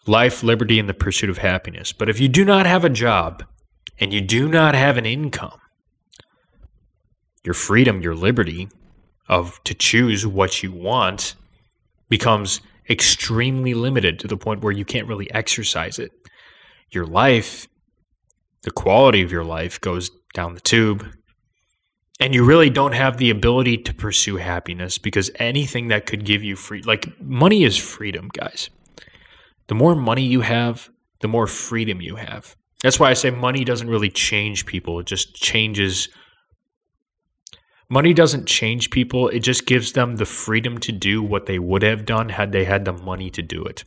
Life, 0.06 0.42
liberty, 0.42 0.78
and 0.78 0.88
the 0.88 0.94
pursuit 0.94 1.30
of 1.30 1.38
happiness. 1.38 1.92
But 1.92 2.08
if 2.08 2.20
you 2.20 2.28
do 2.28 2.44
not 2.44 2.66
have 2.66 2.84
a 2.84 2.90
job 2.90 3.44
and 3.98 4.12
you 4.12 4.20
do 4.20 4.48
not 4.48 4.74
have 4.74 4.96
an 4.96 5.06
income, 5.06 5.58
your 7.42 7.54
freedom, 7.54 8.00
your 8.00 8.14
liberty 8.14 8.68
of 9.28 9.62
to 9.64 9.74
choose 9.74 10.26
what 10.26 10.62
you 10.62 10.70
want 10.70 11.34
becomes 12.08 12.60
extremely 12.88 13.72
limited 13.72 14.18
to 14.18 14.28
the 14.28 14.36
point 14.36 14.62
where 14.62 14.72
you 14.72 14.84
can't 14.84 15.08
really 15.08 15.30
exercise 15.32 15.98
it 15.98 16.12
your 16.90 17.06
life, 17.06 17.68
the 18.62 18.70
quality 18.70 19.22
of 19.22 19.30
your 19.30 19.44
life 19.44 19.80
goes 19.80 20.10
down 20.32 20.54
the 20.54 20.60
tube. 20.60 21.06
And 22.20 22.34
you 22.34 22.44
really 22.44 22.70
don't 22.70 22.92
have 22.92 23.16
the 23.16 23.30
ability 23.30 23.78
to 23.78 23.94
pursue 23.94 24.36
happiness 24.36 24.98
because 24.98 25.30
anything 25.36 25.88
that 25.88 26.06
could 26.06 26.24
give 26.24 26.44
you 26.44 26.56
free, 26.56 26.82
like 26.82 27.20
money 27.20 27.64
is 27.64 27.76
freedom, 27.76 28.28
guys. 28.32 28.70
The 29.66 29.74
more 29.74 29.94
money 29.94 30.22
you 30.22 30.42
have, 30.42 30.90
the 31.20 31.28
more 31.28 31.46
freedom 31.46 32.00
you 32.00 32.16
have. 32.16 32.54
That's 32.82 33.00
why 33.00 33.10
I 33.10 33.14
say 33.14 33.30
money 33.30 33.64
doesn't 33.64 33.88
really 33.88 34.10
change 34.10 34.66
people. 34.66 35.00
It 35.00 35.06
just 35.06 35.34
changes. 35.34 36.08
Money 37.90 38.14
doesn't 38.14 38.46
change 38.46 38.90
people. 38.90 39.28
It 39.28 39.40
just 39.40 39.66
gives 39.66 39.92
them 39.92 40.16
the 40.16 40.26
freedom 40.26 40.78
to 40.78 40.92
do 40.92 41.22
what 41.22 41.46
they 41.46 41.58
would 41.58 41.82
have 41.82 42.06
done 42.06 42.28
had 42.28 42.52
they 42.52 42.64
had 42.64 42.84
the 42.84 42.92
money 42.92 43.30
to 43.30 43.42
do 43.42 43.64
it 43.64 43.84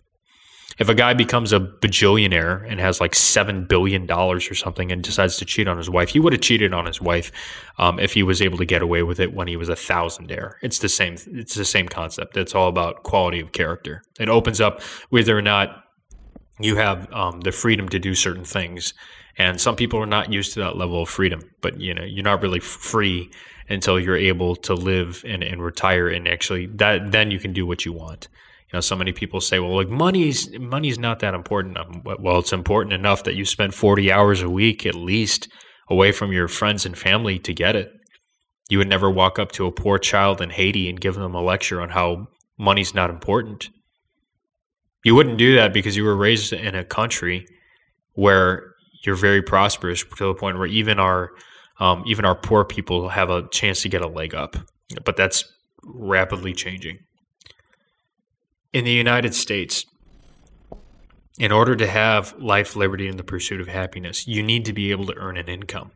if 0.78 0.90
a 0.90 0.94
guy 0.94 1.14
becomes 1.14 1.54
a 1.54 1.60
bajillionaire 1.60 2.66
and 2.70 2.80
has 2.80 3.02
like 3.02 3.16
seven 3.16 3.66
billion 3.66 4.06
dollars 4.06 4.50
or 4.50 4.56
something 4.56 4.92
and 4.92 5.04
decides 5.04 5.38
to 5.38 5.46
cheat 5.46 5.68
on 5.68 5.78
his 5.78 5.90
wife, 5.90 6.10
he 6.10 6.20
would 6.20 6.34
have 6.34 6.42
cheated 6.42 6.74
on 6.74 6.86
his 6.86 7.02
wife 7.02 7.32
um, 7.78 8.00
if 8.00 8.14
he 8.14 8.24
was 8.24 8.42
able 8.42 8.58
to 8.58 8.66
get 8.66 8.82
away 8.82 9.04
with 9.04 9.20
it 9.20 9.34
when 9.34 9.48
he 9.48 9.58
was 9.58 9.70
a 9.70 9.76
thousandaire. 9.76 10.54
It's 10.62 10.80
the 10.80 10.90
same. 10.90 11.18
It's 11.28 11.56
the 11.56 11.66
same 11.66 11.88
concept. 11.88 12.38
It's 12.38 12.54
all 12.54 12.68
about 12.68 13.04
quality 13.04 13.40
of 13.40 13.52
character. 13.52 14.04
It 14.20 14.30
opens 14.30 14.62
up 14.62 14.82
whether 15.10 15.38
or 15.38 15.42
not 15.42 15.84
you 16.60 16.76
have 16.76 17.12
um, 17.12 17.42
the 17.42 17.52
freedom 17.52 17.90
to 17.90 18.00
do 18.00 18.16
certain 18.16 18.46
things. 18.46 18.94
And 19.40 19.62
some 19.62 19.76
people 19.76 20.00
are 20.00 20.08
not 20.08 20.34
used 20.34 20.54
to 20.54 20.60
that 20.62 20.78
level 20.78 21.04
of 21.04 21.10
freedom, 21.10 21.42
but 21.62 21.80
you 21.80 21.94
know 21.94 22.04
you're 22.04 22.24
not 22.24 22.42
really 22.42 22.60
free 22.60 23.30
until 23.70 24.00
you're 24.00 24.16
able 24.16 24.56
to 24.56 24.74
live 24.74 25.24
and, 25.28 25.44
and 25.44 25.62
retire 25.62 26.08
and 26.08 26.28
actually 26.28 26.68
that 26.68 27.12
then 27.12 27.32
you 27.32 27.40
can 27.40 27.52
do 27.52 27.66
what 27.66 27.84
you 27.84 27.92
want 27.92 28.30
know, 28.74 28.82
so 28.82 28.96
many 28.96 29.14
people 29.14 29.40
say, 29.40 29.60
well, 29.60 29.76
like 29.76 29.90
money's 29.90 30.50
money's 30.60 31.00
not 31.00 31.20
that 31.20 31.34
important. 31.34 31.78
Um, 31.78 32.02
well, 32.20 32.40
it's 32.40 32.54
important 32.54 32.94
enough 32.94 33.24
that 33.24 33.36
you 33.36 33.46
spend 33.46 33.74
40 33.74 34.12
hours 34.12 34.42
a 34.42 34.50
week 34.50 34.86
at 34.86 34.96
least 34.96 35.48
away 35.90 36.12
from 36.12 36.34
your 36.34 36.48
friends 36.48 36.86
and 36.86 36.98
family 36.98 37.40
to 37.40 37.54
get 37.54 37.76
it. 37.76 37.92
You 38.70 38.80
would 38.80 38.90
never 38.90 39.10
walk 39.10 39.40
up 39.40 39.54
to 39.54 39.66
a 39.66 39.72
poor 39.72 39.98
child 39.98 40.42
in 40.42 40.50
Haiti 40.50 40.90
and 40.90 41.00
give 41.00 41.16
them 41.16 41.34
a 41.34 41.42
lecture 41.42 41.80
on 41.80 41.90
how 41.90 42.28
money's 42.58 42.94
not 42.94 43.10
important. 43.10 43.70
You 45.06 45.16
wouldn't 45.16 45.38
do 45.38 45.56
that 45.56 45.74
because 45.74 45.96
you 45.96 46.04
were 46.04 46.18
raised 46.18 46.52
in 46.52 46.76
a 46.76 46.84
country 46.84 47.46
where 48.14 48.74
you're 49.06 49.16
very 49.16 49.42
prosperous 49.42 50.04
to 50.04 50.26
the 50.26 50.34
point 50.34 50.58
where 50.58 50.68
even 50.68 51.00
our 51.00 51.32
um, 51.80 52.04
even 52.06 52.26
our 52.26 52.36
poor 52.36 52.66
people 52.66 53.08
have 53.08 53.30
a 53.30 53.48
chance 53.50 53.84
to 53.84 53.90
get 53.90 54.02
a 54.02 54.08
leg 54.08 54.36
up. 54.36 54.58
But 55.06 55.16
that's 55.16 55.46
rapidly 55.86 56.54
changing 56.54 57.00
in 58.74 58.86
the 58.86 58.92
United 58.92 59.34
States, 59.34 59.86
in 61.40 61.52
order 61.52 61.76
to 61.76 61.88
have 61.88 62.34
life, 62.40 62.76
liberty, 62.76 63.08
and 63.08 63.20
the 63.20 63.24
pursuit 63.24 63.62
of 63.62 63.68
happiness, 63.68 64.28
you 64.28 64.42
need 64.42 64.66
to 64.66 64.74
be 64.74 64.92
able 64.92 65.06
to 65.06 65.16
earn 65.18 65.38
an 65.38 65.48
income. 65.48 65.92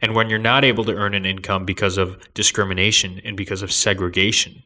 And 0.00 0.14
when 0.14 0.30
you're 0.30 0.38
not 0.38 0.64
able 0.64 0.84
to 0.84 0.94
earn 0.94 1.14
an 1.14 1.26
income 1.26 1.64
because 1.64 1.98
of 1.98 2.32
discrimination 2.32 3.20
and 3.24 3.36
because 3.36 3.62
of 3.62 3.72
segregation, 3.72 4.62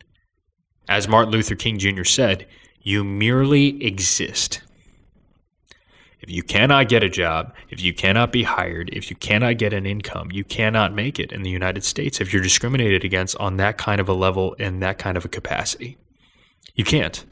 as 0.89 1.09
Martin 1.09 1.33
Luther 1.33 1.55
King 1.55 1.79
Jr. 1.79 2.05
said, 2.05 2.47
you 2.83 3.05
merely 3.05 3.83
exist. 3.85 4.63
If 6.21 6.31
you 6.31 6.43
cannot 6.43 6.89
get 6.89 7.03
a 7.03 7.09
job, 7.09 7.53
if 7.71 7.83
you 7.83 7.93
cannot 7.93 8.31
be 8.31 8.45
hired, 8.45 8.91
if 8.93 9.11
you 9.11 9.17
cannot 9.17 9.59
get 9.59 9.73
an 9.73 9.87
income, 9.87 10.31
you 10.31 10.45
cannot 10.45 10.95
make 10.95 11.19
it 11.19 11.33
in 11.33 11.43
the 11.43 11.51
United 11.51 11.83
States 11.83 12.21
if 12.21 12.33
you're 12.33 12.43
discriminated 12.43 13.03
against 13.03 13.37
on 13.39 13.57
that 13.57 13.77
kind 13.77 14.01
of 14.01 14.09
a 14.09 14.13
level 14.13 14.55
and 14.59 14.83
that 14.83 14.99
kind 14.99 15.17
of 15.17 15.25
a 15.25 15.29
capacity. 15.29 15.97
You 16.75 16.85
can't 16.85 17.25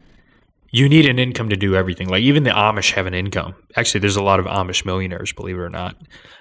you 0.70 0.88
need 0.88 1.06
an 1.06 1.18
income 1.18 1.48
to 1.48 1.56
do 1.56 1.74
everything. 1.74 2.08
Like 2.08 2.22
even 2.22 2.44
the 2.44 2.50
Amish 2.50 2.92
have 2.92 3.06
an 3.06 3.14
income. 3.14 3.54
Actually, 3.76 4.00
there's 4.00 4.16
a 4.16 4.22
lot 4.22 4.38
of 4.40 4.46
Amish 4.46 4.84
millionaires, 4.84 5.32
believe 5.32 5.56
it 5.56 5.60
or 5.60 5.70
not. 5.70 5.96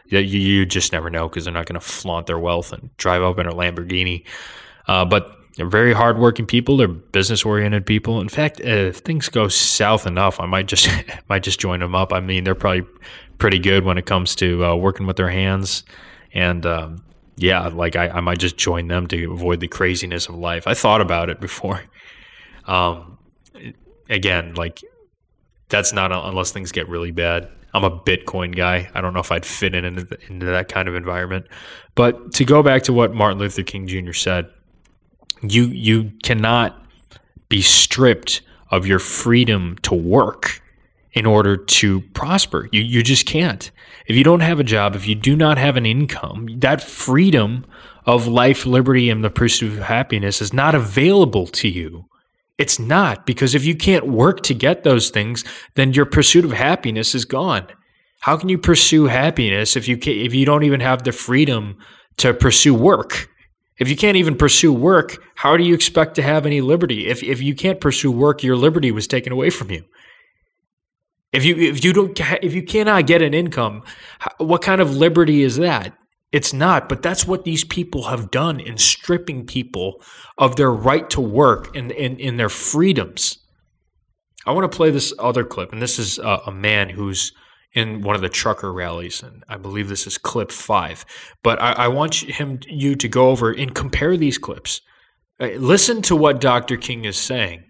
You, 0.05 0.19
you 0.19 0.65
just 0.65 0.91
never 0.91 1.09
know 1.09 1.27
because 1.27 1.45
they're 1.45 1.53
not 1.53 1.65
going 1.65 1.79
to 1.79 1.85
flaunt 1.85 2.27
their 2.27 2.39
wealth 2.39 2.71
and 2.71 2.95
drive 2.97 3.23
up 3.23 3.39
in 3.39 3.47
a 3.47 3.53
Lamborghini. 3.53 4.25
Uh, 4.87 5.05
but 5.05 5.35
they're 5.55 5.67
very 5.67 5.93
hardworking 5.93 6.45
people. 6.45 6.77
They're 6.77 6.87
business 6.87 7.43
oriented 7.43 7.85
people. 7.85 8.21
In 8.21 8.29
fact, 8.29 8.59
if 8.59 8.97
things 8.99 9.29
go 9.29 9.47
south 9.47 10.07
enough, 10.07 10.39
I 10.39 10.45
might 10.45 10.67
just 10.67 10.89
might 11.29 11.43
just 11.43 11.59
join 11.59 11.79
them 11.79 11.95
up. 11.95 12.13
I 12.13 12.19
mean, 12.19 12.43
they're 12.43 12.55
probably 12.55 12.85
pretty 13.39 13.59
good 13.59 13.83
when 13.83 13.97
it 13.97 14.05
comes 14.05 14.35
to 14.35 14.65
uh, 14.65 14.75
working 14.75 15.07
with 15.07 15.17
their 15.17 15.29
hands. 15.29 15.83
And 16.33 16.65
um, 16.65 17.03
yeah, 17.35 17.67
like 17.67 17.95
I, 17.95 18.09
I, 18.09 18.19
might 18.21 18.37
just 18.37 18.57
join 18.57 18.87
them 18.87 19.07
to 19.07 19.31
avoid 19.31 19.61
the 19.61 19.67
craziness 19.67 20.29
of 20.29 20.35
life. 20.35 20.67
I 20.67 20.75
thought 20.75 21.01
about 21.01 21.29
it 21.29 21.39
before. 21.39 21.83
Um, 22.65 23.17
again, 24.09 24.55
like 24.55 24.83
that's 25.69 25.93
not 25.93 26.11
a, 26.11 26.27
unless 26.27 26.51
things 26.51 26.71
get 26.71 26.89
really 26.89 27.11
bad. 27.11 27.49
I'm 27.73 27.83
a 27.83 27.91
Bitcoin 27.91 28.55
guy. 28.55 28.89
I 28.95 29.01
don't 29.01 29.13
know 29.13 29.19
if 29.19 29.31
I'd 29.31 29.45
fit 29.45 29.75
in 29.75 29.85
into, 29.85 30.03
the, 30.03 30.17
into 30.27 30.47
that 30.47 30.69
kind 30.69 30.87
of 30.87 30.95
environment. 30.95 31.45
But 31.93 32.33
to 32.33 32.45
go 32.45 32.63
back 32.63 32.83
to 32.83 32.93
what 32.93 33.13
Martin 33.13 33.37
Luther 33.37 33.61
King 33.61 33.87
Jr. 33.87 34.13
said, 34.13 34.49
you 35.41 35.65
you 35.65 36.11
cannot 36.23 36.83
be 37.47 37.61
stripped 37.61 38.41
of 38.71 38.85
your 38.85 38.99
freedom 38.99 39.77
to 39.83 39.93
work 39.93 40.61
in 41.13 41.25
order 41.25 41.57
to 41.57 42.01
prosper. 42.13 42.69
You, 42.71 42.81
you 42.81 43.01
just 43.01 43.25
can't. 43.25 43.71
If 44.05 44.15
you 44.15 44.23
don't 44.23 44.41
have 44.41 44.59
a 44.59 44.63
job, 44.63 44.95
if 44.95 45.07
you 45.07 45.15
do 45.15 45.35
not 45.35 45.57
have 45.57 45.75
an 45.75 45.85
income, 45.85 46.47
that 46.59 46.81
freedom 46.81 47.65
of 48.05 48.27
life, 48.27 48.65
liberty, 48.65 49.09
and 49.09 49.23
the 49.23 49.29
pursuit 49.29 49.73
of 49.73 49.79
happiness 49.79 50.41
is 50.41 50.53
not 50.53 50.75
available 50.75 51.47
to 51.47 51.67
you. 51.67 52.05
It's 52.59 52.77
not 52.77 53.25
because 53.25 53.55
if 53.55 53.65
you 53.65 53.73
can't 53.73 54.05
work 54.05 54.41
to 54.43 54.53
get 54.53 54.83
those 54.83 55.09
things, 55.09 55.45
then 55.75 55.93
your 55.93 56.05
pursuit 56.05 56.43
of 56.43 56.51
happiness 56.51 57.15
is 57.15 57.23
gone. 57.23 57.65
How 58.19 58.35
can 58.35 58.49
you 58.49 58.57
pursue 58.57 59.05
happiness 59.05 59.77
if 59.77 59.87
you 59.87 59.97
can, 59.97 60.13
if 60.13 60.33
you 60.33 60.45
don't 60.45 60.63
even 60.63 60.81
have 60.81 61.03
the 61.03 61.13
freedom 61.13 61.77
to 62.17 62.33
pursue 62.33 62.73
work? 62.75 63.29
If 63.79 63.89
you 63.89 63.95
can't 63.95 64.17
even 64.17 64.35
pursue 64.35 64.73
work, 64.73 65.23
how 65.35 65.55
do 65.55 65.63
you 65.63 65.73
expect 65.73 66.15
to 66.15 66.21
have 66.21 66.45
any 66.45 66.59
liberty? 66.59 67.07
If 67.07 67.23
if 67.23 67.41
you 67.41 67.55
can't 67.55 67.79
pursue 67.79 68.11
work, 68.11 68.43
your 68.43 68.57
liberty 68.57 68.91
was 68.91 69.07
taken 69.07 69.31
away 69.31 69.49
from 69.49 69.71
you. 69.71 69.85
If 71.31 71.45
you 71.45 71.55
if 71.55 71.81
you 71.85 71.93
don't 71.93 72.19
if 72.43 72.53
you 72.53 72.63
cannot 72.63 73.07
get 73.07 73.21
an 73.21 73.33
income, 73.33 73.83
what 74.37 74.61
kind 74.61 74.81
of 74.81 74.97
liberty 74.97 75.43
is 75.43 75.55
that? 75.55 75.93
It's 76.31 76.53
not, 76.53 76.87
but 76.87 77.01
that's 77.01 77.25
what 77.25 77.43
these 77.43 77.63
people 77.63 78.03
have 78.03 78.29
done 78.29 78.59
in 78.59 78.77
stripping 78.77 79.45
people 79.47 80.01
of 80.37 80.55
their 80.55 80.71
right 80.71 81.09
to 81.09 81.21
work 81.21 81.75
and 81.75 81.91
in, 81.91 82.37
their 82.37 82.49
freedoms. 82.49 83.39
I 84.45 84.51
want 84.51 84.71
to 84.71 84.75
play 84.75 84.91
this 84.91 85.13
other 85.17 85.43
clip, 85.43 85.73
and 85.73 85.81
this 85.81 85.97
is 85.97 86.19
a, 86.19 86.41
a 86.47 86.51
man 86.51 86.89
who's 86.89 87.31
in 87.73 88.01
one 88.01 88.15
of 88.15 88.21
the 88.21 88.29
trucker 88.29 88.71
rallies, 88.71 89.23
and 89.23 89.43
I 89.49 89.57
believe 89.57 89.89
this 89.89 90.05
is 90.05 90.17
clip 90.17 90.51
five. 90.51 91.03
But 91.43 91.61
I, 91.61 91.71
I 91.73 91.87
want 91.87 92.15
him, 92.15 92.59
you 92.67 92.95
to 92.95 93.07
go 93.07 93.29
over 93.29 93.51
and 93.51 93.73
compare 93.73 94.15
these 94.15 94.37
clips. 94.37 94.81
Uh, 95.39 95.47
listen 95.57 96.01
to 96.03 96.15
what 96.15 96.41
Dr. 96.41 96.77
King 96.77 97.05
is 97.05 97.17
saying, 97.17 97.63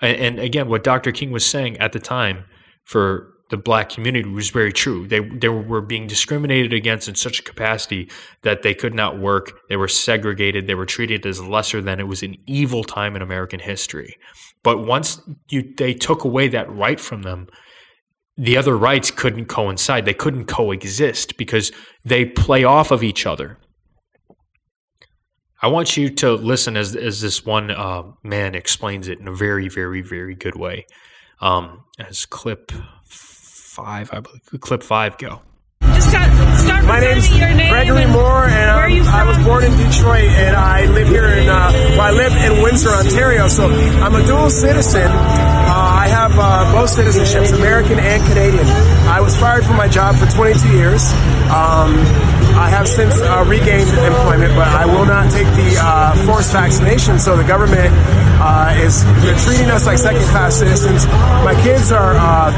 and 0.00 0.38
again, 0.38 0.68
what 0.68 0.82
Dr. 0.82 1.12
King 1.12 1.30
was 1.30 1.44
saying 1.44 1.76
at 1.78 1.92
the 1.92 1.98
time 2.00 2.44
for 2.84 3.34
the 3.50 3.56
black 3.56 3.90
community 3.90 4.28
was 4.28 4.50
very 4.50 4.72
true. 4.72 5.06
They 5.06 5.20
they 5.20 5.48
were 5.48 5.80
being 5.80 6.06
discriminated 6.06 6.72
against 6.72 7.08
in 7.08 7.16
such 7.16 7.40
a 7.40 7.42
capacity 7.42 8.08
that 8.42 8.62
they 8.62 8.74
could 8.74 8.94
not 8.94 9.18
work. 9.18 9.58
They 9.68 9.76
were 9.76 9.88
segregated. 9.88 10.66
They 10.66 10.76
were 10.76 10.86
treated 10.86 11.26
as 11.26 11.42
lesser 11.42 11.82
than. 11.82 12.00
It 12.00 12.08
was 12.08 12.22
an 12.22 12.36
evil 12.46 12.84
time 12.84 13.16
in 13.16 13.22
American 13.22 13.60
history. 13.60 14.16
But 14.62 14.86
once 14.86 15.20
you 15.48 15.74
they 15.76 15.94
took 15.94 16.24
away 16.24 16.48
that 16.48 16.70
right 16.70 17.00
from 17.00 17.22
them, 17.22 17.48
the 18.36 18.56
other 18.56 18.76
rights 18.76 19.10
couldn't 19.10 19.46
coincide. 19.46 20.04
They 20.04 20.14
couldn't 20.14 20.46
coexist 20.46 21.36
because 21.36 21.72
they 22.04 22.24
play 22.24 22.62
off 22.62 22.92
of 22.92 23.02
each 23.02 23.26
other. 23.26 23.58
I 25.62 25.66
want 25.66 25.96
you 25.96 26.08
to 26.16 26.34
listen 26.34 26.76
as 26.76 26.94
as 26.94 27.20
this 27.20 27.44
one 27.44 27.72
uh, 27.72 28.04
man 28.22 28.54
explains 28.54 29.08
it 29.08 29.18
in 29.18 29.26
a 29.26 29.34
very, 29.34 29.68
very, 29.68 30.02
very 30.02 30.36
good 30.36 30.54
way. 30.54 30.86
Um, 31.40 31.84
as 31.98 32.26
clip 32.26 32.70
five, 33.84 34.10
I 34.12 34.20
believe. 34.20 34.42
Clip 34.60 34.82
five, 34.82 35.18
go. 35.18 35.40
Just 35.82 36.10
start, 36.10 36.30
start 36.58 36.84
My 36.84 37.00
name's 37.00 37.30
name 37.30 37.70
Gregory 37.70 38.06
Moore, 38.06 38.44
and 38.44 38.68
where 38.76 38.84
are 38.84 38.88
you 38.90 39.02
I 39.02 39.24
was 39.24 39.38
born 39.44 39.64
in 39.64 39.72
Detroit, 39.76 40.30
and 40.44 40.56
I 40.56 40.86
live 40.86 41.08
here 41.08 41.24
in 41.24 41.48
uh, 41.48 41.72
well, 41.72 42.00
I 42.00 42.10
live 42.10 42.32
in 42.32 42.62
Windsor, 42.62 42.90
Ontario. 42.90 43.48
So 43.48 43.66
I'm 43.68 44.14
a 44.14 44.24
dual 44.26 44.50
citizen. 44.50 45.06
Uh, 45.06 46.02
I 46.04 46.08
have 46.08 46.32
uh, 46.34 46.72
both 46.72 46.90
citizenships, 46.90 47.52
American 47.56 47.98
and 47.98 48.26
Canadian. 48.26 48.66
I 49.08 49.20
was 49.20 49.36
fired 49.36 49.64
from 49.64 49.76
my 49.76 49.88
job 49.88 50.16
for 50.16 50.26
22 50.26 50.68
years. 50.76 51.12
Um, 51.48 51.96
I 52.58 52.68
have 52.68 52.88
since 52.88 53.20
uh, 53.20 53.44
regained 53.46 53.88
employment, 53.88 54.54
but 54.54 54.68
I 54.68 54.84
will 54.84 55.06
not 55.06 55.30
take 55.30 55.46
the 55.46 55.78
uh, 55.80 56.26
forced 56.26 56.52
vaccination. 56.52 57.18
So 57.18 57.36
the 57.36 57.44
government 57.44 57.94
uh, 58.42 58.74
is 58.78 59.02
treating 59.44 59.70
us 59.70 59.86
like 59.86 59.98
second-class 59.98 60.58
citizens. 60.58 61.06
My 61.06 61.58
kids 61.62 61.92
are 61.92 62.14
uh, 62.16 62.50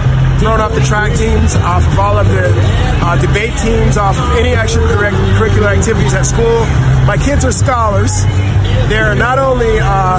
thrown 0.43 0.61
off 0.61 0.74
the 0.74 0.80
track 0.80 1.16
teams, 1.16 1.55
off 1.55 1.86
of 1.86 1.99
all 1.99 2.18
of 2.18 2.26
the 2.26 2.51
uh, 2.51 3.16
debate 3.22 3.55
teams, 3.62 3.97
off 3.97 4.18
of 4.18 4.36
any 4.36 4.51
extracurricular 4.51 5.78
activities 5.78 6.12
at 6.14 6.26
school. 6.26 6.66
My 7.07 7.16
kids 7.16 7.45
are 7.45 7.53
scholars. 7.53 8.11
They're 8.90 9.14
not 9.14 9.38
only 9.38 9.78
uh, 9.78 10.18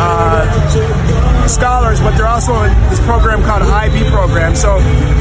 uh, 0.00 1.46
scholars, 1.46 2.00
but 2.00 2.16
they're 2.16 2.26
also 2.26 2.54
in 2.64 2.72
this 2.88 3.00
program 3.00 3.42
called 3.44 3.62
IB 3.62 4.08
program. 4.08 4.56
So 4.56 4.78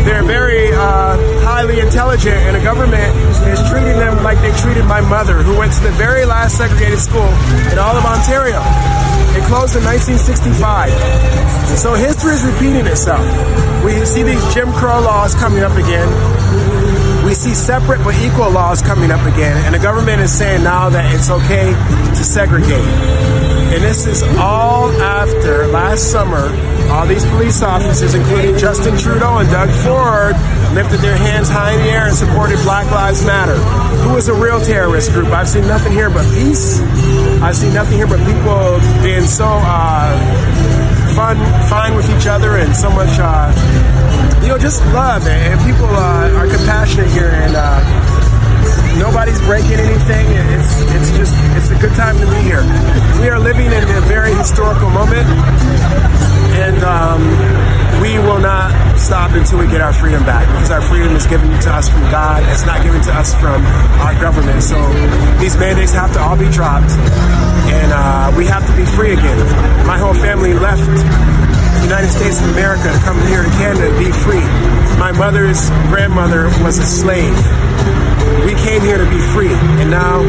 they're 0.08 0.24
very 0.24 0.72
uh, 0.72 1.20
highly 1.44 1.82
intelligent, 1.82 2.38
and 2.48 2.56
the 2.56 2.64
government 2.64 3.12
is 3.52 3.60
treating 3.70 4.00
them 4.00 4.24
like 4.24 4.40
they 4.40 4.56
treated 4.56 4.86
my 4.86 5.02
mother, 5.02 5.44
who 5.44 5.58
went 5.58 5.74
to 5.74 5.84
the 5.84 5.92
very 5.92 6.24
last 6.24 6.58
segregated 6.58 7.00
school 7.00 7.28
in 7.72 7.78
all 7.78 7.96
of 7.96 8.06
Ontario. 8.06 9.23
It 9.36 9.44
closed 9.46 9.76
in 9.76 9.84
1965. 9.84 10.92
So 11.80 11.96
history 11.96 12.34
is 12.34 12.44
repeating 12.46 12.86
itself. 12.86 13.26
We 13.84 14.06
see 14.06 14.24
these 14.24 14.54
Jim 14.54 14.72
Crow 14.74 15.02
laws 15.02 15.34
coming 15.36 15.64
up 15.64 15.76
again. 15.76 17.03
We 17.34 17.40
see 17.50 17.56
separate 17.56 17.98
but 18.04 18.14
equal 18.22 18.52
laws 18.52 18.84
coming 18.84 19.10
up 19.10 19.26
again. 19.26 19.58
And 19.66 19.74
the 19.74 19.80
government 19.80 20.22
is 20.22 20.32
saying 20.32 20.62
now 20.62 20.90
that 20.90 21.16
it's 21.16 21.32
okay 21.32 21.74
to 21.74 22.24
segregate. 22.24 22.86
And 23.74 23.82
this 23.82 24.06
is 24.06 24.22
all 24.38 24.92
after 25.02 25.66
last 25.66 26.12
summer, 26.12 26.54
all 26.94 27.08
these 27.08 27.26
police 27.26 27.64
officers, 27.64 28.14
including 28.14 28.56
Justin 28.60 28.96
Trudeau 29.00 29.40
and 29.40 29.50
Doug 29.50 29.72
Ford, 29.82 30.36
lifted 30.78 31.02
their 31.02 31.18
hands 31.18 31.50
high 31.50 31.72
in 31.74 31.80
the 31.80 31.90
air 31.90 32.06
and 32.06 32.16
supported 32.16 32.62
Black 32.62 32.86
Lives 32.92 33.26
Matter. 33.26 33.58
Who 34.06 34.16
is 34.16 34.28
a 34.28 34.34
real 34.36 34.62
terrorist 34.62 35.12
group? 35.12 35.30
I've 35.30 35.50
seen 35.50 35.66
nothing 35.66 35.92
here 35.92 36.12
but 36.12 36.32
peace. 36.36 36.82
I've 37.42 37.56
seen 37.56 37.74
nothing 37.74 37.98
here 37.98 38.06
but 38.06 38.20
people 38.30 38.78
being 39.02 39.26
so 39.26 39.50
uh, 39.50 40.14
fun, 41.16 41.38
fine 41.68 41.96
with 41.96 42.16
each 42.16 42.28
other, 42.28 42.58
and 42.58 42.76
so 42.76 42.92
much, 42.92 43.18
uh, 43.18 43.50
you 44.44 44.50
know, 44.50 44.58
just 44.58 44.84
love. 44.92 45.26
And 45.26 45.60
people 45.64 45.88
uh, 45.88 46.36
are 46.36 46.48
compassionate 46.48 47.10
here, 47.12 47.32
and 47.32 47.56
uh, 47.56 47.80
nobody's 49.00 49.40
breaking 49.48 49.80
anything. 49.80 50.28
It's 50.52 50.84
it's 50.92 51.12
just 51.16 51.34
it's 51.56 51.72
a 51.72 51.80
good 51.80 51.96
time 51.96 52.20
to 52.20 52.28
be 52.28 52.40
here. 52.44 52.62
We 53.24 53.32
are 53.32 53.40
living 53.40 53.72
in 53.72 53.84
a 53.88 54.02
very 54.04 54.36
historical 54.36 54.90
moment, 54.92 55.26
and 56.60 56.84
um, 56.84 57.24
we 58.04 58.20
will 58.20 58.40
not 58.40 59.00
stop 59.00 59.32
until 59.32 59.60
we 59.60 59.68
get 59.68 59.80
our 59.80 59.94
freedom 59.94 60.24
back 60.26 60.46
because 60.52 60.72
our 60.72 60.82
freedom 60.82 61.16
is 61.16 61.26
given 61.26 61.48
to 61.48 61.70
us 61.72 61.88
from 61.88 62.04
God. 62.12 62.44
It's 62.52 62.66
not 62.66 62.84
given 62.84 63.02
to 63.02 63.14
us 63.16 63.34
from 63.36 63.64
our 64.04 64.14
government. 64.20 64.62
So 64.62 64.76
these 65.40 65.56
mandates 65.56 65.94
have 65.94 66.12
to 66.14 66.20
all 66.20 66.36
be 66.36 66.52
dropped, 66.52 66.92
and 67.72 67.92
uh, 67.96 68.36
we 68.38 68.46
have 68.46 68.68
to 68.68 68.76
be 68.76 68.86
free 68.92 69.14
again. 69.14 69.40
My 69.88 69.98
whole 69.98 70.14
family 70.14 70.54
left 70.54 70.92
United 71.84 72.10
States 72.10 72.42
of 72.42 72.50
America 72.50 72.92
to 72.92 73.00
come 73.00 73.20
here 73.28 73.44
to 73.44 73.50
Canada 73.52 73.90
and 73.92 74.00
be 74.00 74.12
free. 74.12 74.44
My 74.98 75.12
mother's 75.12 75.70
grandmother 75.92 76.46
was 76.64 76.78
a 76.80 76.86
slave. 76.86 77.36
We 78.46 78.56
came 78.56 78.82
here 78.82 78.98
to 78.98 79.10
be 79.10 79.20
free, 79.34 79.54
and 79.54 79.92
now 79.92 80.20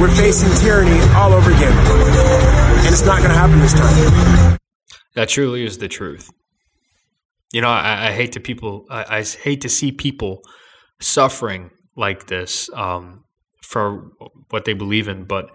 we're 0.00 0.08
facing 0.08 0.50
tyranny 0.60 0.98
all 1.14 1.32
over 1.32 1.50
again. 1.50 1.72
And 1.72 2.92
it's 2.92 3.04
not 3.04 3.18
going 3.18 3.30
to 3.30 3.36
happen 3.36 3.60
this 3.60 3.74
time. 3.74 4.58
That 5.14 5.28
truly 5.28 5.64
is 5.64 5.78
the 5.78 5.88
truth. 5.88 6.30
You 7.52 7.60
know, 7.60 7.68
I, 7.68 8.08
I 8.08 8.12
hate 8.12 8.32
to 8.32 8.40
people. 8.40 8.86
I, 8.90 9.18
I, 9.18 9.22
hate 9.22 9.60
to 9.60 9.68
see 9.68 9.92
people 9.92 10.42
suffering 11.00 11.70
like 11.96 12.26
this 12.26 12.68
um, 12.72 13.24
for 13.62 14.10
what 14.50 14.64
they 14.64 14.72
believe 14.72 15.06
in. 15.06 15.24
But 15.24 15.50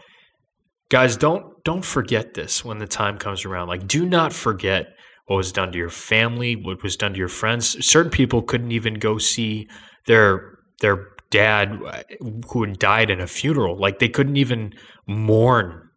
guys, 0.90 1.18
don't 1.18 1.62
don't 1.66 1.84
forget 1.84 2.36
this 2.36 2.64
when 2.64 2.78
the 2.78 2.88
time 2.88 3.18
comes 3.18 3.44
around. 3.44 3.68
Like, 3.68 3.88
do 3.88 4.06
not 4.06 4.32
forget 4.32 4.88
what 5.30 5.38
was 5.38 5.52
done 5.52 5.72
to 5.72 5.78
your 5.78 5.92
family, 5.92 6.56
what 6.56 6.82
was 6.82 6.98
done 6.98 7.14
to 7.14 7.20
your 7.20 7.28
friends. 7.28 7.86
Certain 7.86 8.10
people 8.10 8.42
couldn't 8.42 8.72
even 8.72 8.96
go 8.96 9.20
see 9.20 9.68
their 10.08 10.58
their 10.82 11.10
dad 11.30 11.80
uh, 11.86 12.02
who 12.48 12.64
had 12.64 12.80
died 12.80 13.12
in 13.12 13.22
a 13.22 13.28
funeral. 13.28 13.78
Like 13.78 14.00
they 14.00 14.10
couldn't 14.10 14.38
even 14.38 14.74
mourn. 15.06 15.88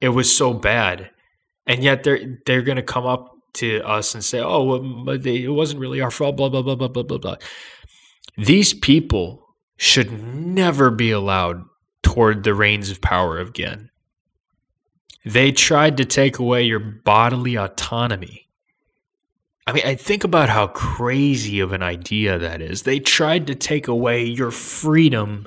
It 0.00 0.08
was 0.08 0.36
so 0.36 0.52
bad, 0.52 1.10
and 1.64 1.84
yet 1.84 2.02
they're 2.02 2.40
they're 2.44 2.62
to 2.62 2.82
come 2.82 3.06
up 3.06 3.30
to 3.54 3.86
us 3.86 4.16
and 4.16 4.24
say, 4.24 4.40
"Oh, 4.40 4.64
well, 4.64 5.16
they, 5.16 5.44
it 5.44 5.52
wasn't 5.52 5.80
really 5.80 6.00
our 6.00 6.10
fault." 6.10 6.36
Blah 6.36 6.48
blah 6.48 6.62
blah 6.62 6.74
blah 6.74 6.88
blah 6.88 7.04
blah 7.04 7.18
blah. 7.18 7.36
These 8.36 8.74
people 8.74 9.46
should 9.76 10.10
never 10.12 10.90
be 10.90 11.12
allowed 11.12 11.62
toward 12.02 12.42
the 12.42 12.54
reins 12.54 12.90
of 12.90 13.00
power 13.00 13.38
again. 13.38 13.90
They 15.24 15.52
tried 15.52 15.98
to 15.98 16.04
take 16.04 16.40
away 16.40 16.64
your 16.64 16.80
bodily 16.80 17.54
autonomy. 17.54 18.41
I 19.66 19.72
mean, 19.72 19.84
I 19.86 19.94
think 19.94 20.24
about 20.24 20.48
how 20.48 20.66
crazy 20.68 21.60
of 21.60 21.72
an 21.72 21.82
idea 21.82 22.38
that 22.38 22.60
is. 22.60 22.82
They 22.82 22.98
tried 22.98 23.46
to 23.46 23.54
take 23.54 23.86
away 23.86 24.24
your 24.24 24.50
freedom 24.50 25.46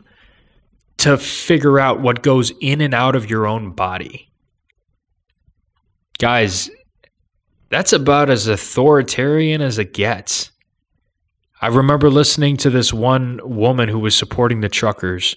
to 0.98 1.18
figure 1.18 1.80
out 1.80 2.00
what 2.00 2.24
goes 2.24 2.52
in 2.62 2.80
and 2.80 2.94
out 2.94 3.16
of 3.16 3.30
your 3.30 3.46
own 3.46 3.72
body. 3.72 4.32
Guys, 6.18 6.70
that's 7.70 7.92
about 7.92 8.30
as 8.30 8.48
authoritarian 8.48 9.62
as 9.62 9.78
it 9.78 9.94
gets. 9.94 10.52
I 11.62 11.68
remember 11.68 12.10
listening 12.10 12.56
to 12.58 12.70
this 12.70 12.94
one 12.94 13.40
woman 13.44 13.90
who 13.90 14.00
was 14.00 14.16
supporting 14.16 14.62
the 14.62 14.70
truckers, 14.70 15.36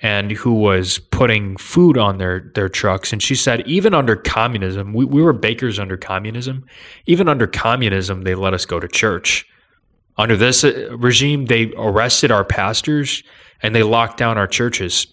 and 0.00 0.30
who 0.30 0.52
was 0.52 0.98
putting 0.98 1.56
food 1.56 1.98
on 1.98 2.18
their 2.18 2.50
their 2.54 2.68
trucks. 2.68 3.12
And 3.12 3.22
she 3.22 3.34
said, 3.34 3.66
even 3.66 3.94
under 3.94 4.16
communism, 4.16 4.92
we, 4.92 5.04
we 5.04 5.22
were 5.22 5.32
bakers 5.32 5.78
under 5.78 5.96
communism. 5.96 6.64
Even 7.06 7.28
under 7.28 7.46
communism, 7.46 8.22
they 8.22 8.34
let 8.34 8.54
us 8.54 8.64
go 8.64 8.78
to 8.78 8.88
church. 8.88 9.46
Under 10.16 10.36
this 10.36 10.64
uh, 10.64 10.96
regime, 10.96 11.46
they 11.46 11.72
arrested 11.76 12.30
our 12.30 12.44
pastors 12.44 13.22
and 13.62 13.74
they 13.74 13.82
locked 13.82 14.18
down 14.18 14.38
our 14.38 14.46
churches. 14.46 15.06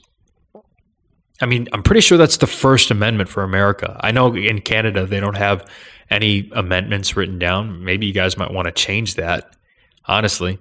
I 1.41 1.47
mean, 1.47 1.67
I'm 1.73 1.83
pretty 1.83 2.01
sure 2.01 2.17
that's 2.17 2.37
the 2.37 2.47
First 2.47 2.91
Amendment 2.91 3.29
for 3.29 3.43
America. 3.43 3.99
I 4.01 4.11
know 4.11 4.35
in 4.35 4.61
Canada 4.61 5.05
they 5.05 5.19
don't 5.19 5.35
have 5.35 5.69
any 6.09 6.49
amendments 6.53 7.17
written 7.17 7.39
down. 7.39 7.83
Maybe 7.83 8.05
you 8.05 8.13
guys 8.13 8.37
might 8.37 8.51
want 8.51 8.67
to 8.67 8.71
change 8.71 9.15
that, 9.15 9.55
honestly. 10.05 10.59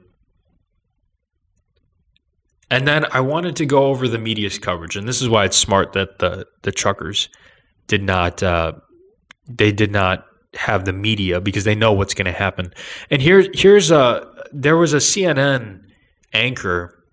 And 2.70 2.88
then 2.88 3.04
I 3.12 3.20
wanted 3.20 3.56
to 3.56 3.66
go 3.66 3.86
over 3.86 4.08
the 4.08 4.18
media's 4.18 4.58
coverage, 4.58 4.96
and 4.96 5.06
this 5.06 5.20
is 5.20 5.28
why 5.28 5.44
it's 5.44 5.56
smart 5.56 5.92
that 5.92 6.18
the 6.18 6.46
the 6.62 6.72
truckers 6.72 7.28
did 7.86 8.02
not 8.02 8.42
uh, 8.42 8.72
they 9.48 9.72
did 9.72 9.92
not 9.92 10.26
have 10.54 10.84
the 10.84 10.92
media 10.92 11.40
because 11.40 11.64
they 11.64 11.74
know 11.74 11.92
what's 11.92 12.14
going 12.14 12.26
to 12.26 12.32
happen. 12.32 12.72
And 13.10 13.20
here 13.20 13.46
here's 13.54 13.90
a 13.90 14.26
there 14.52 14.76
was 14.76 14.92
a 14.92 14.98
CNN 14.98 15.82
anchor 16.32 17.04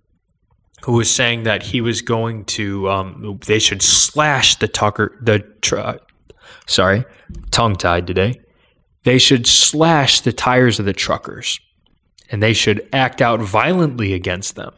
who 0.84 0.94
was 0.94 1.12
saying 1.12 1.44
that 1.44 1.64
he 1.64 1.82
was 1.82 2.02
going 2.02 2.46
to 2.46 2.90
um, 2.90 3.40
they 3.46 3.60
should 3.60 3.82
slash 3.82 4.56
the 4.56 4.68
Tucker 4.68 5.18
the 5.22 5.40
tr- 5.62 5.98
sorry 6.68 7.06
tongue 7.52 7.76
tied 7.76 8.08
today 8.08 8.40
they 9.04 9.18
should 9.18 9.48
slash 9.48 10.22
the 10.22 10.34
tires 10.34 10.80
of 10.80 10.86
the 10.86 10.94
truckers 10.94 11.60
and 12.30 12.42
they 12.42 12.54
should 12.54 12.88
act 12.94 13.22
out 13.22 13.42
violently 13.42 14.14
against 14.14 14.56
them 14.56 14.74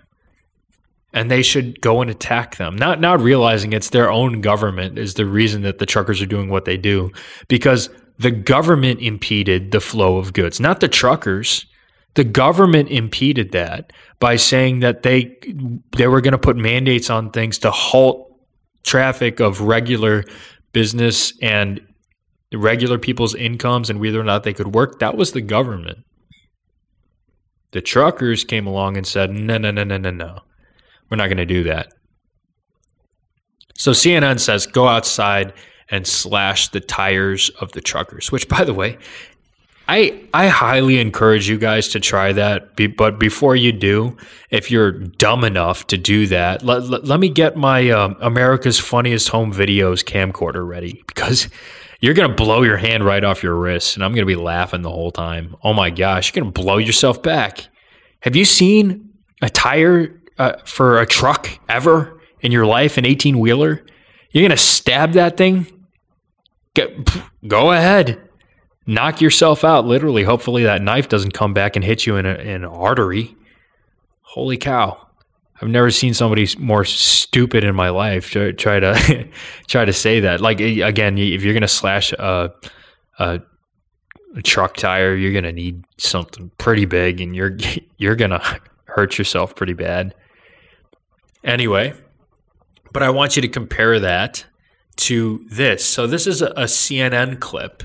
and 1.13 1.29
they 1.29 1.43
should 1.43 1.79
go 1.79 2.01
and 2.01 2.09
attack 2.09 2.57
them. 2.57 2.75
Not 2.75 2.99
not 2.99 3.21
realizing 3.21 3.71
it's 3.71 3.91
their 3.91 4.11
own 4.11 4.41
government 4.41 4.97
is 4.97 5.13
the 5.13 5.25
reason 5.25 5.61
that 5.61 5.79
the 5.79 5.85
truckers 5.85 6.21
are 6.21 6.27
doing 6.27 6.49
what 6.49 6.65
they 6.65 6.77
do 6.77 7.11
because 7.47 7.89
the 8.17 8.31
government 8.31 8.99
impeded 9.01 9.71
the 9.71 9.79
flow 9.79 10.17
of 10.17 10.33
goods 10.33 10.59
not 10.59 10.79
the 10.79 10.87
truckers. 10.87 11.65
The 12.15 12.23
government 12.23 12.89
impeded 12.89 13.53
that 13.53 13.91
by 14.19 14.35
saying 14.35 14.81
that 14.81 15.03
they 15.03 15.35
they 15.97 16.07
were 16.07 16.21
going 16.21 16.33
to 16.33 16.37
put 16.37 16.57
mandates 16.57 17.09
on 17.09 17.31
things 17.31 17.57
to 17.59 17.71
halt 17.71 18.29
traffic 18.83 19.39
of 19.39 19.61
regular 19.61 20.23
business 20.73 21.33
and 21.41 21.79
regular 22.53 22.99
people's 22.99 23.33
incomes 23.33 23.89
and 23.89 23.99
whether 23.99 24.19
or 24.19 24.23
not 24.23 24.43
they 24.43 24.53
could 24.53 24.75
work. 24.75 24.99
That 24.99 25.17
was 25.17 25.31
the 25.31 25.41
government. 25.41 25.99
The 27.71 27.81
truckers 27.81 28.43
came 28.43 28.67
along 28.67 28.97
and 28.97 29.07
said 29.07 29.31
no 29.31 29.57
no 29.57 29.71
no 29.71 29.83
no 29.83 29.97
no 29.97 30.11
no 30.11 30.39
we're 31.13 31.17
not 31.17 31.27
going 31.27 31.37
to 31.37 31.45
do 31.45 31.63
that 31.63 31.93
so 33.75 33.91
CNN 33.91 34.39
says 34.39 34.65
go 34.65 34.87
outside 34.87 35.53
and 35.89 36.07
slash 36.07 36.69
the 36.69 36.79
tires 36.79 37.49
of 37.61 37.71
the 37.73 37.81
truckers 37.81 38.31
which 38.31 38.49
by 38.49 38.63
the 38.63 38.73
way 38.73 38.97
I 39.87 40.27
I 40.33 40.47
highly 40.47 40.99
encourage 40.99 41.49
you 41.49 41.57
guys 41.57 41.89
to 41.89 41.99
try 41.99 42.31
that. 42.33 42.75
Be, 42.75 42.87
but 42.87 43.19
before 43.19 43.55
you 43.55 43.71
do, 43.71 44.15
if 44.49 44.71
you're 44.71 44.91
dumb 44.91 45.43
enough 45.43 45.87
to 45.87 45.97
do 45.97 46.27
that, 46.27 46.63
let, 46.63 46.83
let, 46.83 47.03
let 47.05 47.19
me 47.19 47.29
get 47.29 47.57
my 47.57 47.89
um, 47.89 48.15
America's 48.21 48.79
Funniest 48.79 49.29
Home 49.29 49.53
Videos 49.53 50.03
camcorder 50.03 50.65
ready 50.65 51.03
because 51.07 51.49
you're 51.99 52.13
gonna 52.13 52.33
blow 52.33 52.63
your 52.63 52.77
hand 52.77 53.05
right 53.05 53.23
off 53.23 53.43
your 53.43 53.55
wrist, 53.55 53.95
and 53.95 54.05
I'm 54.05 54.13
gonna 54.13 54.25
be 54.25 54.35
laughing 54.35 54.83
the 54.83 54.89
whole 54.89 55.11
time. 55.11 55.55
Oh 55.63 55.73
my 55.73 55.89
gosh, 55.89 56.33
you're 56.33 56.41
gonna 56.41 56.51
blow 56.51 56.77
yourself 56.77 57.21
back. 57.21 57.67
Have 58.21 58.37
you 58.37 58.45
seen 58.45 59.09
a 59.41 59.49
tire 59.49 60.21
uh, 60.37 60.53
for 60.65 60.99
a 60.99 61.05
truck 61.05 61.49
ever 61.69 62.19
in 62.41 62.51
your 62.51 62.65
life, 62.65 62.97
an 62.97 63.05
18 63.05 63.39
wheeler? 63.39 63.85
You're 64.31 64.43
gonna 64.43 64.57
stab 64.57 65.13
that 65.13 65.37
thing. 65.37 65.67
Get, 66.73 66.91
go 67.47 67.71
ahead. 67.71 68.19
Knock 68.85 69.21
yourself 69.21 69.63
out 69.63 69.85
literally. 69.85 70.23
Hopefully 70.23 70.63
that 70.63 70.81
knife 70.81 71.07
doesn't 71.07 71.33
come 71.33 71.53
back 71.53 71.75
and 71.75 71.85
hit 71.85 72.05
you 72.05 72.17
in, 72.17 72.25
a, 72.25 72.33
in 72.33 72.63
an 72.63 72.65
artery. 72.65 73.35
Holy 74.21 74.57
cow. 74.57 74.99
I've 75.61 75.69
never 75.69 75.91
seen 75.91 76.13
somebody 76.13 76.47
more 76.57 76.83
stupid 76.83 77.63
in 77.63 77.75
my 77.75 77.89
life 77.89 78.31
try, 78.31 78.51
try 78.51 78.79
to 78.79 79.27
try 79.67 79.85
to 79.85 79.93
say 79.93 80.19
that. 80.21 80.41
Like 80.41 80.59
again 80.59 81.17
if 81.17 81.43
you're 81.43 81.53
to 81.61 81.67
slash 81.67 82.11
a, 82.13 82.51
a, 83.19 83.39
a 84.35 84.41
truck 84.41 84.75
tire 84.75 85.15
you're 85.15 85.31
to 85.43 85.53
need 85.53 85.85
something 85.97 86.51
pretty 86.57 86.85
big 86.85 87.21
and 87.21 87.35
you're 87.35 87.55
you're 87.97 88.15
to 88.31 88.59
hurt 88.85 89.17
yourself 89.17 89.55
pretty 89.55 89.73
bad 89.73 90.15
anyway 91.43 91.93
but 92.91 93.03
i 93.03 93.09
want 93.09 93.35
you 93.35 93.41
to 93.41 93.47
compare 93.47 93.99
that 93.99 94.45
to 94.95 95.43
this 95.49 95.83
so 95.83 96.05
this 96.05 96.27
is 96.27 96.41
a, 96.41 96.47
a 96.47 96.65
cnn 96.65 97.39
clip 97.39 97.83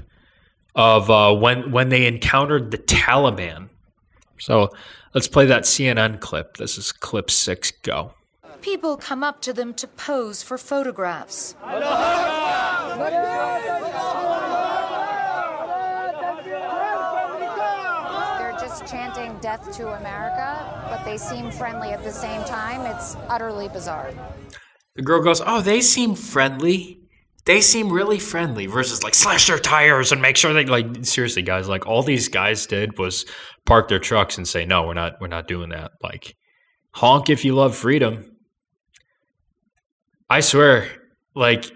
of 0.78 1.10
uh, 1.10 1.34
when 1.34 1.72
when 1.72 1.88
they 1.88 2.06
encountered 2.06 2.70
the 2.70 2.78
Taliban. 2.78 3.68
So 4.38 4.70
let's 5.12 5.26
play 5.26 5.44
that 5.46 5.64
CNN 5.64 6.20
clip. 6.20 6.56
This 6.56 6.78
is 6.78 6.92
clip 6.92 7.30
six. 7.30 7.72
Go. 7.82 8.14
People 8.62 8.96
come 8.96 9.24
up 9.24 9.42
to 9.42 9.52
them 9.52 9.74
to 9.74 9.88
pose 9.88 10.42
for 10.42 10.56
photographs. 10.56 11.56
They're 11.62 11.80
just 18.60 18.77
chanting 18.88 19.38
death 19.40 19.70
to 19.76 19.88
America, 19.88 20.86
but 20.88 21.04
they 21.04 21.18
seem 21.18 21.50
friendly 21.50 21.90
at 21.90 22.02
the 22.02 22.12
same 22.12 22.42
time. 22.44 22.80
It's 22.86 23.16
utterly 23.28 23.68
bizarre. 23.68 24.12
The 24.96 25.02
girl 25.02 25.22
goes, 25.22 25.40
"Oh, 25.44 25.60
they 25.60 25.80
seem 25.80 26.14
friendly." 26.14 26.98
they 27.48 27.62
seem 27.62 27.90
really 27.90 28.18
friendly 28.18 28.66
versus 28.66 29.02
like 29.02 29.14
slash 29.14 29.46
their 29.46 29.58
tires 29.58 30.12
and 30.12 30.20
make 30.20 30.36
sure 30.36 30.52
they 30.52 30.66
like 30.66 30.86
seriously 31.02 31.40
guys 31.40 31.66
like 31.66 31.86
all 31.86 32.02
these 32.02 32.28
guys 32.28 32.66
did 32.66 32.98
was 32.98 33.24
park 33.64 33.88
their 33.88 33.98
trucks 33.98 34.36
and 34.36 34.46
say 34.46 34.66
no 34.66 34.86
we're 34.86 34.92
not 34.92 35.18
we're 35.18 35.28
not 35.28 35.48
doing 35.48 35.70
that 35.70 35.92
like 36.02 36.36
honk 36.92 37.30
if 37.30 37.46
you 37.46 37.54
love 37.54 37.74
freedom 37.74 38.36
i 40.28 40.40
swear 40.40 40.88
like 41.34 41.72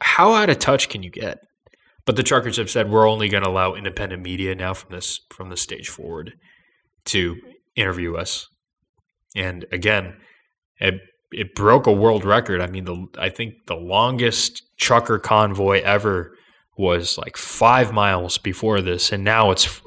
how 0.00 0.32
out 0.32 0.48
of 0.48 0.58
touch 0.58 0.88
can 0.88 1.02
you 1.02 1.10
get 1.10 1.38
but 2.08 2.16
the 2.16 2.22
truckers 2.22 2.56
have 2.56 2.70
said 2.70 2.90
we're 2.90 3.08
only 3.08 3.28
going 3.28 3.44
to 3.44 3.50
allow 3.50 3.74
independent 3.74 4.22
media 4.22 4.54
now 4.54 4.72
from 4.72 4.90
this 4.90 5.20
from 5.30 5.50
the 5.50 5.56
stage 5.56 5.88
forward 5.88 6.32
to 7.04 7.36
interview 7.76 8.16
us 8.16 8.48
and 9.36 9.66
again 9.70 10.16
it 10.80 11.00
it 11.30 11.54
broke 11.54 11.86
a 11.86 11.92
world 11.92 12.24
record. 12.24 12.60
I 12.60 12.66
mean, 12.66 12.84
the 12.84 13.06
I 13.18 13.28
think 13.28 13.66
the 13.66 13.76
longest 13.76 14.62
trucker 14.78 15.18
convoy 15.18 15.82
ever 15.82 16.34
was 16.76 17.18
like 17.18 17.36
five 17.36 17.92
miles 17.92 18.38
before 18.38 18.80
this, 18.80 19.12
and 19.12 19.24
now 19.24 19.50
it's 19.50 19.80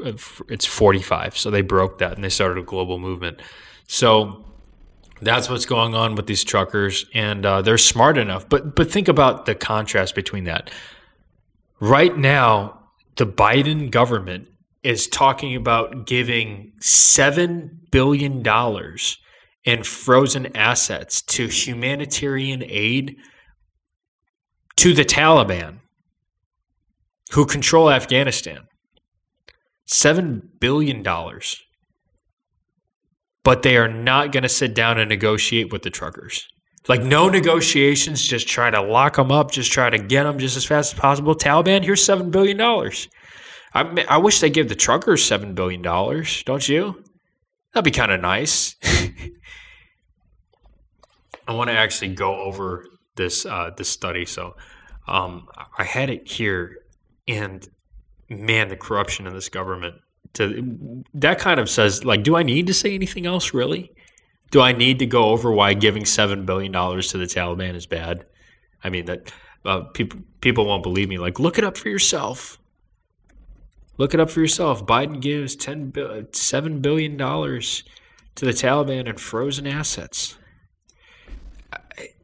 it's 0.49 0.65
45. 0.65 1.37
So 1.37 1.49
they 1.49 1.61
broke 1.61 1.99
that, 1.99 2.13
and 2.13 2.23
they 2.23 2.29
started 2.29 2.59
a 2.59 2.63
global 2.63 2.99
movement. 2.99 3.41
So 3.87 4.45
that's 5.21 5.49
what's 5.49 5.65
going 5.65 5.95
on 5.95 6.15
with 6.15 6.27
these 6.27 6.43
truckers, 6.43 7.05
and 7.13 7.45
uh, 7.45 7.61
they're 7.61 7.77
smart 7.77 8.17
enough. 8.17 8.47
But 8.47 8.75
but 8.75 8.91
think 8.91 9.07
about 9.07 9.45
the 9.45 9.55
contrast 9.55 10.15
between 10.15 10.43
that. 10.43 10.69
Right 11.81 12.15
now, 12.15 12.79
the 13.17 13.25
Biden 13.25 13.89
government 13.89 14.47
is 14.83 15.07
talking 15.07 15.55
about 15.55 16.05
giving 16.05 16.73
seven 16.79 17.79
billion 17.91 18.43
dollars 18.43 19.17
in 19.63 19.83
frozen 19.83 20.55
assets 20.55 21.21
to 21.23 21.47
humanitarian 21.47 22.63
aid 22.63 23.17
to 24.77 24.93
the 24.93 25.05
Taliban, 25.05 25.79
who 27.31 27.45
control 27.45 27.91
Afghanistan. 27.91 28.67
$7 29.87 30.41
billion. 30.59 31.03
But 33.43 33.63
they 33.63 33.77
are 33.77 33.87
not 33.87 34.31
going 34.31 34.43
to 34.43 34.49
sit 34.49 34.73
down 34.73 34.99
and 34.99 35.09
negotiate 35.09 35.71
with 35.71 35.81
the 35.81 35.89
truckers. 35.89 36.47
Like, 36.87 37.03
no 37.03 37.29
negotiations, 37.29 38.21
just 38.21 38.47
try 38.47 38.71
to 38.71 38.81
lock 38.81 39.15
them 39.15 39.31
up, 39.31 39.51
just 39.51 39.71
try 39.71 39.89
to 39.89 39.99
get 39.99 40.23
them 40.23 40.39
just 40.39 40.57
as 40.57 40.65
fast 40.65 40.93
as 40.93 40.99
possible. 40.99 41.35
Taliban, 41.35 41.83
here's 41.83 42.03
$7 42.03 42.31
billion. 42.31 42.59
I, 43.73 44.05
I 44.09 44.17
wish 44.17 44.39
they 44.39 44.49
give 44.49 44.67
the 44.67 44.75
truckers 44.75 45.21
$7 45.21 45.53
billion, 45.53 45.81
don't 45.81 46.67
you? 46.67 47.03
That'd 47.73 47.85
be 47.85 47.91
kind 47.91 48.11
of 48.11 48.19
nice. 48.19 48.75
I 51.47 51.53
want 51.53 51.69
to 51.69 51.75
actually 51.75 52.13
go 52.15 52.35
over 52.35 52.85
this 53.15 53.45
uh, 53.45 53.71
this 53.75 53.89
study. 53.89 54.25
So 54.25 54.55
um, 55.07 55.47
I 55.77 55.83
had 55.83 56.09
it 56.09 56.27
here, 56.27 56.77
and 57.27 57.67
man, 58.29 58.69
the 58.69 58.77
corruption 58.77 59.27
in 59.27 59.33
this 59.33 59.49
government. 59.49 59.95
To 60.35 61.03
that 61.15 61.39
kind 61.39 61.59
of 61.59 61.69
says 61.69 62.05
like, 62.05 62.23
do 62.23 62.37
I 62.37 62.43
need 62.43 62.67
to 62.67 62.73
say 62.73 62.95
anything 62.95 63.25
else? 63.25 63.53
Really? 63.53 63.91
Do 64.51 64.61
I 64.61 64.73
need 64.73 64.99
to 64.99 65.05
go 65.05 65.29
over 65.29 65.51
why 65.51 65.73
giving 65.73 66.05
seven 66.05 66.45
billion 66.45 66.71
dollars 66.71 67.07
to 67.09 67.17
the 67.17 67.25
Taliban 67.25 67.75
is 67.75 67.85
bad? 67.85 68.25
I 68.83 68.89
mean 68.89 69.05
that 69.05 69.31
uh, 69.65 69.81
people 69.81 70.19
people 70.41 70.65
won't 70.65 70.83
believe 70.83 71.09
me. 71.09 71.17
Like, 71.17 71.39
look 71.39 71.57
it 71.57 71.63
up 71.63 71.77
for 71.77 71.89
yourself. 71.89 72.59
Look 73.97 74.13
it 74.13 74.19
up 74.19 74.29
for 74.29 74.39
yourself. 74.39 74.85
Biden 74.85 75.21
gives 75.21 75.55
ten 75.55 75.93
seven 76.33 76.81
billion 76.81 77.17
dollars 77.17 77.83
to 78.35 78.45
the 78.45 78.51
Taliban 78.51 79.07
in 79.07 79.17
frozen 79.17 79.67
assets 79.67 80.37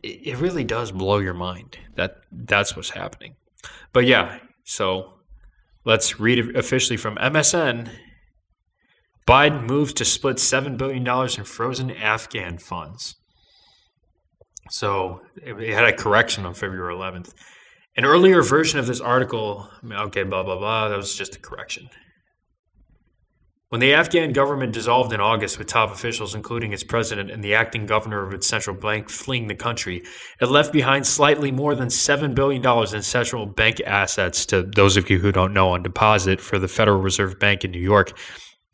it 0.08 0.38
really 0.38 0.64
does 0.64 0.92
blow 0.92 1.18
your 1.20 1.34
mind 1.34 1.78
that 1.96 2.22
that's 2.32 2.76
what's 2.76 2.90
happening. 2.90 3.36
But 3.94 4.06
yeah, 4.06 4.40
so 4.64 5.14
let's 5.86 6.20
read 6.20 6.56
officially 6.56 6.98
from 6.98 7.16
MSN. 7.18 7.90
Biden 9.28 9.68
moves 9.68 9.94
to 9.94 10.06
split 10.06 10.38
$7 10.38 10.78
billion 10.78 11.06
in 11.06 11.44
frozen 11.44 11.92
Afghan 11.92 12.58
funds. 12.58 13.16
So 14.70 15.22
it 15.36 15.74
had 15.74 15.84
a 15.84 15.94
correction 15.94 16.46
on 16.46 16.54
February 16.54 16.96
11th. 16.96 17.34
An 17.98 18.06
earlier 18.06 18.42
version 18.42 18.80
of 18.80 18.88
this 18.88 19.02
article, 19.02 19.70
okay, 19.92 20.24
blah, 20.24 20.44
blah, 20.44 20.58
blah, 20.58 20.88
that 20.88 20.96
was 20.96 21.14
just 21.14 21.36
a 21.36 21.40
correction. 21.40 21.90
When 23.70 23.82
the 23.82 23.94
Afghan 23.94 24.32
government 24.32 24.72
dissolved 24.72 25.12
in 25.12 25.20
August 25.20 25.58
with 25.58 25.68
top 25.68 25.92
officials, 25.92 26.34
including 26.34 26.72
its 26.72 26.86
president 26.86 27.30
and 27.30 27.44
the 27.44 27.54
acting 27.54 27.86
governor 27.86 28.26
of 28.26 28.34
its 28.34 28.48
central 28.48 28.78
bank, 28.78 29.10
fleeing 29.10 29.48
the 29.48 29.56
country, 29.56 30.04
it 30.40 30.46
left 30.46 30.72
behind 30.72 31.06
slightly 31.06 31.52
more 31.52 31.76
than 31.76 31.90
$7 31.90 32.34
billion 32.34 32.66
in 32.96 33.02
central 33.02 33.46
bank 33.46 33.82
assets 33.86 34.46
to 34.46 34.64
those 34.64 34.96
of 34.96 35.10
you 35.10 35.20
who 35.20 35.34
don't 35.34 35.54
know 35.54 35.72
on 35.72 35.84
deposit 35.84 36.40
for 36.40 36.60
the 36.60 36.70
Federal 36.70 37.02
Reserve 37.02 37.40
Bank 37.40 37.66
in 37.66 37.72
New 37.72 37.82
York 37.82 38.18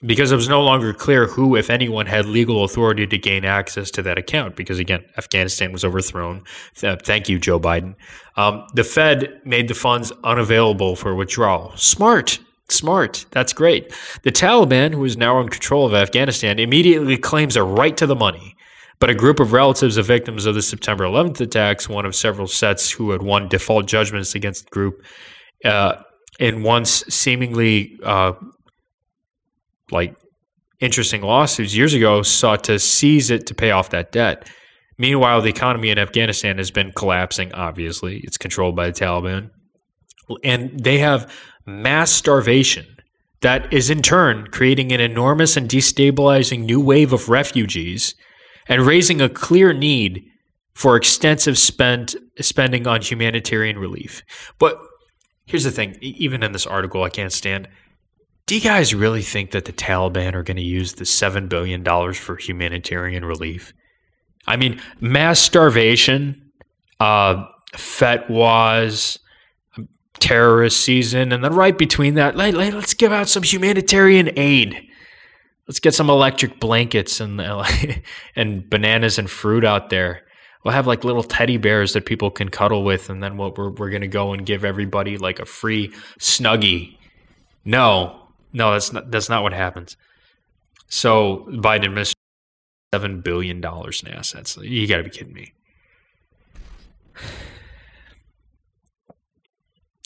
because 0.05 0.31
it 0.31 0.35
was 0.35 0.49
no 0.49 0.61
longer 0.61 0.93
clear 0.93 1.27
who, 1.27 1.55
if 1.55 1.69
anyone, 1.69 2.05
had 2.05 2.25
legal 2.25 2.63
authority 2.63 3.07
to 3.07 3.17
gain 3.17 3.45
access 3.45 3.89
to 3.91 4.01
that 4.01 4.17
account. 4.17 4.55
Because 4.55 4.79
again, 4.79 5.03
Afghanistan 5.17 5.71
was 5.71 5.85
overthrown. 5.85 6.43
Thank 6.75 7.29
you, 7.29 7.39
Joe 7.39 7.59
Biden. 7.59 7.95
Um, 8.35 8.65
the 8.73 8.83
Fed 8.83 9.41
made 9.45 9.67
the 9.67 9.73
funds 9.73 10.11
unavailable 10.23 10.95
for 10.95 11.15
withdrawal. 11.15 11.73
Smart. 11.77 12.39
Smart. 12.69 13.25
That's 13.31 13.53
great. 13.53 13.93
The 14.23 14.31
Taliban, 14.31 14.93
who 14.93 15.05
is 15.05 15.15
now 15.15 15.39
in 15.39 15.49
control 15.49 15.85
of 15.85 15.93
Afghanistan, 15.93 16.59
immediately 16.59 17.17
claims 17.17 17.55
a 17.55 17.63
right 17.63 17.95
to 17.97 18.07
the 18.07 18.15
money. 18.15 18.55
But 18.99 19.09
a 19.09 19.15
group 19.15 19.39
of 19.39 19.51
relatives 19.51 19.97
of 19.97 20.05
victims 20.05 20.45
of 20.45 20.55
the 20.55 20.61
September 20.61 21.03
11th 21.03 21.41
attacks, 21.41 21.89
one 21.89 22.05
of 22.05 22.15
several 22.15 22.47
sets 22.47 22.89
who 22.89 23.11
had 23.11 23.21
won 23.21 23.49
default 23.49 23.85
judgments 23.85 24.33
against 24.33 24.65
the 24.65 24.69
group, 24.69 25.03
uh, 25.65 25.95
in 26.39 26.63
once 26.63 27.03
seemingly 27.09 27.99
uh, 28.03 28.33
like 29.93 30.15
interesting 30.79 31.21
lawsuits 31.21 31.75
years 31.75 31.93
ago 31.93 32.21
sought 32.21 32.63
to 32.65 32.79
seize 32.79 33.31
it 33.31 33.45
to 33.47 33.55
pay 33.55 33.71
off 33.71 33.91
that 33.91 34.11
debt. 34.11 34.49
Meanwhile, 34.97 35.41
the 35.41 35.49
economy 35.49 35.89
in 35.89 35.97
Afghanistan 35.97 36.57
has 36.57 36.71
been 36.71 36.91
collapsing, 36.91 37.53
obviously. 37.53 38.19
It's 38.23 38.37
controlled 38.37 38.75
by 38.75 38.87
the 38.89 38.99
Taliban. 38.99 39.49
And 40.43 40.79
they 40.79 40.99
have 40.99 41.33
mass 41.65 42.11
starvation 42.11 42.85
that 43.41 43.71
is 43.73 43.89
in 43.89 44.01
turn 44.01 44.47
creating 44.51 44.91
an 44.91 45.01
enormous 45.01 45.57
and 45.57 45.69
destabilizing 45.69 46.61
new 46.61 46.79
wave 46.79 47.11
of 47.11 47.29
refugees 47.29 48.15
and 48.67 48.81
raising 48.81 49.19
a 49.19 49.29
clear 49.29 49.73
need 49.73 50.23
for 50.73 50.95
extensive 50.95 51.57
spend, 51.57 52.15
spending 52.39 52.87
on 52.87 53.01
humanitarian 53.01 53.77
relief. 53.77 54.23
But 54.59 54.79
here's 55.45 55.65
the 55.65 55.71
thing 55.71 55.97
even 56.01 56.41
in 56.41 56.51
this 56.51 56.65
article, 56.65 57.03
I 57.03 57.09
can't 57.09 57.33
stand 57.33 57.67
do 58.45 58.55
you 58.55 58.61
guys 58.61 58.93
really 58.93 59.21
think 59.21 59.51
that 59.51 59.65
the 59.65 59.73
Taliban 59.73 60.33
are 60.33 60.43
going 60.43 60.57
to 60.57 60.63
use 60.63 60.93
the 60.93 61.05
$7 61.05 61.47
billion 61.47 61.83
for 62.13 62.35
humanitarian 62.35 63.23
relief? 63.23 63.73
I 64.45 64.57
mean, 64.57 64.81
mass 64.99 65.39
starvation, 65.39 66.51
uh, 66.99 67.45
fatwas, 67.73 69.17
terrorist 70.19 70.81
season, 70.81 71.31
and 71.31 71.43
then 71.43 71.53
right 71.53 71.77
between 71.77 72.15
that, 72.15 72.35
let, 72.35 72.53
let, 72.53 72.73
let's 72.73 72.93
give 72.93 73.13
out 73.13 73.29
some 73.29 73.43
humanitarian 73.43 74.37
aid. 74.37 74.89
Let's 75.67 75.79
get 75.79 75.93
some 75.93 76.09
electric 76.09 76.59
blankets 76.59 77.21
and 77.21 77.41
and 78.35 78.69
bananas 78.69 79.17
and 79.17 79.29
fruit 79.29 79.63
out 79.63 79.89
there. 79.89 80.23
We'll 80.63 80.73
have 80.73 80.87
like 80.87 81.05
little 81.05 81.23
teddy 81.23 81.55
bears 81.55 81.93
that 81.93 82.05
people 82.05 82.31
can 82.31 82.49
cuddle 82.49 82.83
with, 82.83 83.09
and 83.09 83.23
then 83.23 83.37
what 83.37 83.57
we're 83.57 83.69
we're 83.69 83.89
gonna 83.89 84.07
go 84.07 84.33
and 84.33 84.45
give 84.45 84.65
everybody 84.65 85.17
like 85.17 85.39
a 85.39 85.45
free 85.45 85.93
snuggie. 86.19 86.97
No, 87.63 88.22
no, 88.53 88.71
that's 88.71 88.93
not 88.93 89.11
that's 89.11 89.29
not 89.29 89.43
what 89.43 89.53
happens. 89.53 89.97
So 90.87 91.47
Biden 91.49 91.85
administration 91.85 92.13
seven 92.93 93.21
billion 93.21 93.59
dollars 93.59 94.03
in 94.03 94.11
assets. 94.11 94.55
You 94.57 94.87
got 94.87 94.97
to 94.97 95.03
be 95.03 95.09
kidding 95.09 95.33
me. 95.33 95.53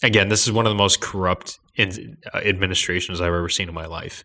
Again, 0.03 0.29
this 0.29 0.45
is 0.47 0.53
one 0.53 0.65
of 0.65 0.69
the 0.69 0.77
most 0.77 1.01
corrupt 1.01 1.59
in, 1.75 2.17
uh, 2.33 2.37
administrations 2.37 3.19
I've 3.19 3.33
ever 3.33 3.49
seen 3.49 3.67
in 3.67 3.75
my 3.75 3.87
life. 3.87 4.23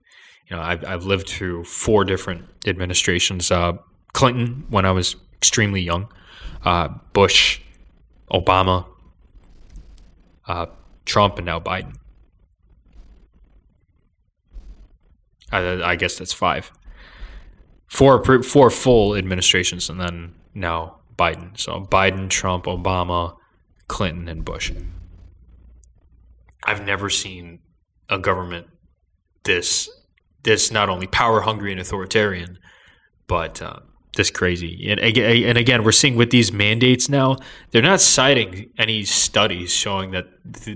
You 0.49 0.57
know, 0.57 0.63
I've 0.63 0.85
I've 0.85 1.05
lived 1.05 1.29
through 1.29 1.65
four 1.65 2.05
different 2.05 2.45
administrations. 2.67 3.51
Uh, 3.51 3.73
Clinton, 4.13 4.65
when 4.69 4.85
I 4.85 4.93
was 4.93 5.17
extremely 5.35 5.81
young, 5.81 6.13
uh, 6.65 6.89
Bush, 7.13 7.61
Obama, 8.31 8.87
uh, 10.47 10.67
Trump, 11.05 11.39
and 11.39 11.47
now 11.47 11.59
Biden. 11.59 11.97
I, 15.53 15.91
I 15.91 15.97
guess 15.97 16.19
that's 16.19 16.33
five. 16.33 16.73
Four 17.87 18.43
four 18.43 18.71
full 18.71 19.15
administrations, 19.15 19.91
and 19.91 20.01
then 20.01 20.35
now 20.55 21.01
Biden. 21.17 21.59
So 21.59 21.81
Biden, 21.81 22.31
Trump, 22.31 22.65
Obama, 22.65 23.37
Clinton, 23.89 24.29
and 24.29 24.45
Bush. 24.45 24.73
I've 26.65 26.85
never 26.85 27.11
seen 27.11 27.59
a 28.09 28.19
government 28.19 28.69
this 29.45 29.91
this 30.43 30.71
not 30.73 30.89
only 30.89 31.07
power 31.07 31.41
hungry 31.41 31.71
and 31.71 31.81
authoritarian, 31.81 32.59
but 33.27 33.63
uh, 33.63 33.81
this 34.17 34.31
crazy. 34.31 34.89
And, 34.91 35.01
and 35.01 35.57
again, 35.57 35.85
we're 35.85 35.93
seeing 35.93 36.17
with 36.17 36.31
these 36.31 36.53
mandates 36.53 37.09
now, 37.09 37.37
they're 37.71 37.83
not 37.83 38.01
citing 38.01 38.71
any 38.79 39.05
studies 39.05 39.73
showing 39.73 40.11
that 40.11 40.27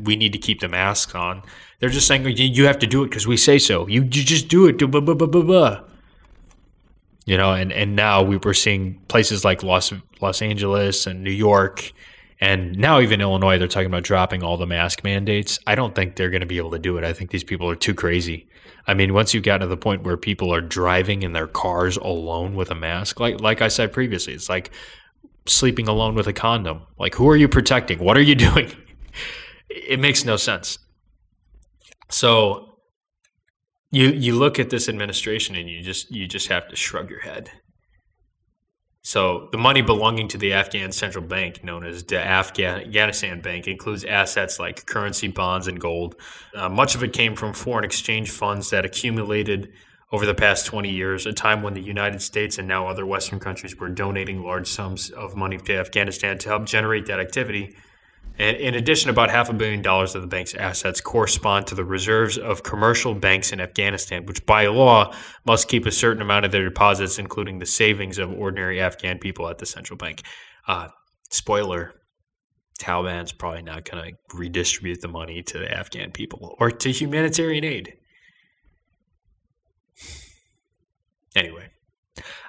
we 0.03 0.17
need 0.17 0.33
to 0.33 0.39
keep 0.39 0.61
the 0.61 0.69
masks 0.69 1.15
on. 1.15 1.43
They're 1.79 1.91
just 1.91 2.07
saying 2.07 2.27
you 2.27 2.67
have 2.67 2.79
to 2.79 2.87
do 2.87 3.03
it 3.03 3.11
because 3.11 3.27
we 3.27 3.37
say 3.37 3.59
so. 3.59 3.87
You, 3.87 4.03
you 4.03 4.09
just 4.09 4.49
do 4.49 4.67
it. 4.67 4.79
Blah, 4.79 5.01
blah, 5.01 5.15
blah, 5.15 5.27
blah, 5.27 5.43
blah. 5.43 5.81
You 7.27 7.37
know, 7.37 7.53
and, 7.53 7.73
and 7.73 7.97
now 7.97 8.23
we 8.23 8.37
were 8.37 8.55
seeing 8.55 9.01
places 9.09 9.45
like 9.45 9.63
Los 9.63 9.93
Los 10.21 10.41
Angeles 10.41 11.07
and 11.07 11.23
New 11.23 11.33
York, 11.33 11.93
and 12.41 12.79
now 12.79 13.01
even 13.01 13.21
Illinois. 13.21 13.59
They're 13.59 13.69
talking 13.69 13.89
about 13.89 14.05
dropping 14.05 14.43
all 14.43 14.57
the 14.57 14.67
mask 14.67 15.03
mandates. 15.03 15.59
I 15.67 15.75
don't 15.75 15.95
think 15.95 16.15
they're 16.15 16.31
going 16.31 16.41
to 16.41 16.47
be 16.47 16.59
able 16.59 16.71
to 16.71 16.79
do 16.79 16.97
it. 16.97 17.05
I 17.05 17.13
think 17.13 17.31
these 17.31 17.45
people 17.45 17.69
are 17.69 17.77
too 17.77 17.95
crazy. 17.95 18.49
I 18.87 18.95
mean, 18.95 19.13
once 19.13 19.35
you 19.35 19.41
get 19.41 19.59
to 19.59 19.67
the 19.67 19.77
point 19.77 20.05
where 20.05 20.17
people 20.17 20.55
are 20.55 20.61
driving 20.61 21.23
in 21.23 21.33
their 21.33 21.49
cars 21.49 21.97
alone 21.97 22.55
with 22.55 22.71
a 22.71 22.77
mask, 22.77 23.19
like 23.19 23.41
like 23.41 23.61
I 23.61 23.69
said 23.69 23.93
previously, 23.93 24.33
it's 24.33 24.49
like 24.49 24.71
sleeping 25.47 25.89
alone 25.89 26.15
with 26.15 26.29
a 26.29 26.33
condom. 26.33 26.83
Like, 26.97 27.17
who 27.17 27.29
are 27.29 27.37
you 27.37 27.49
protecting? 27.49 27.99
What 27.99 28.17
are 28.17 28.23
you 28.23 28.35
doing? 28.47 28.73
It 29.69 29.99
makes 29.99 30.25
no 30.25 30.37
sense. 30.37 30.79
So 32.09 32.79
you 33.91 34.09
you 34.09 34.35
look 34.37 34.59
at 34.59 34.71
this 34.71 34.89
administration 34.89 35.57
and 35.57 35.69
you 35.69 35.83
just 35.83 36.11
you 36.11 36.27
just 36.27 36.49
have 36.49 36.69
to 36.69 36.77
shrug 36.77 37.11
your 37.11 37.21
head. 37.21 37.51
So 39.03 39.49
the 39.53 39.59
money 39.59 39.83
belonging 39.83 40.27
to 40.29 40.39
the 40.39 40.53
Afghan 40.53 40.91
central 40.91 41.25
bank, 41.25 41.63
known 41.63 41.87
as 41.87 42.03
the 42.03 42.19
Afghanistan 42.19 43.41
Bank, 43.41 43.69
includes 43.69 44.05
assets 44.05 44.59
like 44.59 44.85
currency, 44.85 45.29
bonds, 45.29 45.69
and 45.69 45.79
gold. 45.79 46.17
Uh, 46.57 46.69
much 46.69 46.97
of 46.97 47.05
it 47.05 47.13
came 47.13 47.37
from 47.37 47.53
foreign 47.53 47.85
exchange 47.85 48.33
funds 48.33 48.71
that 48.71 48.85
accumulated 48.85 49.69
over 50.11 50.27
the 50.27 50.35
past 50.35 50.67
20 50.67 50.91
years, 50.91 51.25
a 51.25 51.33
time 51.33 51.63
when 51.63 51.75
the 51.75 51.81
United 51.81 52.21
States 52.21 52.59
and 52.59 52.67
now 52.67 52.89
other 52.89 53.07
Western 53.07 53.39
countries 53.39 53.77
were 53.77 53.89
donating 53.89 54.43
large 54.43 54.67
sums 54.69 55.11
of 55.11 55.37
money 55.37 55.57
to 55.57 55.77
Afghanistan 55.79 56.37
to 56.39 56.49
help 56.49 56.65
generate 56.65 57.07
that 57.07 57.21
activity. 57.21 57.77
And 58.39 58.57
in 58.57 58.75
addition, 58.75 59.11
about 59.11 59.31
half 59.31 59.49
a 59.49 59.55
billion 59.55 59.83
dollars 59.83 60.15
of 60.15 60.23
the 60.23 60.29
bank's 60.29 60.55
assets 60.55 61.01
correspond 61.01 61.67
to 61.69 61.75
the 61.75 61.85
reserves 61.85 62.37
of 62.37 62.63
commercial 62.63 63.15
banks 63.15 63.53
in 63.53 63.61
Afghanistan, 63.61 64.27
which 64.27 64.45
by 64.45 64.67
law 64.67 65.15
must 65.47 65.69
keep 65.69 65.87
a 65.87 65.93
certain 65.93 66.23
amount 66.23 66.45
of 66.45 66.53
their 66.53 66.65
deposits, 66.65 67.19
including 67.19 67.59
the 67.59 67.67
savings 67.67 68.19
of 68.19 68.31
ordinary 68.31 68.81
Afghan 68.81 69.19
people 69.19 69.49
at 69.49 69.59
the 69.59 69.67
central 69.67 69.97
bank. 69.97 70.23
Uh, 70.69 70.89
spoiler 71.31 71.95
Taliban's 72.79 73.33
probably 73.33 73.63
not 73.63 73.91
going 73.91 74.05
to 74.05 74.37
redistribute 74.37 75.01
the 75.01 75.09
money 75.09 75.43
to 75.43 75.59
the 75.59 75.73
Afghan 75.73 76.13
people 76.13 76.57
or 76.59 76.71
to 76.71 76.91
humanitarian 76.91 77.65
aid. 77.65 77.95
Anyway, 81.35 81.69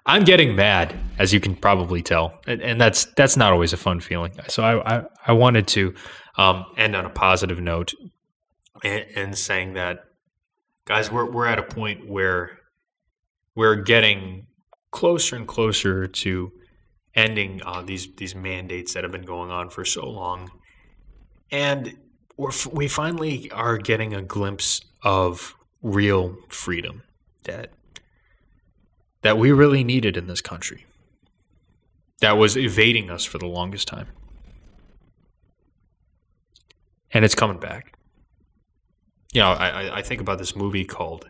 I'm 0.08 0.24
getting 0.24 0.56
mad, 0.56 0.98
as 1.20 1.34
you 1.34 1.42
can 1.42 1.54
probably 1.54 2.02
tell, 2.02 2.40
and, 2.48 2.62
and 2.62 2.80
that's 2.80 3.06
that's 3.18 3.36
not 3.36 3.52
always 3.52 3.74
a 3.74 3.78
fun 3.78 4.00
feeling. 4.00 4.32
So 4.48 4.64
I 4.64 5.00
I, 5.00 5.04
I 5.28 5.32
wanted 5.34 5.68
to 5.68 5.94
um, 6.38 6.66
end 6.78 6.96
on 6.96 7.06
a 7.06 7.10
positive 7.10 7.60
note 7.60 7.94
and, 8.84 9.06
and 9.16 9.38
saying 9.38 9.74
that, 9.74 10.06
guys, 10.86 11.12
we're 11.12 11.30
we're 11.30 11.48
at 11.48 11.60
a 11.60 11.64
point 11.64 12.10
where 12.10 12.58
we're 13.54 13.76
getting 13.76 14.48
closer 14.92 15.36
and 15.36 15.46
closer 15.48 16.08
to 16.08 16.52
ending 17.14 17.62
uh, 17.66 17.82
these 17.82 18.08
these 18.16 18.34
mandates 18.34 18.94
that 18.94 19.04
have 19.04 19.12
been 19.12 19.26
going 19.26 19.52
on 19.52 19.70
for 19.70 19.84
so 19.84 20.10
long, 20.10 20.50
and 21.52 21.98
we're 22.38 22.52
we 22.72 22.88
finally 22.88 23.52
are 23.52 23.78
getting 23.78 24.14
a 24.14 24.22
glimpse 24.22 24.80
of 25.04 25.54
real 25.82 26.38
freedom 26.48 27.04
that 27.44 27.72
that 29.22 29.38
we 29.38 29.52
really 29.52 29.84
needed 29.84 30.16
in 30.18 30.28
this 30.28 30.42
country. 30.42 30.86
that 32.22 32.38
was 32.38 32.58
evading 32.58 33.10
us 33.12 33.24
for 33.26 33.38
the 33.38 33.46
longest 33.46 33.88
time. 33.88 34.08
And 37.14 37.24
it's 37.24 37.36
coming 37.36 37.60
back. 37.60 37.98
You 39.34 39.42
know, 39.42 39.52
I, 39.52 40.00
I- 40.00 40.02
think 40.02 40.22
about 40.22 40.38
this 40.40 40.56
movie 40.56 40.86
called 40.86 41.30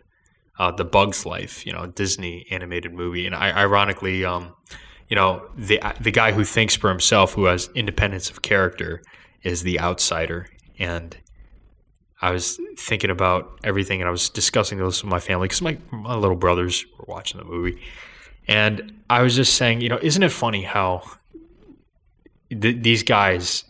uh, 0.58 0.70
The 0.72 0.84
Bug's 0.84 1.24
Life, 1.26 1.66
you 1.66 1.72
know, 1.72 1.86
Disney 1.86 2.46
animated 2.50 2.92
movie. 2.92 3.26
And 3.26 3.34
I, 3.34 3.50
ironically, 3.52 4.24
um, 4.24 4.54
you 5.08 5.14
know, 5.16 5.48
the 5.56 5.80
the 6.00 6.10
guy 6.10 6.32
who 6.32 6.44
thinks 6.44 6.74
for 6.76 6.88
himself, 6.90 7.34
who 7.34 7.44
has 7.44 7.70
independence 7.74 8.30
of 8.30 8.42
character, 8.42 9.02
is 9.42 9.62
the 9.62 9.78
outsider. 9.80 10.48
And 10.78 11.16
I 12.20 12.32
was 12.32 12.60
thinking 12.76 13.10
about 13.10 13.60
everything, 13.62 14.00
and 14.00 14.08
I 14.08 14.10
was 14.10 14.28
discussing 14.28 14.78
this 14.78 15.02
with 15.02 15.10
my 15.10 15.20
family 15.20 15.46
because 15.46 15.62
my 15.62 15.78
my 15.90 16.16
little 16.16 16.36
brothers 16.36 16.84
were 16.98 17.04
watching 17.06 17.38
the 17.38 17.46
movie, 17.46 17.80
and 18.48 18.92
I 19.08 19.22
was 19.22 19.36
just 19.36 19.54
saying, 19.54 19.80
you 19.80 19.88
know, 19.88 19.98
isn't 20.02 20.22
it 20.22 20.32
funny 20.32 20.62
how 20.62 21.02
th- 22.50 22.82
these 22.82 23.02
guys 23.02 23.64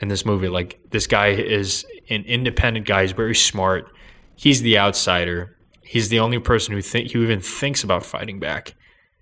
in 0.00 0.08
this 0.08 0.26
movie, 0.26 0.48
like 0.48 0.78
this 0.90 1.06
guy 1.06 1.28
is 1.28 1.86
an 2.10 2.24
independent 2.24 2.86
guy, 2.86 3.02
he's 3.02 3.12
very 3.12 3.34
smart, 3.34 3.90
he's 4.34 4.62
the 4.62 4.78
outsider, 4.78 5.56
he's 5.82 6.08
the 6.08 6.18
only 6.18 6.38
person 6.38 6.74
who 6.74 6.82
think 6.82 7.12
who 7.12 7.22
even 7.22 7.40
thinks 7.40 7.84
about 7.84 8.04
fighting 8.04 8.40
back, 8.40 8.74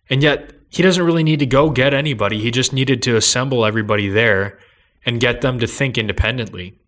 and 0.08 0.22
yet 0.22 0.52
he 0.70 0.82
doesn't 0.82 1.04
really 1.04 1.22
need 1.22 1.38
to 1.38 1.46
go 1.46 1.70
get 1.70 1.94
anybody. 1.94 2.40
He 2.40 2.50
just 2.50 2.72
needed 2.72 3.02
to 3.02 3.16
assemble 3.16 3.64
everybody 3.64 4.08
there 4.08 4.58
and 5.06 5.20
get 5.20 5.40
them 5.40 5.60
to 5.60 5.66
think 5.66 5.96
independently. 5.96 6.78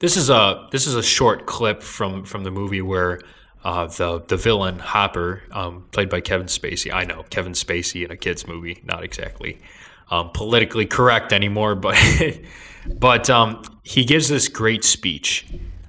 This 0.00 0.16
is 0.16 0.30
a 0.30 0.66
this 0.72 0.86
is 0.86 0.94
a 0.94 1.02
short 1.02 1.46
clip 1.46 1.82
from 1.82 2.24
from 2.24 2.42
the 2.42 2.50
movie 2.50 2.82
where 2.82 3.20
uh, 3.62 3.86
the 3.86 4.20
the 4.26 4.36
villain 4.38 4.78
Hopper, 4.78 5.42
um, 5.52 5.84
played 5.92 6.08
by 6.08 6.22
Kevin 6.22 6.46
Spacey. 6.46 6.92
I 6.92 7.04
know 7.04 7.24
Kevin 7.28 7.52
Spacey 7.52 8.04
in 8.04 8.10
a 8.10 8.16
kids 8.16 8.46
movie, 8.46 8.80
not 8.84 9.04
exactly 9.04 9.60
um, 10.10 10.30
politically 10.32 10.86
correct 10.86 11.34
anymore, 11.34 11.74
but 11.76 11.96
but 12.98 13.28
um, 13.28 13.62
he 13.82 14.04
gives 14.04 14.28
this 14.28 14.48
great 14.48 14.84
speech 14.84 15.46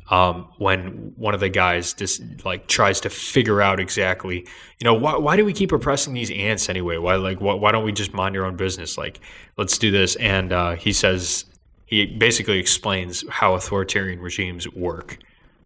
um, 0.09 0.49
when 0.57 1.13
one 1.15 1.33
of 1.33 1.39
the 1.39 1.47
guys 1.47 1.93
just 1.93 2.21
like 2.43 2.67
tries 2.67 2.99
to 3.01 3.09
figure 3.09 3.61
out 3.61 3.79
exactly, 3.79 4.39
you 4.79 4.83
know, 4.83 4.93
why, 4.93 5.15
why 5.15 5.37
do 5.37 5.45
we 5.45 5.53
keep 5.53 5.71
oppressing 5.71 6.13
these 6.13 6.31
ants 6.31 6.67
anyway? 6.67 6.97
Why 6.97 7.15
like 7.15 7.39
why, 7.39 7.53
why 7.53 7.71
don't 7.71 7.85
we 7.85 7.93
just 7.93 8.13
mind 8.13 8.35
your 8.35 8.45
own 8.45 8.57
business? 8.57 8.97
Like 8.97 9.21
let's 9.57 9.77
do 9.77 9.89
this. 9.89 10.17
And 10.17 10.51
uh, 10.51 10.75
he 10.75 10.91
says 10.91 11.45
he 11.91 12.05
basically 12.05 12.57
explains 12.57 13.23
how 13.29 13.53
authoritarian 13.53 14.19
regimes 14.21 14.67
work. 14.71 15.17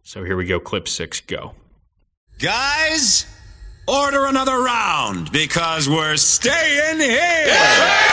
So 0.02 0.24
here 0.24 0.36
we 0.36 0.46
go, 0.46 0.60
clip 0.60 0.88
six, 0.88 1.22
go. 1.22 1.54
Guys, 2.40 3.28
order 3.88 4.26
another 4.26 4.58
round 4.58 5.32
because 5.32 5.88
we're 5.88 6.18
staying 6.18 7.00
here. 7.00 7.46
Yeah. 7.46 8.12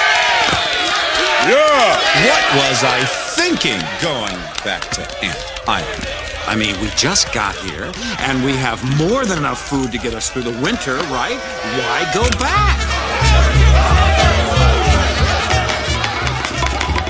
What 2.28 2.44
was 2.54 2.84
I 2.84 3.02
thinking 3.34 3.80
going 4.02 4.36
back 4.62 4.82
to 4.90 5.00
Ant 5.24 5.44
Island? 5.66 6.06
I 6.46 6.54
mean, 6.54 6.78
we 6.82 6.88
just 6.90 7.32
got 7.32 7.56
here 7.56 7.90
and 8.20 8.44
we 8.44 8.52
have 8.52 8.84
more 8.98 9.24
than 9.24 9.38
enough 9.38 9.68
food 9.68 9.90
to 9.90 9.98
get 9.98 10.12
us 10.12 10.28
through 10.30 10.42
the 10.42 10.60
winter, 10.60 10.96
right? 11.08 11.38
Why 11.78 12.10
go 12.12 12.28
back? 12.38 12.78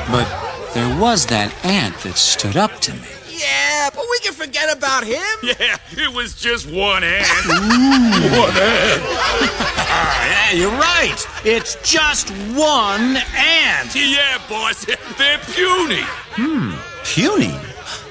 But 0.08 0.41
there 0.74 0.98
was 1.00 1.26
that 1.26 1.52
ant 1.64 1.96
that 2.02 2.16
stood 2.16 2.56
up 2.56 2.78
to 2.80 2.92
me. 2.94 3.08
Yeah, 3.30 3.90
but 3.94 4.04
we 4.10 4.18
can 4.20 4.32
forget 4.32 4.74
about 4.76 5.04
him. 5.04 5.22
Yeah, 5.42 5.76
it 5.92 6.14
was 6.14 6.34
just 6.34 6.70
one 6.70 7.02
ant. 7.04 7.26
One 7.48 8.56
ant. 8.56 9.02
yeah, 9.02 10.52
you're 10.52 10.70
right. 10.70 11.26
It's 11.44 11.76
just 11.82 12.30
one 12.54 13.16
ant. 13.36 13.94
Yeah, 13.94 14.38
boss. 14.48 14.84
They're 15.18 15.38
puny. 15.38 16.02
Hmm, 16.36 16.72
puny? 17.04 17.54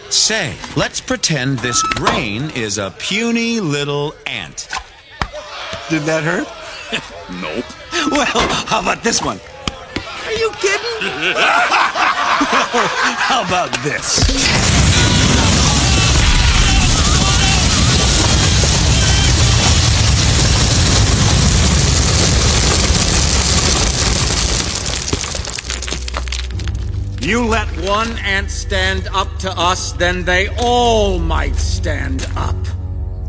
Say, 0.10 0.56
let's 0.76 1.00
pretend 1.00 1.60
this 1.60 1.82
grain 1.96 2.50
is 2.52 2.78
a 2.78 2.92
puny 3.00 3.60
little 3.62 4.14
ant. 4.28 4.68
Did 5.90 6.04
that 6.04 6.24
hurt? 6.24 6.48
Nope. 7.42 7.66
Well, 8.12 8.26
how 8.68 8.82
about 8.82 9.04
this 9.04 9.22
one? 9.22 9.40
Are 10.26 10.34
you 10.34 10.52
kidding? 10.60 11.34
How 12.44 13.44
about 13.44 13.72
this? 13.84 14.20
You 27.22 27.46
let 27.46 27.68
one 27.88 28.18
ant 28.18 28.50
stand 28.50 29.08
up 29.14 29.38
to 29.40 29.52
us, 29.52 29.92
then 29.92 30.26
they 30.26 30.48
all 30.60 31.20
might 31.20 31.56
stand 31.56 32.26
up. 32.36 32.56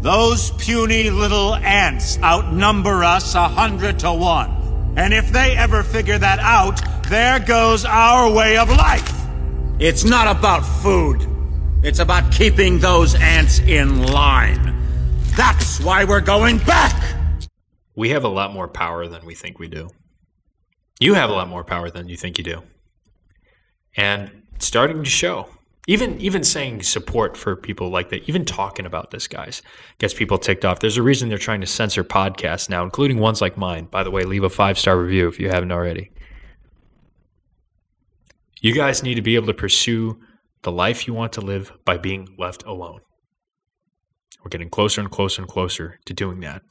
Those 0.00 0.50
puny 0.52 1.10
little 1.10 1.54
ants 1.56 2.18
outnumber 2.22 3.04
us 3.04 3.34
a 3.34 3.48
hundred 3.48 3.98
to 4.00 4.12
one. 4.12 4.94
And 4.96 5.12
if 5.12 5.30
they 5.30 5.56
ever 5.56 5.82
figure 5.82 6.18
that 6.18 6.38
out, 6.38 6.80
there 7.12 7.38
goes 7.38 7.84
our 7.84 8.32
way 8.32 8.56
of 8.56 8.70
life. 8.70 9.12
It's 9.78 10.02
not 10.02 10.34
about 10.34 10.60
food. 10.60 11.28
It's 11.82 11.98
about 11.98 12.32
keeping 12.32 12.78
those 12.78 13.14
ants 13.16 13.58
in 13.58 14.02
line. 14.02 14.74
That's 15.36 15.78
why 15.78 16.04
we're 16.04 16.22
going 16.22 16.56
back. 16.56 17.14
We 17.94 18.08
have 18.10 18.24
a 18.24 18.28
lot 18.28 18.54
more 18.54 18.66
power 18.66 19.08
than 19.08 19.26
we 19.26 19.34
think 19.34 19.58
we 19.58 19.68
do. 19.68 19.90
You 21.00 21.12
have 21.12 21.28
a 21.28 21.34
lot 21.34 21.48
more 21.48 21.64
power 21.64 21.90
than 21.90 22.08
you 22.08 22.16
think 22.16 22.38
you 22.38 22.44
do. 22.44 22.62
And 23.94 24.30
starting 24.58 25.04
to 25.04 25.10
show. 25.10 25.50
Even 25.88 26.18
even 26.18 26.44
saying 26.44 26.82
support 26.82 27.36
for 27.36 27.56
people 27.56 27.90
like 27.90 28.08
that, 28.10 28.26
even 28.26 28.46
talking 28.46 28.86
about 28.86 29.10
this, 29.10 29.26
guys, 29.26 29.60
gets 29.98 30.14
people 30.14 30.38
ticked 30.38 30.64
off. 30.64 30.78
There's 30.78 30.96
a 30.96 31.02
reason 31.02 31.28
they're 31.28 31.36
trying 31.36 31.60
to 31.60 31.66
censor 31.66 32.04
podcasts 32.04 32.70
now, 32.70 32.84
including 32.84 33.18
ones 33.18 33.42
like 33.42 33.58
mine. 33.58 33.86
By 33.86 34.02
the 34.02 34.10
way, 34.10 34.22
leave 34.22 34.44
a 34.44 34.48
five 34.48 34.78
star 34.78 34.96
review 34.96 35.28
if 35.28 35.38
you 35.38 35.48
haven't 35.48 35.72
already. 35.72 36.12
You 38.62 38.72
guys 38.72 39.02
need 39.02 39.16
to 39.16 39.22
be 39.22 39.34
able 39.34 39.48
to 39.48 39.54
pursue 39.54 40.20
the 40.62 40.70
life 40.70 41.08
you 41.08 41.14
want 41.14 41.32
to 41.32 41.40
live 41.40 41.72
by 41.84 41.98
being 41.98 42.28
left 42.38 42.62
alone. 42.62 43.00
We're 44.40 44.50
getting 44.50 44.70
closer 44.70 45.00
and 45.00 45.10
closer 45.10 45.42
and 45.42 45.50
closer 45.50 45.98
to 46.06 46.14
doing 46.14 46.38
that. 46.40 46.62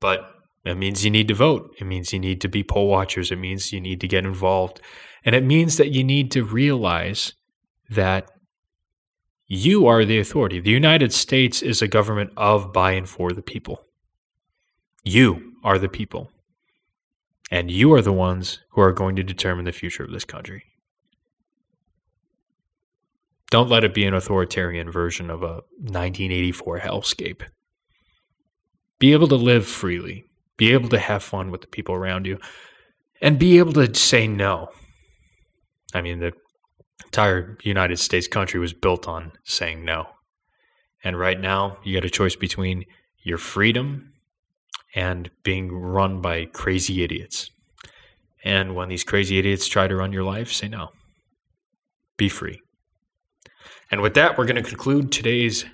But 0.00 0.28
it 0.64 0.76
means 0.76 1.04
you 1.04 1.12
need 1.12 1.28
to 1.28 1.34
vote. 1.34 1.76
It 1.78 1.84
means 1.84 2.12
you 2.12 2.18
need 2.18 2.40
to 2.40 2.48
be 2.48 2.64
poll 2.64 2.88
watchers. 2.88 3.30
It 3.30 3.36
means 3.36 3.72
you 3.72 3.80
need 3.80 4.00
to 4.00 4.08
get 4.08 4.24
involved. 4.24 4.80
And 5.24 5.36
it 5.36 5.44
means 5.44 5.76
that 5.76 5.92
you 5.92 6.02
need 6.02 6.32
to 6.32 6.42
realize 6.42 7.34
that 7.88 8.28
you 9.46 9.86
are 9.86 10.04
the 10.04 10.18
authority. 10.18 10.58
The 10.58 10.70
United 10.70 11.12
States 11.12 11.62
is 11.62 11.82
a 11.82 11.86
government 11.86 12.32
of, 12.36 12.72
by, 12.72 12.92
and 12.92 13.08
for 13.08 13.30
the 13.30 13.42
people. 13.42 13.84
You 15.04 15.52
are 15.62 15.78
the 15.78 15.88
people. 15.88 16.32
And 17.52 17.70
you 17.70 17.92
are 17.94 18.02
the 18.02 18.12
ones 18.12 18.58
who 18.70 18.80
are 18.80 18.90
going 18.92 19.14
to 19.14 19.22
determine 19.22 19.66
the 19.66 19.72
future 19.72 20.02
of 20.02 20.10
this 20.10 20.24
country. 20.24 20.64
Don't 23.50 23.70
let 23.70 23.84
it 23.84 23.94
be 23.94 24.04
an 24.04 24.14
authoritarian 24.14 24.90
version 24.90 25.30
of 25.30 25.42
a 25.42 25.62
1984 25.78 26.80
hellscape. 26.80 27.42
Be 28.98 29.12
able 29.12 29.28
to 29.28 29.36
live 29.36 29.66
freely, 29.66 30.24
be 30.56 30.72
able 30.72 30.88
to 30.88 30.98
have 30.98 31.22
fun 31.22 31.50
with 31.50 31.60
the 31.60 31.66
people 31.66 31.94
around 31.94 32.26
you, 32.26 32.38
and 33.20 33.38
be 33.38 33.58
able 33.58 33.72
to 33.74 33.94
say 33.94 34.26
no. 34.26 34.68
I 35.94 36.02
mean, 36.02 36.18
the 36.18 36.32
entire 37.04 37.56
United 37.62 37.98
States 37.98 38.26
country 38.26 38.58
was 38.58 38.72
built 38.72 39.06
on 39.06 39.32
saying 39.44 39.84
no. 39.84 40.08
And 41.04 41.18
right 41.18 41.38
now, 41.38 41.78
you 41.84 41.94
got 41.94 42.04
a 42.04 42.10
choice 42.10 42.36
between 42.36 42.84
your 43.22 43.38
freedom 43.38 44.12
and 44.94 45.30
being 45.44 45.70
run 45.70 46.20
by 46.20 46.46
crazy 46.46 47.04
idiots. 47.04 47.50
And 48.42 48.74
when 48.74 48.88
these 48.88 49.04
crazy 49.04 49.38
idiots 49.38 49.66
try 49.66 49.86
to 49.86 49.96
run 49.96 50.12
your 50.12 50.24
life, 50.24 50.52
say 50.52 50.68
no. 50.68 50.90
Be 52.16 52.28
free. 52.28 52.60
And 53.90 54.02
with 54.02 54.14
that, 54.14 54.36
we're 54.36 54.46
going 54.46 54.62
to 54.62 54.68
conclude 54.68 55.12
today's 55.12 55.64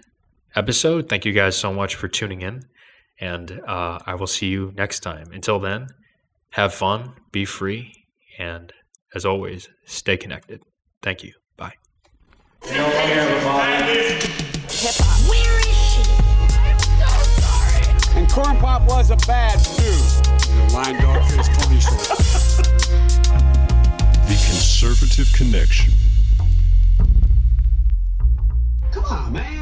episode. 0.55 1.09
Thank 1.09 1.25
you 1.25 1.33
guys 1.33 1.57
so 1.57 1.73
much 1.73 1.95
for 1.95 2.09
tuning 2.09 2.43
in. 2.43 2.63
And 3.21 3.61
uh, 3.67 4.01
I 4.05 4.15
will 4.17 4.27
see 4.27 4.49
you 4.49 4.73
next 4.77 5.01
time. 5.01 5.33
Until 5.33 5.59
then, 5.59 5.89
have 6.51 6.75
fun, 6.75 7.15
be 7.31 7.45
free, 7.45 8.07
and 8.39 8.73
as 9.15 9.25
always, 9.25 9.69
stay 9.85 10.17
connected. 10.17 10.63
Thank 11.03 11.23
you. 11.23 11.33
Bye. 11.57 11.75
Hip 14.69 14.95
hop. 14.99 15.31
Where 15.31 15.59
is 15.61 15.67
she? 15.93 16.03
I'm 16.59 16.79
so 16.79 17.07
sorry. 17.41 18.19
And 18.19 18.29
Corn 18.29 18.57
Pop 18.59 18.83
was 18.89 19.11
a 19.11 19.17
bad 19.27 19.59
dude. 19.77 19.95
The 20.43 20.75
line 20.75 21.01
dog 21.01 21.23
face 21.31 21.49
pony 21.57 21.81
show. 21.81 21.97
The 24.27 24.35
Conservative 24.35 25.33
Connection. 25.33 25.93
Come 29.05 29.19
on, 29.19 29.33
man. 29.33 29.62